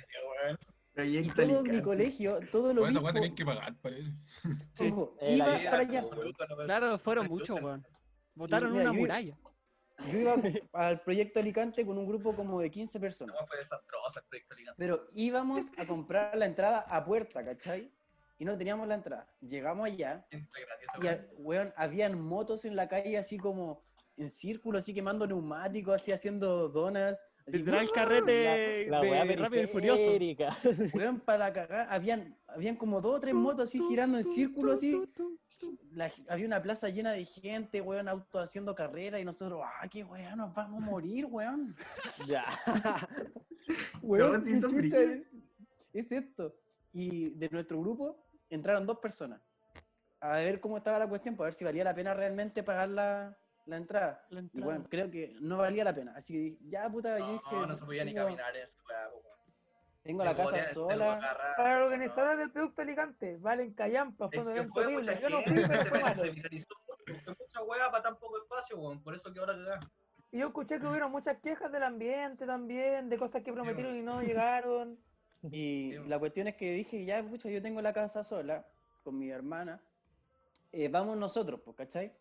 Y 0.96 1.28
todo 1.30 1.62
mi 1.62 1.80
colegio, 1.82 2.38
todo 2.52 2.72
lo 2.72 2.82
Por 2.82 2.90
esa 2.90 3.00
obispo- 3.00 3.04
weá 3.04 3.12
tenéis 3.14 3.34
que 3.34 3.44
pagar, 3.44 3.74
parece. 3.80 4.10
sí, 4.74 4.94
Eh, 5.20 5.34
iba 5.36 5.46
para 5.46 5.78
allá. 5.78 6.04
Claro, 6.66 6.98
fueron 6.98 7.26
muchos, 7.26 7.60
weón. 7.60 7.84
Botaron 8.34 8.72
mira, 8.72 8.82
una 8.84 8.92
yo- 8.92 9.00
muralla. 9.00 9.38
Yo 10.10 10.18
iba 10.18 10.34
al 10.74 11.00
proyecto 11.00 11.40
Alicante 11.40 11.86
con 11.86 11.96
un 11.98 12.06
grupo 12.06 12.34
como 12.36 12.60
de 12.60 12.70
15 12.70 13.00
personas. 13.00 13.34
No, 13.40 13.46
fue 13.46 13.58
desastroso 13.58 14.18
el 14.20 14.24
proyecto 14.26 14.54
Alicante. 14.54 14.76
Pero 14.78 15.08
íbamos 15.14 15.66
a 15.78 15.86
comprar 15.86 16.36
la 16.36 16.46
entrada 16.46 16.80
a 16.80 17.04
puerta, 17.04 17.44
¿cachai? 17.44 17.90
Y 18.38 18.44
no 18.44 18.58
teníamos 18.58 18.86
la 18.86 18.96
entrada. 18.96 19.26
Llegamos 19.40 19.86
allá 19.86 20.26
esa 20.30 20.46
y, 21.00 21.18
weón, 21.38 21.72
habían 21.76 22.20
motos 22.20 22.64
en 22.64 22.76
la 22.76 22.88
calle 22.88 23.16
así 23.18 23.36
como 23.38 23.82
en 24.16 24.30
círculo, 24.30 24.78
así 24.78 24.94
quemando 24.94 25.26
neumáticos, 25.26 25.94
así 25.94 26.12
haciendo 26.12 26.68
donas. 26.68 27.24
Así, 27.46 27.58
Literal 27.58 27.90
carrete 27.92 28.86
La 28.88 29.02
weá 29.02 29.24
de 29.24 29.36
Rápido 29.36 29.62
y 29.64 29.66
Furioso. 29.66 30.12
Weón, 30.94 31.20
para 31.20 31.52
cagar, 31.52 31.88
habían, 31.90 32.36
habían 32.46 32.76
como 32.76 33.00
dos 33.00 33.16
o 33.16 33.20
tres 33.20 33.34
motos 33.34 33.64
así 33.64 33.80
girando 33.88 34.18
en 34.18 34.24
círculo 34.24 34.72
así. 34.72 35.02
La- 35.92 36.10
había 36.28 36.46
una 36.46 36.62
plaza 36.62 36.88
llena 36.88 37.12
de 37.12 37.24
gente, 37.24 37.80
weón, 37.80 38.08
autos 38.08 38.42
haciendo 38.42 38.74
carrera 38.74 39.20
y 39.20 39.24
nosotros, 39.24 39.60
ah, 39.62 39.88
qué 39.88 40.04
weón, 40.04 40.38
nos 40.38 40.54
vamos 40.54 40.82
a 40.82 40.86
morir, 40.86 41.26
weón. 41.26 41.76
Ya. 42.28 42.44
Weón, 44.02 44.44
qué 44.44 44.60
chucha 44.60 45.00
es, 45.00 45.34
es 45.94 46.12
esto. 46.12 46.54
Y 46.92 47.30
de 47.30 47.48
nuestro 47.48 47.80
grupo 47.80 48.22
entraron 48.50 48.84
dos 48.84 48.98
personas 48.98 49.40
a 50.24 50.38
ver 50.38 50.58
cómo 50.58 50.78
estaba 50.78 50.98
la 50.98 51.06
cuestión, 51.06 51.36
para 51.36 51.46
ver 51.46 51.54
si 51.54 51.64
valía 51.64 51.84
la 51.84 51.94
pena 51.94 52.14
realmente 52.14 52.62
pagar 52.62 52.88
la, 52.88 53.36
la 53.66 53.76
entrada. 53.76 54.24
La 54.30 54.40
Y 54.52 54.60
bueno, 54.60 54.84
creo 54.88 55.10
que 55.10 55.34
no 55.40 55.58
valía 55.58 55.84
la 55.84 55.94
pena. 55.94 56.12
Así 56.16 56.34
que 56.34 56.38
dije, 56.40 56.58
ya 56.68 56.88
puta, 56.90 57.18
yo 57.18 57.32
dije, 57.32 57.44
No, 57.52 57.66
no 57.66 57.76
se 57.76 57.84
podía 57.84 58.04
ni 58.04 58.12
tengo, 58.14 58.26
caminar 58.26 58.52
weá, 58.54 59.10
po, 59.10 59.16
weón. 59.16 59.38
tengo 60.02 60.24
la 60.24 60.36
casa 60.36 60.66
sola. 60.68 61.18
Para 61.56 61.72
los 61.72 61.78
no. 61.80 61.84
organizadores 61.86 62.38
del 62.38 62.50
producto 62.50 62.82
Alicante, 62.82 63.36
valen 63.38 63.72
callampa, 63.74 64.28
fue 64.28 64.38
Es 64.38 64.44
un 64.44 64.50
evento 64.52 64.80
horrible. 64.80 65.18
Yo 65.22 65.28
no 65.30 65.42
fui, 65.42 65.54
pero 65.54 65.66
se 65.82 65.84
fue 65.88 65.98
me- 65.98 66.04
malo. 66.04 66.22
se 66.22 66.30
viralizó 66.30 66.74
mucho, 66.88 67.20
fue 67.24 67.34
mucha 67.38 67.62
weá 67.62 67.90
para 67.90 68.02
tan 68.02 68.16
poco 68.16 68.38
espacio, 68.38 68.76
weón. 68.78 69.02
Por 69.02 69.14
eso 69.14 69.32
que 69.32 69.40
ahora 69.40 69.54
te 69.54 69.62
da. 69.62 69.80
Y 70.32 70.38
yo 70.38 70.48
escuché 70.48 70.80
que 70.80 70.86
hubieron 70.86 71.12
muchas 71.12 71.38
quejas 71.40 71.70
del 71.70 71.84
ambiente 71.84 72.44
también, 72.44 73.08
de 73.08 73.18
cosas 73.18 73.42
que 73.42 73.52
prometieron 73.52 73.96
y 73.96 74.02
no 74.02 74.20
llegaron. 74.20 74.98
Y 75.44 75.92
Sí. 75.92 75.98
la 76.08 76.18
cuestión 76.18 76.48
es 76.48 76.56
que 76.56 76.72
dije, 76.72 77.04
ya, 77.04 77.22
pucha, 77.22 77.48
yo 77.50 77.62
tengo 77.62 77.80
la 77.82 77.92
casa 77.92 78.24
sola 78.24 78.66
con 79.04 79.18
mi 79.18 79.30
hermana. 79.30 79.80
eh, 80.72 80.88
vamos 80.88 81.16
nosotros, 81.16 81.60
pues, 81.64 81.76
¿cachai? 81.76 82.12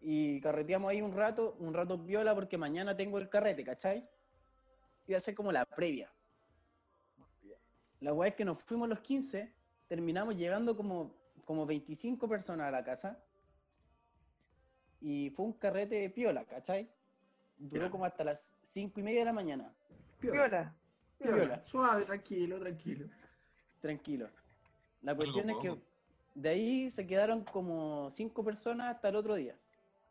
Y 0.00 0.40
carreteamos 0.40 0.90
ahí 0.90 1.02
un 1.02 1.12
rato, 1.12 1.56
un 1.58 1.74
rato 1.74 1.98
viola 1.98 2.34
porque 2.34 2.56
mañana 2.56 2.96
tengo 2.96 3.18
el 3.18 3.28
carrete, 3.28 3.64
¿cachai? 3.64 4.08
Iba 5.06 5.18
a 5.18 5.20
ser 5.20 5.34
como 5.34 5.50
la 5.50 5.64
previa. 5.64 6.12
La 8.00 8.12
weá 8.12 8.28
es 8.28 8.34
que 8.34 8.44
nos 8.44 8.62
fuimos 8.62 8.88
los 8.88 9.00
15, 9.00 9.52
terminamos 9.88 10.36
llegando 10.36 10.76
como, 10.76 11.14
como 11.44 11.66
25 11.66 12.28
personas 12.28 12.68
a 12.68 12.70
la 12.70 12.84
casa. 12.84 13.18
Y 15.00 15.30
fue 15.30 15.46
un 15.46 15.52
carrete 15.52 15.96
de 15.96 16.10
piola, 16.10 16.44
¿cachai? 16.44 16.88
Duró 17.56 17.90
como 17.90 18.04
hasta 18.04 18.22
las 18.22 18.56
5 18.62 19.00
y 19.00 19.02
media 19.02 19.20
de 19.20 19.24
la 19.24 19.32
mañana. 19.32 19.72
Viola. 20.20 20.74
Piola, 21.18 21.36
Piola. 21.36 21.62
Suave, 21.66 22.04
tranquilo, 22.04 22.60
tranquilo. 22.60 23.06
Tranquilo. 23.80 24.28
La 25.02 25.14
cuestión 25.14 25.50
es 25.50 25.56
que 25.58 25.76
de 26.34 26.48
ahí 26.48 26.90
se 26.90 27.06
quedaron 27.06 27.44
como 27.44 28.10
cinco 28.10 28.44
personas 28.44 28.94
hasta 28.94 29.08
el 29.08 29.16
otro 29.16 29.34
día. 29.34 29.56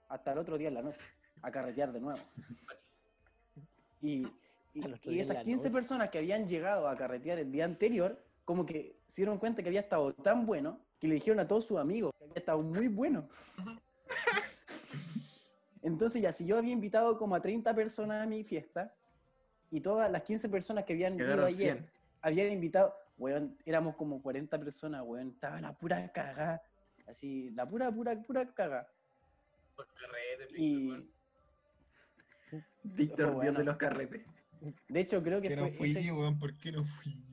Hasta 0.09 0.31
el 0.33 0.37
otro 0.39 0.57
día 0.57 0.67
en 0.69 0.73
la 0.75 0.81
noche. 0.81 1.05
A 1.41 1.51
carretear 1.51 1.91
de 1.91 1.99
nuevo. 1.99 2.19
Y, 4.01 4.27
y- 4.73 5.19
esas 5.19 5.35
la 5.37 5.43
15 5.43 5.57
noche. 5.57 5.71
personas 5.71 6.09
que 6.09 6.19
habían 6.19 6.47
llegado 6.47 6.87
a 6.87 6.95
carretear 6.95 7.39
el 7.39 7.51
día 7.51 7.65
anterior, 7.65 8.23
como 8.45 8.65
que 8.65 8.99
se 9.05 9.21
dieron 9.21 9.37
cuenta 9.37 9.61
que 9.61 9.69
había 9.69 9.81
estado 9.81 10.13
tan 10.13 10.45
bueno 10.45 10.79
que 10.99 11.07
le 11.07 11.15
dijeron 11.15 11.39
a 11.39 11.47
todos 11.47 11.65
sus 11.65 11.77
amigos 11.77 12.13
que 12.17 12.23
había 12.23 12.35
estado 12.37 12.61
muy 12.61 12.87
bueno. 12.87 13.27
Entonces 15.81 16.21
ya, 16.21 16.31
si 16.31 16.45
yo 16.45 16.57
había 16.57 16.73
invitado 16.73 17.17
como 17.17 17.35
a 17.35 17.41
30 17.41 17.73
personas 17.75 18.23
a 18.23 18.25
mi 18.25 18.43
fiesta 18.43 18.93
y 19.69 19.79
todas 19.81 20.11
las 20.11 20.23
15 20.23 20.49
personas 20.49 20.83
que 20.85 20.93
habían 20.93 21.15
ido 21.15 21.45
ayer 21.45 21.77
100. 21.77 21.91
habían 22.21 22.51
invitado, 22.51 22.93
weón, 23.17 23.57
éramos 23.65 23.95
como 23.95 24.21
40 24.21 24.57
personas, 24.59 25.03
weón, 25.05 25.29
estaba 25.29 25.61
la 25.61 25.77
pura 25.77 26.11
cagada, 26.11 26.61
así, 27.07 27.51
la 27.51 27.67
pura, 27.67 27.91
pura, 27.91 28.19
pura 28.21 28.45
cagada. 28.53 28.87
Por 29.77 29.87
carrete, 29.93 30.61
Y. 30.61 31.07
Víctor, 32.83 33.17
Dios 33.25 33.33
bueno. 33.35 33.59
de 33.59 33.65
los 33.65 33.77
carretes. 33.77 34.21
de 34.87 34.99
hecho 34.99 35.21
creo 35.23 35.41
que 35.41 35.49
Que 35.49 35.55
no 35.55 35.63
fue 35.67 35.71
fui, 35.73 35.91
ese, 35.91 36.11
weón, 36.11 36.39
¿por 36.39 36.53
qué 36.57 36.71
no 36.71 36.83
fui? 36.83 37.23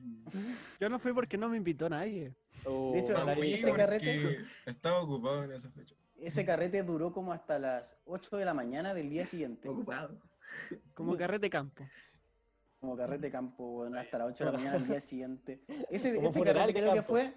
Yo 0.79 0.89
no 0.89 0.99
fui 0.99 1.11
porque 1.13 1.37
no 1.37 1.49
me 1.49 1.57
invitó 1.57 1.89
nadie. 1.89 2.33
De 2.65 2.99
hecho, 2.99 3.13
No 3.13 3.33
fui 3.35 3.53
ese 3.53 3.73
carrete- 3.73 4.45
estaba 4.65 5.01
ocupado 5.01 5.43
en 5.43 5.51
esa 5.51 5.69
fecha. 5.71 5.95
ese 6.17 6.45
carrete 6.45 6.81
duró 6.83 7.13
como 7.13 7.31
hasta 7.31 7.59
las 7.59 7.97
8 8.05 8.37
de 8.37 8.45
la 8.45 8.53
mañana 8.53 8.93
del 8.93 9.09
día 9.09 9.25
siguiente, 9.25 9.69
Ocupado. 9.69 10.17
Como 10.93 11.15
carrete 11.17 11.49
campo. 11.49 11.83
como 12.79 12.95
carrete 12.97 13.31
campo, 13.31 13.79
weón, 13.79 13.97
hasta 13.97 14.17
las 14.19 14.27
8 14.29 14.45
de 14.45 14.51
la 14.51 14.57
mañana 14.57 14.77
del 14.79 14.87
día 14.87 15.01
siguiente. 15.01 15.61
Ese, 15.89 16.17
ese 16.17 16.41
carrete 16.43 16.73
creo 16.73 16.93
que 16.93 17.01
fue 17.03 17.33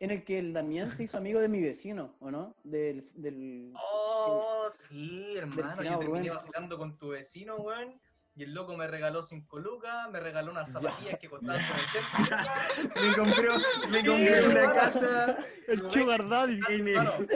en 0.00 0.10
el 0.10 0.24
que 0.24 0.38
el 0.40 0.52
Damián 0.52 0.90
se 0.90 1.04
hizo 1.04 1.16
amigo 1.16 1.38
de 1.40 1.48
mi 1.48 1.60
vecino, 1.60 2.14
¿o 2.20 2.30
no? 2.30 2.54
Del, 2.64 3.08
del, 3.14 3.72
Oh, 3.76 4.51
sí, 4.88 5.36
hermano. 5.36 5.82
Yo 5.82 5.98
terminé 5.98 6.30
vacilando 6.30 6.78
con 6.78 6.96
tu 6.98 7.10
vecino, 7.10 7.56
weón. 7.56 8.00
Y 8.34 8.44
el 8.44 8.54
loco 8.54 8.76
me 8.78 8.86
regaló 8.86 9.22
5 9.22 9.58
lucas, 9.58 10.10
me 10.10 10.18
regaló 10.18 10.52
unas 10.52 10.72
zapatillas 10.72 11.18
que 11.18 11.28
costaban 11.28 11.60
como 11.62 11.80
80 11.82 12.18
lucas. 12.18 13.02
Me 13.02 13.16
compró, 13.16 13.52
me 13.90 14.06
compré 14.06 14.48
una 14.48 14.72
casa 14.72 15.36
El 15.68 15.92
Sugar 15.92 16.26
Daddy. 16.26 16.60
Hermano, 16.66 17.26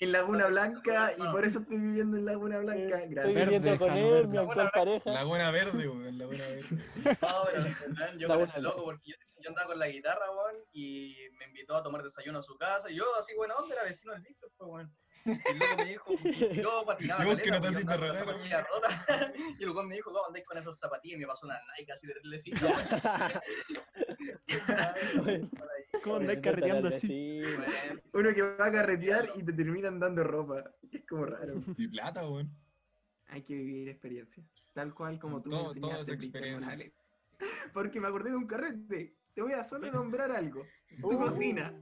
en- 0.00 0.12
Laguna 0.12 0.46
Blanca 0.46 1.12
y 1.16 1.20
por 1.22 1.44
eso 1.44 1.58
estoy 1.60 1.78
viviendo 1.78 2.16
en 2.16 2.24
Laguna 2.24 2.58
Blanca. 2.58 2.98
Estoy 3.02 3.14
Gracias. 3.14 3.34
Verde, 3.34 3.58
viviendo 3.58 3.78
con 3.86 3.96
él, 3.96 4.10
verde. 4.12 4.28
mi 4.28 4.38
actual 4.38 4.70
pareja. 4.72 5.10
Laguna 5.10 5.50
Verde, 5.50 5.88
weón, 5.88 6.18
Laguna 6.18 6.44
Verde. 6.44 6.68
No, 7.22 8.18
yo 8.18 8.44
ese 8.44 8.60
loco 8.60 8.84
porque 8.84 9.10
yo, 9.10 9.16
yo 9.40 9.48
andaba 9.50 9.66
con 9.68 9.78
la 9.78 9.88
guitarra, 9.88 10.30
weón, 10.30 10.56
y 10.72 11.16
me 11.38 11.46
invitó 11.46 11.76
a 11.76 11.82
tomar 11.82 12.02
desayuno 12.02 12.38
a 12.38 12.42
su 12.42 12.56
casa. 12.56 12.90
Y 12.90 12.96
yo, 12.96 13.04
así, 13.18 13.34
buena 13.34 13.54
onda, 13.56 13.74
era 13.74 13.84
vecino 13.84 14.12
del 14.12 14.22
Víctor, 14.22 14.50
pues, 14.56 14.70
weón. 14.70 14.96
Y 15.24 15.30
el 15.32 15.58
loco 15.58 15.76
me 15.78 15.84
dijo, 15.84 16.12
yo 16.62 16.84
patinaba. 16.86 17.22
Y 17.24 17.26
vos 17.26 17.36
que 17.36 17.50
no 17.50 17.60
te 17.60 17.72
yo 17.72 17.96
rotas. 17.96 19.06
Y 19.58 19.64
el 19.64 19.70
weón 19.70 19.88
me 19.88 19.96
dijo, 19.96 20.10
¿cómo 20.12 20.26
andáis 20.26 20.46
con 20.46 20.58
esas 20.58 20.78
zapatillas? 20.78 21.16
Y 21.16 21.20
me 21.20 21.26
pasó 21.26 21.46
una 21.46 21.60
Nike 21.78 21.92
así 21.92 22.06
de 22.06 22.40
fija, 22.40 22.66
weón. 22.66 24.07
¿Cómo 26.04 26.16
andáis 26.16 26.40
carreteando 26.40 26.88
así? 26.88 27.40
Uno 28.12 28.34
que 28.34 28.42
va 28.42 28.66
a 28.66 28.72
carretear 28.72 29.30
y 29.36 29.42
te 29.42 29.52
terminan 29.52 29.98
dando 29.98 30.24
ropa. 30.24 30.64
Es 30.92 31.04
como 31.06 31.26
raro. 31.26 31.54
Y 31.76 31.88
plata, 31.88 32.28
weón. 32.28 32.50
Hay 33.28 33.42
que 33.42 33.54
vivir 33.54 33.88
experiencias. 33.90 34.46
Tal 34.72 34.94
cual 34.94 35.18
como 35.18 35.42
tú 35.42 35.50
me 35.50 35.56
Todo- 35.56 35.74
todo 35.74 35.74
enseñaste, 35.90 36.12
es 36.12 36.18
Víctor 36.18 36.42
experiencia. 36.44 36.92
Porque 37.72 38.00
me 38.00 38.08
acordé 38.08 38.30
de 38.30 38.36
un 38.36 38.46
carrete. 38.46 39.14
Te 39.34 39.42
voy 39.42 39.52
a 39.52 39.64
solo 39.64 39.90
nombrar 39.92 40.32
algo. 40.32 40.64
Tu 41.00 41.08
Uh. 41.08 41.18
cocina. 41.18 41.74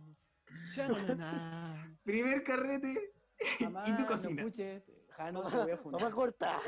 Ya 0.74 0.88
no, 0.88 0.98
no, 0.98 1.14
no. 1.14 1.96
Primer 2.04 2.42
carrete 2.44 3.12
Mamá, 3.60 3.84
y 3.88 3.94
tu 3.96 4.02
no 4.02 4.06
cocina. 4.06 4.42
escuches, 4.42 4.82
Jano, 5.10 5.46
te 5.48 5.56
voy 5.56 5.70
a 5.70 5.76
Vamos 5.76 6.02
a 6.02 6.10
cortar. 6.10 6.60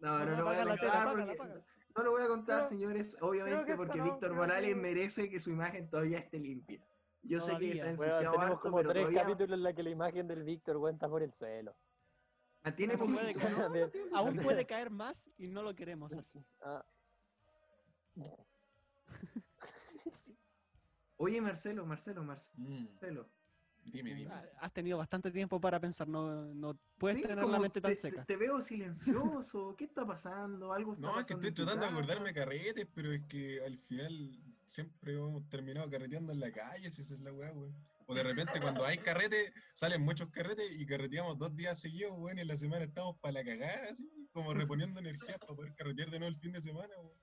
No, 0.00 0.24
no, 0.24 0.32
a 0.34 0.38
apaga 0.38 0.64
la 0.64 0.70
contar 0.78 0.90
apágala, 1.02 1.12
porque- 1.12 1.32
apágala. 1.32 1.64
No 1.96 2.02
lo 2.02 2.10
voy 2.10 2.22
a 2.22 2.28
contar, 2.28 2.68
señores, 2.68 3.16
obviamente 3.22 3.74
porque 3.74 3.98
no, 3.98 4.04
Víctor 4.04 4.34
Morales 4.34 4.68
que- 4.74 4.74
merece 4.80 5.30
que 5.30 5.40
su 5.40 5.50
imagen 5.50 5.88
todavía 5.88 6.18
esté 6.18 6.38
limpia. 6.38 6.80
Yo 7.22 7.40
sé 7.40 7.56
que 7.58 7.74
se 7.74 7.82
ha 7.82 7.90
ensuciado 7.90 8.20
tenemos 8.20 8.42
harto, 8.44 8.60
como 8.60 8.76
pero 8.76 8.90
tres 8.90 9.02
todavía 9.02 9.22
capítulos 9.22 9.56
en 9.58 9.62
la 9.62 9.72
que 9.72 9.82
la 9.82 9.90
imagen 9.90 10.28
del 10.28 10.42
Víctor 10.44 10.90
está 10.90 11.08
por 11.08 11.22
el 11.22 11.32
suelo. 11.32 11.74
mantiene 12.62 12.96
No 12.96 13.06
puede 13.06 13.32
poquito. 13.32 13.56
caer. 13.56 13.92
Aún 14.12 14.36
puede 14.36 14.66
caer 14.66 14.90
más 14.90 15.28
y 15.38 15.46
no 15.48 15.62
lo 15.62 15.74
queremos 15.74 16.12
así. 16.12 16.44
Ah, 16.60 16.84
Oye, 21.18 21.40
Marcelo, 21.40 21.86
Marcelo, 21.86 22.22
Mm, 22.22 22.26
Marcelo. 22.26 23.26
Dime, 23.92 24.14
dime. 24.14 24.30
Ah, 24.32 24.44
Has 24.60 24.72
tenido 24.72 24.98
bastante 24.98 25.30
tiempo 25.30 25.60
para 25.60 25.80
pensar, 25.80 26.08
no, 26.08 26.54
no 26.54 26.78
puedes 26.98 27.18
Sí, 27.18 27.22
tener 27.26 27.44
la 27.44 27.58
mente 27.58 27.80
tan 27.80 27.92
te, 27.92 27.94
seca. 27.94 28.24
Te 28.24 28.36
veo 28.36 28.60
silencioso. 28.60 29.74
¿Qué 29.76 29.84
está 29.84 30.06
pasando? 30.06 30.72
¿Algo 30.72 30.94
está 30.94 31.06
No, 31.06 31.20
es 31.20 31.26
que 31.26 31.34
estoy 31.34 31.52
tratando 31.52 31.86
de 31.86 31.92
acordarme 31.92 32.28
de 32.28 32.34
carretes, 32.34 32.86
pero 32.94 33.12
es 33.12 33.22
que 33.26 33.60
al 33.64 33.78
final 33.78 34.38
siempre 34.66 35.14
hemos 35.14 35.48
terminado 35.48 35.88
carreteando 35.88 36.32
en 36.32 36.40
la 36.40 36.50
calle, 36.50 36.90
si 36.90 37.02
esa 37.02 37.14
es 37.14 37.20
la 37.20 37.32
weá, 37.32 37.52
weón. 37.52 37.74
O 38.08 38.14
de 38.14 38.22
repente 38.22 38.60
cuando 38.60 38.84
hay 38.84 38.98
carrete, 38.98 39.52
salen 39.74 40.02
muchos 40.02 40.28
carretes 40.30 40.70
y 40.80 40.86
carreteamos 40.86 41.38
dos 41.38 41.54
días 41.56 41.80
seguidos, 41.80 42.12
weón, 42.16 42.38
y 42.38 42.42
en 42.42 42.48
la 42.48 42.56
semana 42.56 42.84
estamos 42.84 43.16
para 43.18 43.32
la 43.32 43.44
cagada, 43.44 43.90
así, 43.90 44.28
como 44.32 44.54
reponiendo 44.54 45.00
energía 45.00 45.38
para 45.40 45.54
poder 45.54 45.74
carretear 45.74 46.10
de 46.10 46.18
nuevo 46.18 46.34
el 46.34 46.40
fin 46.40 46.52
de 46.52 46.60
semana, 46.60 46.94
weón. 46.98 47.16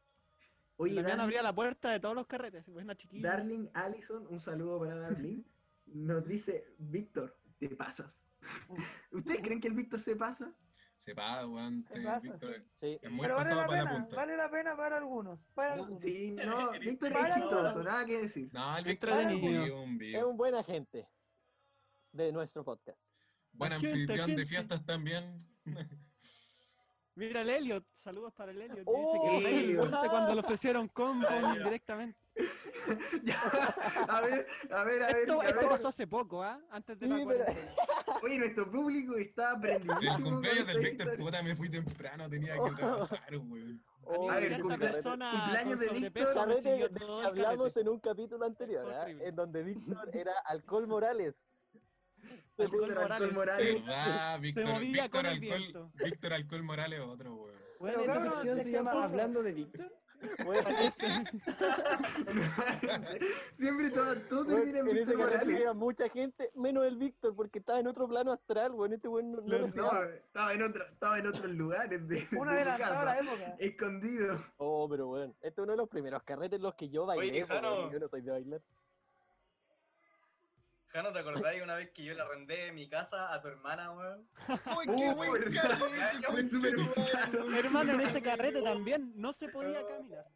Oye, 0.78 0.96
Darling, 1.02 1.22
abría 1.22 1.44
la 1.44 1.54
puerta 1.54 1.92
de 1.92 2.00
todos 2.00 2.16
los 2.16 2.26
carretes. 2.26 2.68
Buena 2.68 2.96
chiquilla. 2.96 3.30
Darling 3.30 3.68
Allison, 3.76 4.26
un 4.28 4.42
saludo 4.42 4.80
para 4.80 4.96
Darling. 4.96 5.44
Nos 5.86 6.26
dice, 6.28 6.74
Víctor, 6.78 7.38
te 7.60 7.70
pasas. 7.70 8.26
¿Ustedes 9.12 9.42
creen 9.42 9.60
que 9.62 9.68
el 9.68 9.74
Víctor 9.74 10.00
se 10.00 10.16
pasa? 10.16 10.54
Se 10.96 11.16
paga, 11.16 11.48
weón. 11.48 11.84
Se 11.86 12.02
pasa, 12.02 12.20
Víctor, 12.20 12.56
sí. 12.56 12.62
Sí. 12.80 13.00
es 13.02 13.12
muy 13.12 13.22
Pero 13.22 13.36
vale 13.36 13.50
pasado 13.50 13.62
la 13.62 13.68
para 13.68 13.84
la 13.84 13.90
pena, 13.90 14.00
punta. 14.02 14.16
vale 14.16 14.38
la 14.38 14.52
pena 14.52 14.78
para 14.78 14.98
algunos. 14.98 15.40
Para 15.54 15.76
No, 15.76 15.84
algunos. 15.84 16.04
Sí, 16.04 16.32
no, 16.46 16.72
Víctor 16.80 17.12
es 17.12 17.36
chistoso, 17.36 17.84
nada 17.84 18.06
que 18.06 18.22
decir. 18.22 18.50
No, 18.54 18.78
el 18.78 18.86
Víctor 18.86 19.10
es 19.10 19.72
un 19.72 20.02
Es 20.02 20.24
un 20.24 20.38
buen 20.38 20.56
agente 20.56 21.08
de 22.12 22.32
nuestro 22.32 22.64
podcast. 22.64 23.00
Buen 23.54 23.72
Gente, 23.74 23.88
anfitrión 23.90 24.36
de 24.36 24.46
fiestas 24.46 24.86
también. 24.86 25.46
Mira 27.16 27.42
el 27.42 27.50
Elliot. 27.50 27.86
Saludos 27.92 28.34
para 28.34 28.52
el 28.52 28.62
Elliot. 28.62 28.80
Dice 28.80 28.88
Oh, 28.88 30.02
que 30.02 30.10
cuando 30.10 30.34
le 30.34 30.40
ofrecieron 30.42 30.88
combo 30.88 31.28
directamente. 31.54 32.20
Ya, 33.24 33.40
a 34.10 34.22
ver, 34.22 34.48
a 34.72 34.84
ver, 34.84 35.04
a 35.04 35.08
ver. 35.08 35.18
Esto, 35.20 35.40
a 35.42 35.46
esto 35.48 35.60
ver. 35.62 35.70
pasó 35.70 35.88
hace 35.88 36.06
poco, 36.08 36.44
¿ah? 36.44 36.60
Antes 36.70 37.00
de 37.00 37.08
la 37.08 37.26
pero-. 37.26 37.46
Oye, 38.24 38.40
nuestro 38.40 38.70
público 38.70 39.16
está 39.16 39.52
El 39.52 39.56
aprendidísimo. 39.58 40.32
cumpleaños 40.32 40.66
con 40.66 40.74
del 40.74 40.84
Víctor, 40.84 41.18
puta, 41.18 41.44
me 41.44 41.56
fui 41.56 41.70
temprano, 41.70 42.30
tenía 42.30 42.54
que 42.56 42.72
trabajar. 42.76 43.20
Oh, 44.06 44.30
A 44.32 44.36
ver, 44.36 44.48
cierta 44.48 44.64
cumple- 44.64 44.80
persona 44.80 45.32
cumpleaños 45.32 45.80
de 45.80 45.88
Víctor. 45.90 46.52
el 46.66 47.26
hablamos 47.26 47.78
en 47.78 47.88
un 47.88 48.00
capítulo 48.00 48.46
anterior, 48.46 48.94
¿ah? 48.94 49.06
en 49.10 49.36
donde 49.36 49.64
Víctor 49.64 50.10
era 50.14 50.34
alcohol 50.46 50.88
Morales. 50.88 51.36
Alcohol 52.58 52.88
Víctor 52.88 53.12
Alcohol 53.12 53.32
Morales. 53.34 53.34
Morales. 53.34 53.86
¿Verdad? 53.86 54.40
Víctor, 54.40 54.66
movía 54.66 55.04
Víctor, 55.04 55.10
con 55.10 55.26
el 55.26 55.52
Alcohol. 55.54 55.92
Víctor 55.96 56.34
Alcohol 56.34 56.64
Morales, 56.64 57.00
otro, 57.00 57.36
weón. 57.36 57.56
Bueno, 57.80 58.00
esta 58.02 58.22
sección 58.32 58.58
se 58.60 58.72
llama 58.72 59.04
Hablando 59.04 59.44
de 59.44 59.52
Víctor. 59.54 60.03
Bueno, 60.46 60.70
Siempre 63.56 63.90
todo, 63.92 64.16
todo 64.30 64.46
Bueno, 64.46 64.58
termina 64.58 64.80
en 64.80 64.86
Víctor 64.86 65.18
Morales. 65.18 65.42
había 65.42 65.74
mucha 65.74 66.10
gente, 66.10 66.50
menos 66.56 66.86
el 66.86 66.98
Víctor, 66.98 67.36
porque 67.36 67.60
estaba 67.60 67.80
en 67.80 67.88
otro 67.88 68.08
plano 68.08 68.32
astral, 68.32 68.72
weón. 68.72 68.94
Este 68.94 69.08
weón 69.08 69.32
no, 69.32 69.42
no. 69.42 69.68
No, 69.68 70.04
estaba 70.04 70.54
en, 70.54 70.64
otro, 70.64 70.86
estaba 70.86 71.20
en 71.20 71.28
otros 71.28 71.52
lugares 71.52 72.08
de, 72.08 72.16
de 72.32 72.38
Una 72.38 72.62
a 72.62 72.66
la 72.66 72.78
casa. 72.78 73.20
época. 73.20 73.56
Escondido. 73.60 74.44
Oh, 74.58 74.88
pero 74.90 75.10
weón, 75.10 75.36
este 75.42 75.62
es 75.62 75.64
uno 75.64 75.72
de 75.74 75.78
los 75.78 75.90
primeros 75.90 76.24
carretes 76.24 76.58
en 76.58 76.64
los 76.64 76.76
que 76.76 76.90
yo 76.90 77.06
bailé, 77.06 77.44
Oye, 77.44 77.90
yo 77.92 78.00
no 78.00 78.08
soy 78.10 78.22
de 78.22 78.32
bailar. 78.32 78.62
Jano, 80.94 81.12
¿te 81.12 81.20
acordás 81.20 81.56
de 81.56 81.64
una 81.64 81.76
vez 81.76 81.90
que 81.92 82.04
yo 82.04 82.14
le 82.14 82.22
arrendé 82.22 82.72
mi 82.72 82.88
casa 82.88 83.34
a 83.34 83.42
tu 83.42 83.48
hermana, 83.48 83.92
weón? 83.92 84.30
¡Uy, 84.78 84.86
qué 84.96 85.14
buen 85.16 85.44
carrete! 85.52 87.58
Hermano, 87.58 87.94
en 87.94 88.02
ese 88.02 88.22
carrete 88.22 88.62
también 88.62 89.12
no 89.16 89.34
se 89.34 89.50
podía 89.50 89.84
caminar. 89.88 90.28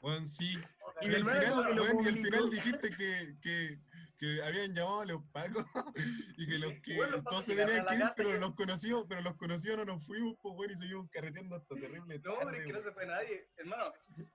Weón, 0.00 0.28
sí. 0.28 0.56
Y 1.00 1.10
Y 1.10 1.14
al 1.16 1.24
final, 1.24 1.74
lo 1.74 1.82
weón, 1.82 1.96
y 2.04 2.08
al 2.08 2.14
publicó. 2.14 2.36
final 2.36 2.50
dijiste 2.50 2.90
que, 2.90 3.34
que, 3.42 3.78
que 4.18 4.42
habían 4.44 4.72
llamado 4.72 5.00
a 5.00 5.06
los 5.06 5.22
pacos 5.32 5.64
y 6.36 6.46
que 6.46 6.58
los 6.60 6.72
que 6.84 6.94
Bueno, 6.94 7.20
todos 7.24 7.44
se 7.44 7.56
tenían 7.56 7.84
que 7.84 7.98
la 7.98 8.04
ir, 8.04 8.10
pero 8.16 8.38
los 8.38 8.54
conocidos, 8.54 9.04
pero 9.08 9.20
los 9.22 9.34
conocidos 9.36 9.78
no 9.78 9.84
nos 9.84 10.06
fuimos, 10.06 10.36
pues 10.40 10.54
bueno, 10.54 10.74
y 10.74 10.76
seguimos 10.76 11.10
carreteando 11.10 11.56
hasta 11.56 11.74
terrible 11.74 12.20
No, 12.20 12.36
pero 12.38 12.50
es 12.52 12.66
que 12.66 12.72
no 12.72 12.82
se 12.82 12.92
fue 12.92 13.04
nadie. 13.06 13.48
Hermano, 13.56 13.92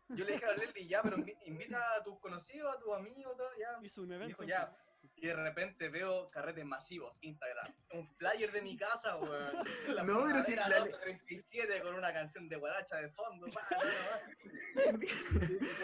yo 0.09 0.25
le 0.25 0.33
dije 0.33 0.45
a 0.45 0.53
Leslie, 0.57 0.87
ya, 0.89 1.01
pero 1.01 1.15
invi- 1.17 1.37
invita 1.45 1.79
a 1.95 2.03
tus 2.03 2.19
conocidos, 2.19 2.75
a 2.75 2.79
tus 2.79 2.93
amigos, 2.93 3.37
todo, 3.37 3.47
ya. 3.57 3.79
Hizo 3.81 4.01
un 4.01 4.09
Me 4.09 4.15
evento. 4.15 4.41
dijo, 4.41 4.43
ya. 4.43 4.75
Y 5.23 5.27
de 5.27 5.35
repente 5.37 5.87
veo 5.87 6.29
carretes 6.31 6.65
masivos, 6.65 7.17
Instagram. 7.21 7.73
Un 7.93 8.05
flyer 8.17 8.51
de 8.51 8.61
mi 8.61 8.75
casa, 8.75 9.15
weón. 9.15 9.53
La 9.95 10.03
No, 10.03 10.25
pero 10.25 10.43
si 10.43 10.53
la- 10.53 10.67
1237 10.67 11.81
con 11.81 11.95
una 11.95 12.11
canción 12.11 12.49
de 12.49 12.57
guaracha 12.57 12.97
de 12.97 13.09
fondo. 13.11 13.47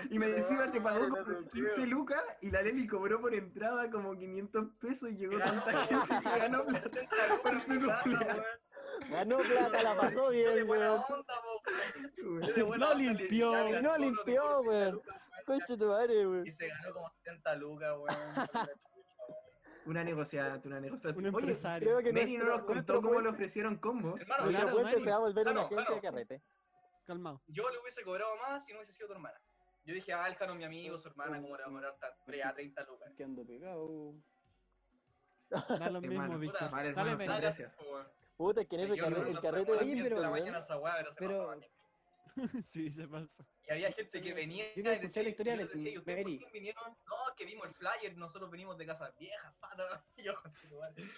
Y 0.09 0.19
me 0.19 0.27
decía, 0.27 0.69
te 0.71 0.81
pagó 0.81 1.07
como 1.09 1.23
creo. 1.23 1.49
15 1.51 1.87
lucas 1.87 2.21
y 2.41 2.49
la 2.51 2.61
Leli 2.63 2.85
cobró 2.87 3.21
por 3.21 3.33
entrada 3.33 3.89
como 3.89 4.17
500 4.17 4.65
pesos 4.81 5.11
y 5.11 5.15
llegó 5.15 5.37
tanta 5.39 5.85
gente 5.85 6.15
que 6.21 6.39
ganó 6.39 6.65
plata 6.65 6.99
por 7.43 7.61
su 7.61 7.67
cumpleaños. 7.67 8.45
Ganó 9.09 9.37
plata, 9.37 9.83
la 9.83 9.95
pasó 9.95 10.29
bien, 10.31 10.69
weón. 10.69 11.01
No 12.77 12.93
limpió. 12.95 13.81
No 13.81 13.97
limpió, 13.97 14.61
por 14.65 14.65
70 14.65 14.65
weón. 14.65 14.91
lucas, 14.91 15.01
weón, 15.01 15.01
Concha 15.45 15.77
tu 15.77 15.87
madre, 15.87 16.27
weón. 16.27 16.45
Y 16.47 16.51
se 16.51 16.67
ganó 16.67 16.93
como 16.93 17.09
70 17.23 17.55
lucas, 17.55 17.93
weón. 17.95 18.09
Una 19.89 20.03
negociata, 20.03 20.67
una 20.67 20.79
negociata. 20.79 21.17
Un 21.17 21.25
Oye, 21.25 21.37
empresario. 21.39 21.87
creo 21.87 22.03
que 22.03 22.13
Mary 22.13 22.37
no 22.37 22.45
nos 22.45 22.61
contó 22.63 23.01
cómo 23.01 23.19
le 23.21 23.29
ofrecieron 23.29 23.77
combo. 23.77 24.15
Hermano, 24.17 24.47
Claro, 24.49 24.67
se 24.67 25.09
va 25.09 25.15
a 25.15 25.19
volver 25.19 25.47
una 25.47 25.51
Jano, 25.53 25.61
agencia 25.61 25.83
Jano. 25.85 25.95
de 25.95 26.01
carrete. 26.01 26.41
Calmado. 27.07 27.41
yo 27.47 27.67
le 27.71 27.79
hubiese 27.79 28.03
cobrado 28.03 28.35
más 28.37 28.63
si 28.63 28.71
no 28.71 28.77
hubiese 28.77 28.93
sido 28.93 29.07
tu 29.07 29.13
hermana. 29.15 29.41
Yo 29.85 29.95
dije, 29.95 30.13
ah, 30.13 30.27
el 30.27 30.35
Jano 30.35 30.51
es 30.53 30.59
mi 30.59 30.65
amigo, 30.65 30.95
su 30.99 31.07
hermana, 31.07 31.41
¿cómo 31.41 31.57
le 31.57 31.63
va 31.63 31.69
a 31.69 31.71
cobrar 31.71 31.95
tan- 31.97 32.11
tre- 32.27 32.45
a 32.45 32.53
30 32.53 32.83
lucas? 32.83 33.11
Que 33.17 33.23
ando 33.23 33.43
pegado. 33.43 34.13
Da 35.79 35.89
lo 35.89 36.01
mismo, 36.01 36.37
Víctor. 36.37 36.69
vale, 36.69 36.93
Dale, 36.93 37.11
hermano, 37.13 37.35
gracias. 37.41 37.73
Puta, 38.37 38.61
es 38.61 38.67
que 38.67 38.75
en 38.75 38.81
ese 38.91 38.95
carrete, 39.41 39.71
Oye, 39.71 39.95
10 39.95 40.09
pero- 40.09 41.49
Sí, 42.65 42.91
se 42.91 43.07
pasó. 43.07 43.45
Y 43.67 43.71
había 43.71 43.91
gente 43.91 44.21
que 44.21 44.33
venía. 44.33 44.65
Yo 44.69 44.73
quiero 44.83 44.91
escuchar 44.91 45.23
la 45.23 45.29
historia 45.29 45.57
de 45.57 45.65
decía, 45.65 45.91
¿y 45.91 45.97
ustedes 45.97 46.23
por 46.23 46.31
Mary. 46.31 46.39
qué 46.45 46.51
vinieron? 46.51 46.83
No, 47.05 47.35
que 47.37 47.45
vimos 47.45 47.67
el 47.67 47.73
flyer, 47.75 48.17
nosotros 48.17 48.49
venimos 48.51 48.77
de 48.77 48.85
casas 48.85 49.15
viejas, 49.17 49.53
pata. 49.59 50.03
Y 50.17 50.23
yo. 50.23 50.33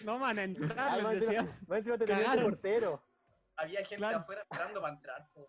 No 0.04 0.18
van 0.18 0.38
a 0.38 0.44
entrar, 0.44 0.78
Ay, 0.78 1.02
les 1.14 1.20
decía. 1.20 1.40
encima- 1.68 1.98
te 1.98 2.04
Cagaron. 2.06 2.44
portero. 2.44 3.02
Había 3.56 3.78
gente 3.80 3.96
Claro. 3.96 4.18
afuera 4.18 4.42
esperando 4.42 4.80
para 4.80 4.94
entrar, 4.94 5.28
po. 5.34 5.48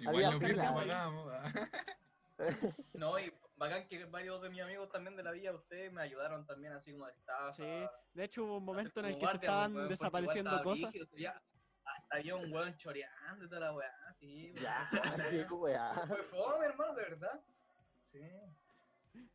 Igual 0.00 0.24
Había 0.24 0.74
pagábamos. 0.74 1.34
No, 2.94 3.18
y 3.18 3.32
bacán 3.56 3.88
que 3.88 4.04
varios 4.04 4.40
de 4.42 4.50
mis 4.50 4.60
amigos 4.60 4.88
también 4.90 5.16
de 5.16 5.22
la 5.24 5.32
villa, 5.32 5.52
ustedes 5.52 5.92
me 5.92 6.02
ayudaron 6.02 6.46
también 6.46 6.72
así 6.72 6.92
como 6.92 7.06
de 7.06 7.12
staff. 7.14 7.56
Sí, 7.56 7.64
de 8.14 8.24
hecho 8.24 8.44
hubo 8.44 8.58
un 8.58 8.64
momento 8.64 9.00
en 9.00 9.06
el 9.06 9.12
que 9.14 9.18
se 9.20 9.24
guardia, 9.24 9.40
estaban 9.40 9.88
desapareciendo 9.88 10.50
estaba 10.50 10.62
cosas. 10.62 10.92
Había 12.10 12.36
un 12.36 12.52
weón 12.52 12.76
choreando 12.76 13.44
y 13.44 13.48
toda 13.48 13.60
la 13.60 13.72
weá, 13.72 14.12
sí. 14.12 14.52
Ya, 14.60 14.88
qué 15.30 15.44
weá. 15.54 15.94
Fue 16.06 16.22
fome, 16.24 16.66
hermano, 16.66 16.94
de 16.94 17.02
verdad. 17.02 17.40
Sí. 18.12 18.20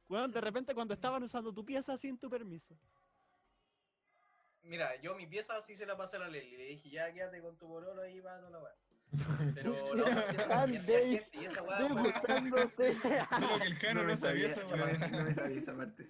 Weón, 0.09 0.31
de 0.31 0.41
repente 0.41 0.73
cuando 0.73 0.93
estaban 0.93 1.23
usando 1.23 1.53
tu 1.53 1.63
pieza 1.65 1.95
sin 1.97 2.17
tu 2.17 2.29
permiso. 2.29 2.75
Mira, 4.63 4.95
yo 5.01 5.13
mi 5.15 5.27
pieza 5.27 5.61
sí 5.61 5.75
se 5.75 5.85
la 5.85 5.97
pasé 5.97 6.15
a 6.15 6.19
la 6.19 6.27
Leli. 6.29 6.55
Le 6.55 6.63
dije, 6.65 6.89
ya 6.89 7.11
quédate 7.13 7.41
con 7.41 7.57
tu 7.57 7.67
bololo 7.67 8.01
ahí 8.01 8.19
va 8.21 8.37
toda 8.39 8.49
la 8.51 8.59
weá. 8.59 8.73
Pero 9.53 9.71
no, 9.95 10.03
había 10.55 10.81
de- 10.81 11.19
gente 11.19 11.29
y 11.37 11.45
esa 11.45 11.61
weá 11.63 11.79
Degustándose. 11.79 12.93
Solo 12.99 13.59
que 13.59 13.65
el 13.67 13.75
Jano 13.75 14.01
no, 14.01 14.07
me 14.07 14.15
sabía 14.15 14.47
esa 14.47 14.61
no 14.63 14.69
me- 14.69 14.83
weá. 14.83 14.97
No 15.09 15.23
me 15.25 15.33
sabía 15.33 15.59
esa 15.59 15.73
parte. 15.75 16.09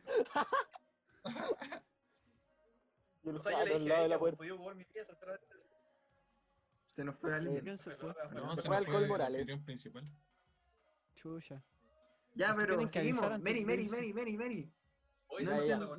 Y 3.23 3.29
el 3.29 3.35
O 3.35 3.39
sea, 3.39 3.51
yo 3.59 3.65
le 3.65 3.73
dije, 3.79 3.89
lado 3.89 3.99
de 3.99 4.03
"Ey, 4.05 4.09
la 4.09 4.19
pues, 4.19 4.35
puerta. 4.35 4.73
mi 4.75 4.85
pieza. 4.85 5.13
Otra 6.93 6.95
vez". 6.95 6.95
Se 6.95 7.03
nos 7.03 7.15
fue 7.17 7.33
alguien. 7.33 7.63
¿Quién 7.63 7.77
se 7.77 7.95
fue? 7.95 8.13
No, 8.33 8.55
Se 8.55 8.61
se 8.61 8.67
fue 8.67 8.77
nos 8.77 8.77
Alcohol 8.77 8.85
fue 8.93 9.03
el 9.03 9.07
Morales. 9.09 9.61
principal. 9.65 10.07
Chucha. 11.15 11.63
Ya, 12.35 12.55
pero 12.55 12.87
seguimos. 12.89 13.39
Mary, 13.39 13.63
Mary. 13.65 13.87
Mary, 13.89 14.13
Mary, 14.13 14.37
Mary. 14.37 14.71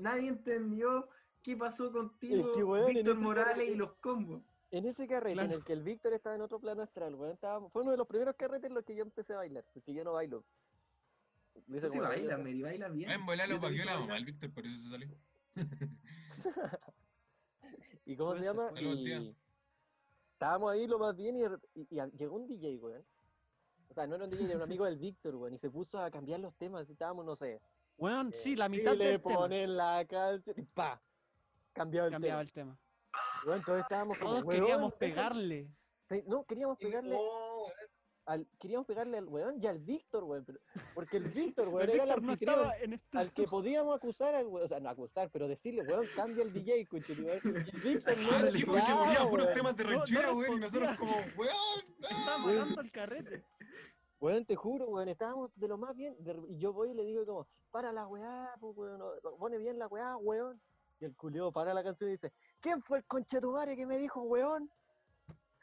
Nadie 0.01 0.29
entendió 0.29 1.09
qué 1.43 1.57
pasó 1.57 1.91
contigo, 1.93 2.53
Víctor 2.87 3.19
Morales 3.19 3.69
y 3.69 3.75
los 3.75 3.95
combos. 3.95 4.43
En 4.71 4.87
ese 4.87 5.07
carrete 5.07 5.41
en 5.41 5.53
el 5.53 5.65
que 5.65 5.73
el 5.73 5.83
Víctor 5.85 6.15
estaba 6.15 6.35
en 6.35 6.41
otro 6.43 6.59
plano 6.59 6.83
astral, 6.83 7.15
weón, 7.15 7.33
estaba- 7.33 7.69
fue 7.71 7.83
uno 7.83 7.93
de 7.93 7.97
los 7.97 8.09
primeros 8.09 8.35
carretes 8.35 8.69
en 8.69 8.75
los 8.75 8.85
que 8.85 8.97
yo 8.97 9.03
empecé 9.05 9.33
a 9.35 9.37
bailar, 9.37 9.65
porque 9.73 9.95
yo 9.95 10.03
no 10.03 10.15
bailo. 10.15 10.45
Lo 11.69 11.77
hice 11.77 11.89
sí 11.89 11.99
baila. 11.99 12.39
Mary, 12.39 12.63
baila 12.63 12.89
bien. 12.89 13.09
En 13.11 13.25
volar 13.25 13.49
lo 13.49 13.61
la 13.61 14.01
mamá, 14.01 14.17
el 14.17 14.25
Víctor, 14.25 14.53
por 14.53 14.67
eso 14.67 14.75
se 14.75 14.89
salió. 14.89 15.09
¿Y 18.07 18.17
cómo 18.17 18.33
se 18.35 18.43
ser, 18.43 18.47
llama? 18.55 18.73
Y 18.81 19.35
estábamos 20.45 20.73
ahí 20.73 20.87
lo 20.87 20.99
más 20.99 21.17
bien 21.17 21.37
y, 21.37 21.81
y- 21.81 21.87
y 21.91 22.11
llegó 22.19 22.37
un 22.37 22.47
DJ, 22.47 22.77
weón. 22.79 23.03
O 23.89 23.95
sea, 23.95 24.07
no 24.07 24.17
era 24.17 24.25
un 24.25 24.31
DJ, 24.31 24.45
era 24.47 24.57
un 24.57 24.63
amigo 24.63 24.85
del 24.85 24.99
Víctor, 24.99 25.35
weón, 25.37 25.55
y 25.55 25.59
se 25.59 25.71
puso 25.71 25.99
a 25.99 26.11
cambiar 26.11 26.41
los 26.41 26.55
temas. 26.57 26.89
Estábamos, 26.91 27.25
no 27.25 27.35
sé. 27.37 27.61
Weón, 27.97 28.29
eh, 28.29 28.33
sí, 28.35 28.55
la 28.57 28.69
mitad 28.69 28.95
le 28.95 29.07
del 29.07 29.23
tema 29.23 29.35
ponen 29.37 29.77
la 29.77 30.05
canción 30.07 30.55
y 30.59 30.63
pa. 30.63 31.01
Cambiaba 31.73 32.09
el 32.09 32.13
cambiaba 32.13 32.45
tema. 32.45 32.49
el 32.49 32.53
tema. 32.53 32.79
Weón, 33.47 33.63
todos 33.65 33.81
estábamos 33.81 34.19
como, 34.19 34.31
Todos 34.33 34.45
weón, 34.45 34.61
queríamos 34.61 34.91
deja- 34.91 34.99
pegarle. 34.99 35.69
pe- 36.09 36.25
No, 36.27 36.45
queríamos 36.45 36.79
pegarle 36.79 37.17
oh, 37.19 37.44
al, 38.27 38.47
queríamos 38.59 38.87
pegarle 38.87 39.19
al 39.19 39.27
weón 39.29 39.63
y 39.63 39.67
al 39.67 39.79
Víctor, 39.79 40.25
weón. 40.25 40.45
pero- 40.45 40.59
porque 40.95 41.19
el 41.19 41.25
Víctor, 41.25 41.69
weón, 41.69 41.83
El 41.91 41.91
era 42.01 42.15
el 42.15 42.21
Víctor 42.21 42.23
no 42.23 42.33
anfitrión. 42.33 42.71
en 42.83 42.93
esta. 42.95 43.19
al 43.21 43.33
que 43.33 43.45
podíamos 43.47 43.97
acusar 43.97 44.35
al 44.35 44.47
weón, 44.47 44.65
o 44.65 44.69
sea, 44.69 44.81
no 44.81 44.89
acusar, 44.89 45.31
pero 45.31 45.47
decirle, 45.49 45.83
weón, 45.83 46.07
cambia 46.17 46.43
el 46.43 46.53
DJ. 46.53 46.89
Y 46.93 46.97
el 46.97 47.81
Víctor 47.83 48.19
no 48.19 48.29
Ah, 48.33 48.41
sí, 48.47 48.65
porque 48.65 48.81
escuchaba, 48.81 49.05
ponía 49.05 49.29
puros 49.29 49.47
weón. 49.47 49.55
temas 49.55 49.77
de 49.77 49.85
No, 49.85 49.91
no 49.91 49.97
ranchera, 49.99 50.33
weón, 50.33 50.57
y 50.57 50.61
nosotros 50.61 50.97
como, 50.99 51.13
weón. 51.37 51.85
Estaba 52.01 52.39
matando 52.39 52.81
el 52.81 52.91
carrete. 52.93 53.45
Weón, 54.21 54.45
te 54.47 54.57
juro, 54.57 54.87
weón, 54.87 55.09
estábamos 55.09 55.51
de 55.57 55.69
lo 55.69 55.77
más 55.77 55.95
bien. 55.97 56.17
de 56.21 56.35
y 56.49 56.59
yo 56.59 56.73
voy 56.73 56.91
y 56.91 56.95
le 56.95 57.05
digo 57.05 57.27
como, 57.27 57.47
para 57.71 57.93
la 57.93 58.07
weá, 58.07 58.55
pues, 58.61 58.75
weón, 58.77 58.99
no- 58.99 59.13
no, 59.23 59.37
pone 59.37 59.59
bien 59.59 59.79
la 59.79 59.87
weá, 59.89 60.17
weón. 60.17 60.61
Y 61.01 61.05
el 61.05 61.15
culiao 61.17 61.51
para 61.53 61.75
la 61.75 61.83
canción 61.83 62.09
y 62.09 62.13
dice, 62.13 62.33
¿quién 62.61 62.81
fue 62.83 62.99
el 62.99 63.05
conchetumare 63.05 63.77
que 63.77 63.85
me 63.85 63.99
dijo, 63.99 64.23
weón? 64.23 64.71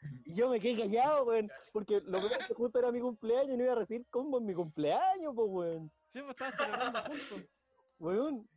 Y 0.26 0.34
yo 0.34 0.48
me 0.48 0.60
quedé 0.60 0.82
callado, 0.82 1.24
weón. 1.24 1.50
Porque 1.72 2.00
lo 2.00 2.18
peor 2.18 2.32
es 2.32 2.46
que 2.46 2.54
justo 2.54 2.78
era 2.78 2.90
mi 2.90 3.00
cumpleaños 3.00 3.54
y 3.54 3.56
no 3.56 3.64
iba 3.64 3.72
a 3.72 3.76
recibir 3.76 4.06
combo 4.08 4.38
en 4.38 4.46
mi 4.46 4.54
cumpleaños, 4.54 5.32
pues, 5.34 5.48
weón. 5.50 5.92
Sí, 6.12 6.20
pues 6.20 6.30
estaban 6.30 6.52
celebrando 6.52 7.02
juntos. 7.02 7.50
Weón. 7.98 8.48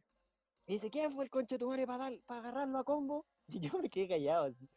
Y 0.68 0.74
dice, 0.74 0.90
¿quién 0.90 1.12
fue 1.14 1.26
el 1.26 1.30
conche 1.30 1.58
tu 1.60 1.68
madre 1.68 1.86
para 1.86 2.10
agarrarlo 2.28 2.80
a 2.80 2.84
combo? 2.84 3.26
Y 3.48 3.60
yo 3.60 3.78
me 3.80 3.90
quedé 3.90 4.08
callado, 4.08 4.46
así. 4.46 4.68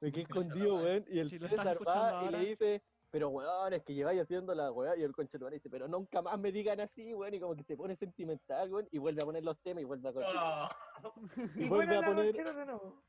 Me 0.00 0.10
quedé 0.10 0.22
escondido, 0.22 0.76
weón. 0.76 1.04
Y 1.08 1.18
el 1.20 1.30
Si 1.30 1.38
César 1.38 1.78
va 1.86 2.22
y 2.24 2.24
ahora. 2.26 2.30
le 2.30 2.38
dice, 2.50 2.82
pero 3.10 3.28
weón, 3.28 3.72
es 3.72 3.84
que 3.84 3.94
lleváis 3.94 4.20
haciendo 4.22 4.54
la 4.54 4.72
weá. 4.72 4.96
Y 4.96 5.02
el 5.02 5.12
conche 5.12 5.38
tu 5.38 5.44
madre 5.44 5.56
dice, 5.56 5.70
pero 5.70 5.86
nunca 5.88 6.22
más 6.22 6.38
me 6.38 6.50
digan 6.50 6.80
así, 6.80 7.14
weón. 7.14 7.34
Y 7.34 7.40
como 7.40 7.54
que 7.54 7.62
se 7.62 7.76
pone 7.76 7.94
sentimental, 7.94 8.72
weón. 8.72 8.88
Y 8.90 8.98
vuelve 8.98 9.22
a 9.22 9.26
poner 9.26 9.44
los 9.44 9.60
temas 9.60 9.82
y 9.82 9.84
vuelve 9.84 10.08
a 10.08 10.12
Ah. 10.26 10.76
Y 11.54 11.64
Y 11.64 11.68
vuelve 11.68 11.68
vuelve 11.68 11.96
a 11.96 12.02
poner, 12.02 12.34
de 12.34 12.66
nuevo. 12.66 13.02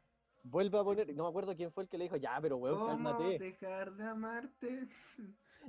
Vuelve 0.44 0.80
a 0.80 0.84
poner, 0.84 1.14
no 1.16 1.24
me 1.24 1.30
acuerdo 1.30 1.56
quién 1.56 1.72
fue 1.72 1.84
el 1.84 1.90
que 1.90 1.98
le 1.98 2.06
dijo, 2.06 2.18
ya, 2.18 2.38
pero 2.42 2.58
weón, 2.58 2.76
¿Cómo 2.80 2.88
cálmate. 2.90 3.40
dejar 3.40 3.94
de 3.94 4.04
amarte? 4.04 4.88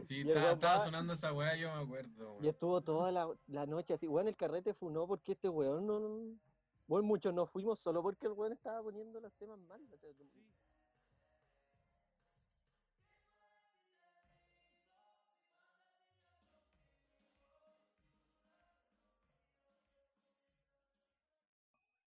Sí, 0.09 0.21
estaba, 0.21 0.41
weón 0.47 0.55
estaba 0.55 0.79
va- 0.79 0.85
sonando 0.85 1.13
esa 1.13 1.33
weá, 1.35 1.57
yo 1.57 1.69
me 1.77 1.83
acuerdo. 1.83 2.39
Y 2.41 2.49
estuvo 2.49 2.81
toda 2.81 3.13
la, 3.13 3.29
la 3.49 3.67
noche 3.67 3.95
así. 3.95 4.09
Weón, 4.09 4.29
el 4.29 4.37
carrete 4.37 4.73
funó 4.75 5.07
porque 5.07 5.33
este 5.33 5.49
weón 5.49 5.87
no. 5.87 6.01
no- 6.01 6.37
Weón, 6.89 7.05
muchos 7.05 7.33
nos 7.33 7.49
fuimos 7.51 7.79
solo 7.79 8.03
porque 8.03 8.27
el 8.27 8.33
weón 8.33 8.53
estaba 8.53 8.83
poniendo 8.83 9.21
los 9.21 9.33
temas 9.35 9.59
mal. 9.61 9.81
o 9.93 9.97
sea, 9.99 10.09
como- 10.17 10.31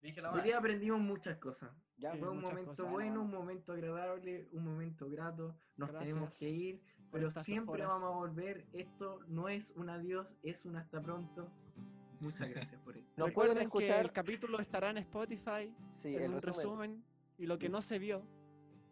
Dije 0.05 0.21
la 0.21 0.31
Hoy 0.31 0.41
día 0.41 0.59
aprendimos 0.59 0.99
muchas 1.01 1.37
cosas. 1.39 1.71
Ya, 1.97 2.11
Sí, 2.11 2.19
Fue 2.19 2.29
un 2.29 2.41
momento 2.41 2.71
cosas. 2.71 2.91
bueno, 2.91 3.21
un 3.23 3.31
momento 3.31 3.73
agradable, 3.73 4.47
un 4.51 4.63
momento 4.63 5.09
grato. 5.09 5.55
Nos 5.77 5.89
tenemos 5.91 6.19
Gracias 6.21 6.37
que 6.39 6.49
ir, 6.49 6.81
pero 7.11 7.31
siempre 7.31 7.81
horas. 7.83 7.87
vamos 7.87 8.13
a 8.13 8.15
volver. 8.17 8.67
Esto 8.73 9.19
no 9.27 9.49
es 9.49 9.71
un 9.71 9.89
adiós, 9.89 10.27
es 10.43 10.63
un 10.65 10.75
hasta 10.75 11.01
pronto. 11.01 11.49
Muchas 12.19 12.47
gracias 12.49 12.79
por 12.83 12.95
esto. 12.97 13.11
Pueden 13.15 13.27
Recuerden 13.29 13.57
que 13.57 13.63
escuchar. 13.63 14.05
el 14.05 14.11
capítulo 14.11 14.59
estará 14.59 14.91
en 14.91 14.97
Spotify, 14.99 15.73
Sí, 15.95 16.15
en 16.15 16.21
el 16.23 16.33
un 16.35 16.41
resumen. 16.41 16.91
resumen. 16.91 17.03
y 17.37 17.47
lo 17.47 17.57
que 17.57 17.67
no 17.67 17.81
se 17.81 17.97
vio. 17.99 18.21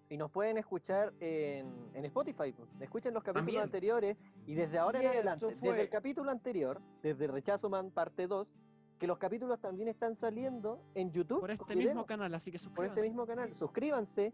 Y 0.09 0.17
nos 0.17 0.29
pueden 0.31 0.57
escuchar 0.57 1.13
en, 1.19 1.89
en 1.93 2.05
Spotify. 2.05 2.51
pues. 2.51 2.69
Escuchen 2.81 3.13
los 3.13 3.23
capítulos 3.23 3.45
También. 3.45 3.61
anteriores. 3.61 4.17
Y 4.47 4.53
desde 4.55 4.77
ahora 4.79 5.01
Y 5.01 5.05
en 5.05 5.11
adelante, 5.11 5.45
fue- 5.53 5.69
desde 5.69 5.81
el 5.83 5.89
capítulo 5.89 6.31
anterior, 6.31 6.81
desde 7.01 7.27
Rechazo 7.27 7.69
Man 7.69 7.91
parte 7.91 8.27
2, 8.27 8.47
que 9.03 9.07
los 9.07 9.17
capítulos 9.17 9.59
también 9.59 9.89
están 9.89 10.15
saliendo 10.15 10.79
en 10.95 11.11
YouTube. 11.11 11.41
Por 11.41 11.51
este 11.51 11.75
mismo 11.75 11.91
video. 11.91 12.05
canal, 12.05 12.33
así 12.35 12.53
que 12.53 12.57
por 12.57 12.63
suscríbanse. 12.63 12.99
este 13.01 13.09
mismo 13.09 13.27
canal. 13.27 13.53
Suscríbanse, 13.53 14.33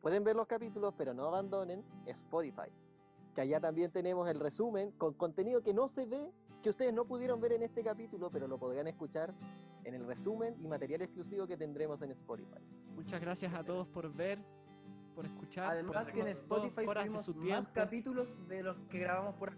pueden 0.00 0.22
ver 0.22 0.36
los 0.36 0.46
capítulos, 0.46 0.94
pero 0.96 1.12
no 1.12 1.24
abandonen 1.24 1.82
Spotify. 2.06 2.70
Que 3.34 3.40
allá 3.40 3.58
también 3.58 3.90
tenemos 3.90 4.28
el 4.28 4.38
resumen 4.38 4.92
con 4.92 5.14
contenido 5.14 5.64
que 5.64 5.74
no 5.74 5.88
se 5.88 6.06
ve, 6.06 6.30
que 6.62 6.70
ustedes 6.70 6.94
no 6.94 7.06
pudieron 7.06 7.40
ver 7.40 7.54
en 7.54 7.64
este 7.64 7.82
capítulo, 7.82 8.30
pero 8.30 8.46
lo 8.46 8.56
podrán 8.56 8.86
escuchar 8.86 9.34
en 9.82 9.94
el 9.94 10.06
resumen 10.06 10.54
y 10.62 10.68
material 10.68 11.02
exclusivo 11.02 11.48
que 11.48 11.56
tendremos 11.56 12.00
en 12.02 12.12
Spotify. 12.12 12.62
Muchas 12.94 13.20
gracias 13.20 13.52
a 13.52 13.64
todos 13.64 13.88
por 13.88 14.14
ver, 14.14 14.38
por 15.16 15.26
escuchar. 15.26 15.64
por 15.64 15.72
Además 15.72 16.12
que 16.12 16.20
en 16.20 16.28
Spotify 16.28 16.84
subimos 16.84 17.24
su 17.24 17.34
más 17.34 17.66
capítulos 17.66 18.38
de 18.46 18.62
los 18.62 18.78
que 18.88 19.00
grabamos 19.00 19.34
por. 19.34 19.56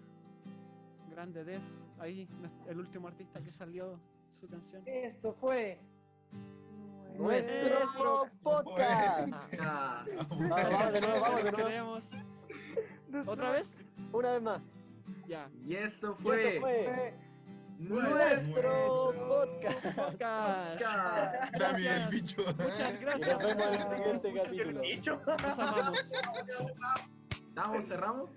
Grande 1.10 1.44
Des, 1.44 1.82
ahí 1.98 2.26
el 2.66 2.78
último 2.78 3.06
artista 3.08 3.42
que 3.42 3.50
salió 3.50 4.00
su 4.32 4.48
canción. 4.48 4.82
Esto 4.86 5.32
fue 5.34 5.78
¡Nuestro 7.18 8.26
podcast! 8.42 9.28
Vamos, 9.58 10.48
vamos 10.48 10.92
de 10.92 11.00
nuevo, 11.00 11.20
vamos 11.20 11.44
de 11.44 11.52
nuevo. 11.52 11.68
queremos. 11.68 12.10
¿Otra 13.26 13.50
vez? 13.50 13.80
Una 14.12 14.32
vez 14.32 14.42
más. 14.42 14.62
Ya. 15.26 15.48
y 15.64 15.74
esto 15.76 16.16
Y 16.18 16.22
fue, 16.22 16.48
esto 16.48 16.60
fue 16.60 17.14
nuestro 17.78 18.10
nuestro 18.10 19.14
podcast. 19.28 19.84
Podcast. 19.96 20.82
bicho. 22.10 22.42
Muchas 22.44 23.00
gracias. 23.00 23.42
nos 23.42 23.56
vemos 23.56 23.66
en 23.66 23.72
el 23.82 23.96
siguiente 24.20 24.42
capítulo. 24.42 24.80
amamos. 25.58 26.12
¿Estamos? 27.48 27.86
¿Cerramos? 27.86 28.30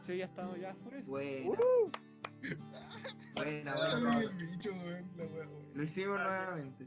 Sí, 0.00 0.16
ya 0.18 0.24
estamos, 0.26 0.58
ya. 0.60 0.74
fue. 0.74 1.02
Buena. 1.42 1.58
Uh. 1.58 1.90
Buena, 3.38 3.74
Dame 3.74 4.00
buena. 4.00 4.20
el 4.20 4.34
bicho, 4.34 4.70
weón. 4.72 5.10
La 5.16 5.24
weá, 5.24 5.46
weón. 5.48 5.70
Lo 5.74 5.82
hicimos 5.82 6.18
nuevamente. 6.18 6.86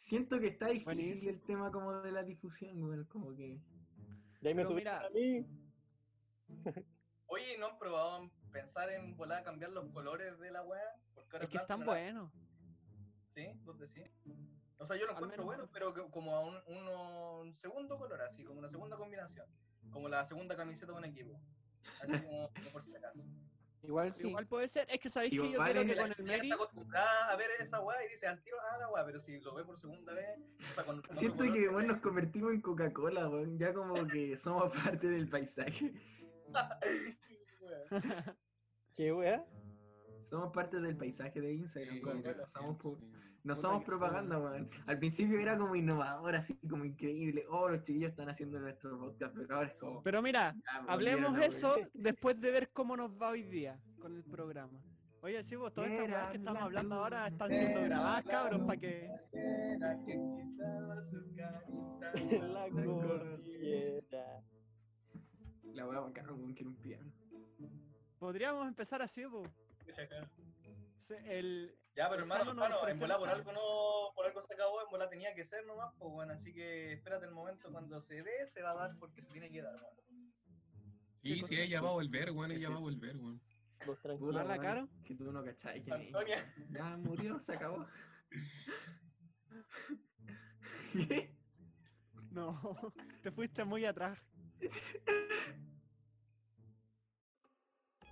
Siento 0.00 0.38
que 0.38 0.48
está 0.48 0.66
difícil 0.66 0.84
Buenísimo. 0.84 1.30
el 1.32 1.40
tema 1.42 1.70
como 1.72 1.92
de 2.02 2.12
la 2.12 2.22
difusión, 2.22 2.82
weón, 2.82 3.04
como 3.06 3.34
que... 3.34 3.60
Y 4.40 4.48
ahí 4.48 4.54
me 4.54 4.64
subí 4.64 4.76
mira- 4.76 5.06
a 5.06 5.10
mí. 5.10 5.46
Oye, 7.26 7.56
¿no 7.58 7.66
han 7.68 7.78
probado 7.78 8.22
en 8.24 8.30
pensar 8.50 8.90
en 8.90 9.16
volar 9.16 9.38
a 9.40 9.44
cambiar 9.44 9.70
los 9.70 9.88
colores 9.90 10.38
de 10.38 10.50
la 10.50 10.62
weá? 10.62 10.82
Porque 11.14 11.36
ahora 11.36 11.44
Es 11.44 11.50
que 11.50 11.56
están 11.56 11.84
buenos. 11.86 12.30
¿Sí? 13.34 13.46
¿Vos 13.64 13.78
decís? 13.78 14.04
O 14.76 14.84
sea, 14.84 14.96
yo 14.96 15.06
lo 15.06 15.12
encuentro 15.12 15.44
menos- 15.44 15.46
bueno, 15.46 15.70
pero 15.72 15.94
que- 15.94 16.10
como 16.10 16.34
a 16.36 16.40
un, 16.40 16.56
uno, 16.66 17.40
un 17.40 17.54
segundo 17.54 17.96
color, 17.96 18.20
así, 18.22 18.44
como 18.44 18.58
una 18.58 18.68
segunda 18.68 18.96
combinación. 18.96 19.46
Como 19.90 20.08
la 20.08 20.24
segunda 20.24 20.56
camiseta 20.56 20.92
de 20.92 20.98
un 20.98 21.04
equipo. 21.04 21.40
Así 22.00 22.12
como, 22.20 22.50
como 22.52 22.70
por 22.72 22.84
si 22.84 22.94
acaso. 22.94 23.22
Igual 23.82 24.14
sí. 24.14 24.28
Igual 24.28 24.46
puede 24.46 24.68
ser. 24.68 24.86
Es 24.88 25.00
que 25.00 25.10
sabéis 25.10 25.30
que 25.32 25.36
yo 25.36 25.42
quiero 25.42 25.80
es 25.80 25.86
que 25.86 25.96
con 25.96 26.12
el 26.12 26.24
Meri. 26.24 26.50
está 26.50 26.54
acostumbrada 26.54 27.32
a 27.32 27.36
ver 27.36 27.48
esa 27.58 27.80
weá 27.80 28.04
y 28.04 28.10
dice 28.10 28.28
al 28.28 28.40
tiro, 28.42 28.56
ah, 28.70 28.78
la 28.78 28.88
weá, 28.90 29.04
pero 29.04 29.20
si 29.20 29.40
lo 29.40 29.54
ve 29.54 29.64
por 29.64 29.78
segunda 29.78 30.14
vez, 30.14 30.38
o 30.70 30.74
sea, 30.74 30.84
con 30.84 31.02
Siento 31.12 31.38
color, 31.38 31.52
que 31.52 31.68
weón, 31.68 31.86
nos 31.88 32.00
convertimos 32.00 32.52
en 32.52 32.60
Coca-Cola, 32.60 33.28
weón. 33.28 33.58
Ya 33.58 33.74
como 33.74 34.06
que 34.06 34.36
somos 34.36 34.72
parte 34.72 35.08
del 35.08 35.28
paisaje. 35.28 35.92
Weá. 37.60 38.36
¿Qué 38.94 39.12
wea? 39.12 39.44
Somos 40.28 40.52
parte 40.52 40.80
del 40.80 40.96
paisaje 40.96 41.40
de 41.40 41.54
Instagram. 41.54 41.94
Sí, 41.94 42.02
somos, 42.52 42.76
sí. 42.82 42.96
No 43.44 43.56
somos 43.56 43.84
propaganda, 43.84 44.38
weón. 44.38 44.68
Al 44.86 44.98
principio 44.98 45.38
era 45.40 45.58
como 45.58 45.74
innovador, 45.74 46.36
así 46.36 46.54
como 46.68 46.84
increíble. 46.84 47.44
Oh, 47.48 47.68
los 47.68 47.82
chiquillos 47.82 48.10
están 48.10 48.28
haciendo 48.28 48.60
nuestro 48.60 48.98
podcast, 48.98 49.34
pero 49.36 49.56
ahora 49.56 49.68
es 49.68 49.74
como... 49.74 50.02
Pero 50.02 50.22
mira, 50.22 50.54
ya, 50.64 50.82
me 50.82 50.92
hablemos 50.92 51.38
eso 51.38 51.76
después 51.92 52.40
de 52.40 52.50
ver 52.52 52.70
cómo 52.70 52.96
nos 52.96 53.10
va 53.10 53.30
hoy 53.30 53.42
día 53.42 53.80
con 53.98 54.14
el 54.14 54.22
programa. 54.22 54.80
Oye, 55.22 55.42
sí, 55.44 55.54
vos, 55.54 55.72
todas 55.72 55.90
estas 55.90 56.08
weas 56.08 56.30
que 56.30 56.36
estamos 56.38 56.62
hablando 56.62 56.96
ahora 56.96 57.28
están 57.28 57.48
siendo 57.48 57.82
grabadas, 57.82 58.24
cabros, 58.24 58.60
para 58.62 58.80
que. 58.80 59.08
La 62.52 62.68
cordillera. 62.70 64.42
La 65.74 65.86
weá 65.86 66.00
bacana, 66.00 66.32
weón, 66.32 66.54
quiero 66.54 66.70
un 66.70 66.76
piano. 66.76 67.12
Podríamos 68.18 68.66
empezar 68.66 69.00
así, 69.02 69.24
po. 69.26 69.44
El, 71.24 71.76
Ya, 71.94 72.08
pero 72.08 72.22
hermano, 72.22 72.50
hermano, 72.50 72.88
en 72.88 72.98
volar 72.98 73.18
por 73.18 73.28
algo 73.28 73.52
no, 73.52 74.14
por 74.14 74.24
algo 74.26 74.40
se 74.40 74.54
acabó, 74.54 74.80
en 74.82 74.88
volar 74.90 75.10
tenía 75.10 75.34
que 75.34 75.44
ser 75.44 75.66
nomás, 75.66 75.92
pues 75.98 76.10
bueno, 76.10 76.32
así 76.32 76.52
que 76.54 76.92
espérate 76.94 77.26
el 77.26 77.32
momento 77.32 77.70
cuando 77.70 78.00
se 78.00 78.22
dé, 78.22 78.46
se 78.46 78.62
va 78.62 78.70
a 78.70 78.74
dar 78.74 78.96
porque 78.98 79.20
se 79.20 79.28
tiene 79.28 79.50
que 79.50 79.60
dar, 79.60 79.74
hermano. 79.74 80.00
Sí, 81.22 81.42
sí, 81.42 81.60
ella 81.60 81.80
va 81.82 81.90
a 81.90 81.92
volver, 81.92 82.30
weón. 82.32 82.50
Ella 82.50 82.66
Sí. 82.68 82.72
va 82.72 82.78
a 82.78 82.80
volver, 82.80 83.16
weón. 83.16 83.40
Los 83.86 84.00
tranquilos. 84.00 84.30
Puta, 84.30 84.40
¿Habla 84.40 84.54
weón, 84.54 84.64
caro? 84.64 84.88
Que 85.04 85.14
tú 85.14 85.30
no 85.32 85.44
cachai. 85.44 85.84
Antonia, 85.90 86.54
Ya 86.70 86.96
murió, 86.96 87.38
se 87.40 87.52
acabó. 87.54 87.86
¿Qué? 90.92 91.36
No, 92.30 92.92
te 93.22 93.30
fuiste 93.30 93.64
muy 93.64 93.84
atrás. 93.84 94.18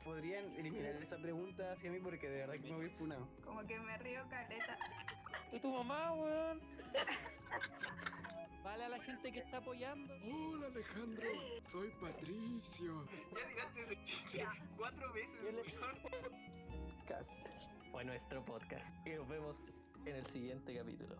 Podrían 0.05 0.44
eliminar 0.59 0.96
esa 0.96 1.16
pregunta 1.18 1.72
hacia 1.72 1.90
mí 1.90 1.98
porque 2.01 2.28
de 2.28 2.38
verdad 2.38 2.55
que 2.55 2.70
me 2.70 2.76
voy 2.76 2.88
funado. 2.90 3.28
Como 3.44 3.66
que 3.66 3.78
me 3.78 3.96
río 3.98 4.22
caleta. 4.28 4.78
¿Y 5.53 5.59
tu 5.61 5.72
mamá, 5.72 6.12
weón? 6.14 6.61
Vale 8.62 8.84
a 8.84 8.88
la 8.90 9.01
gente 9.01 9.32
que 9.32 9.40
está 9.40 9.57
apoyando. 9.57 10.14
Hola 10.22 10.66
Alejandro, 10.66 11.28
soy 11.66 11.90
Patricio. 12.01 13.07
ya 13.34 13.48
llegaste 13.48 13.82
ese 13.82 14.03
chiste 14.03 14.46
cuatro 14.76 15.12
veces, 15.12 15.74
Podcast. 16.68 17.30
Fue 17.90 18.05
nuestro 18.05 18.44
podcast. 18.44 18.94
Y 19.07 19.11
nos 19.11 19.28
vemos 19.28 19.72
en 20.05 20.16
el 20.16 20.26
siguiente 20.26 20.76
capítulo. 20.76 21.16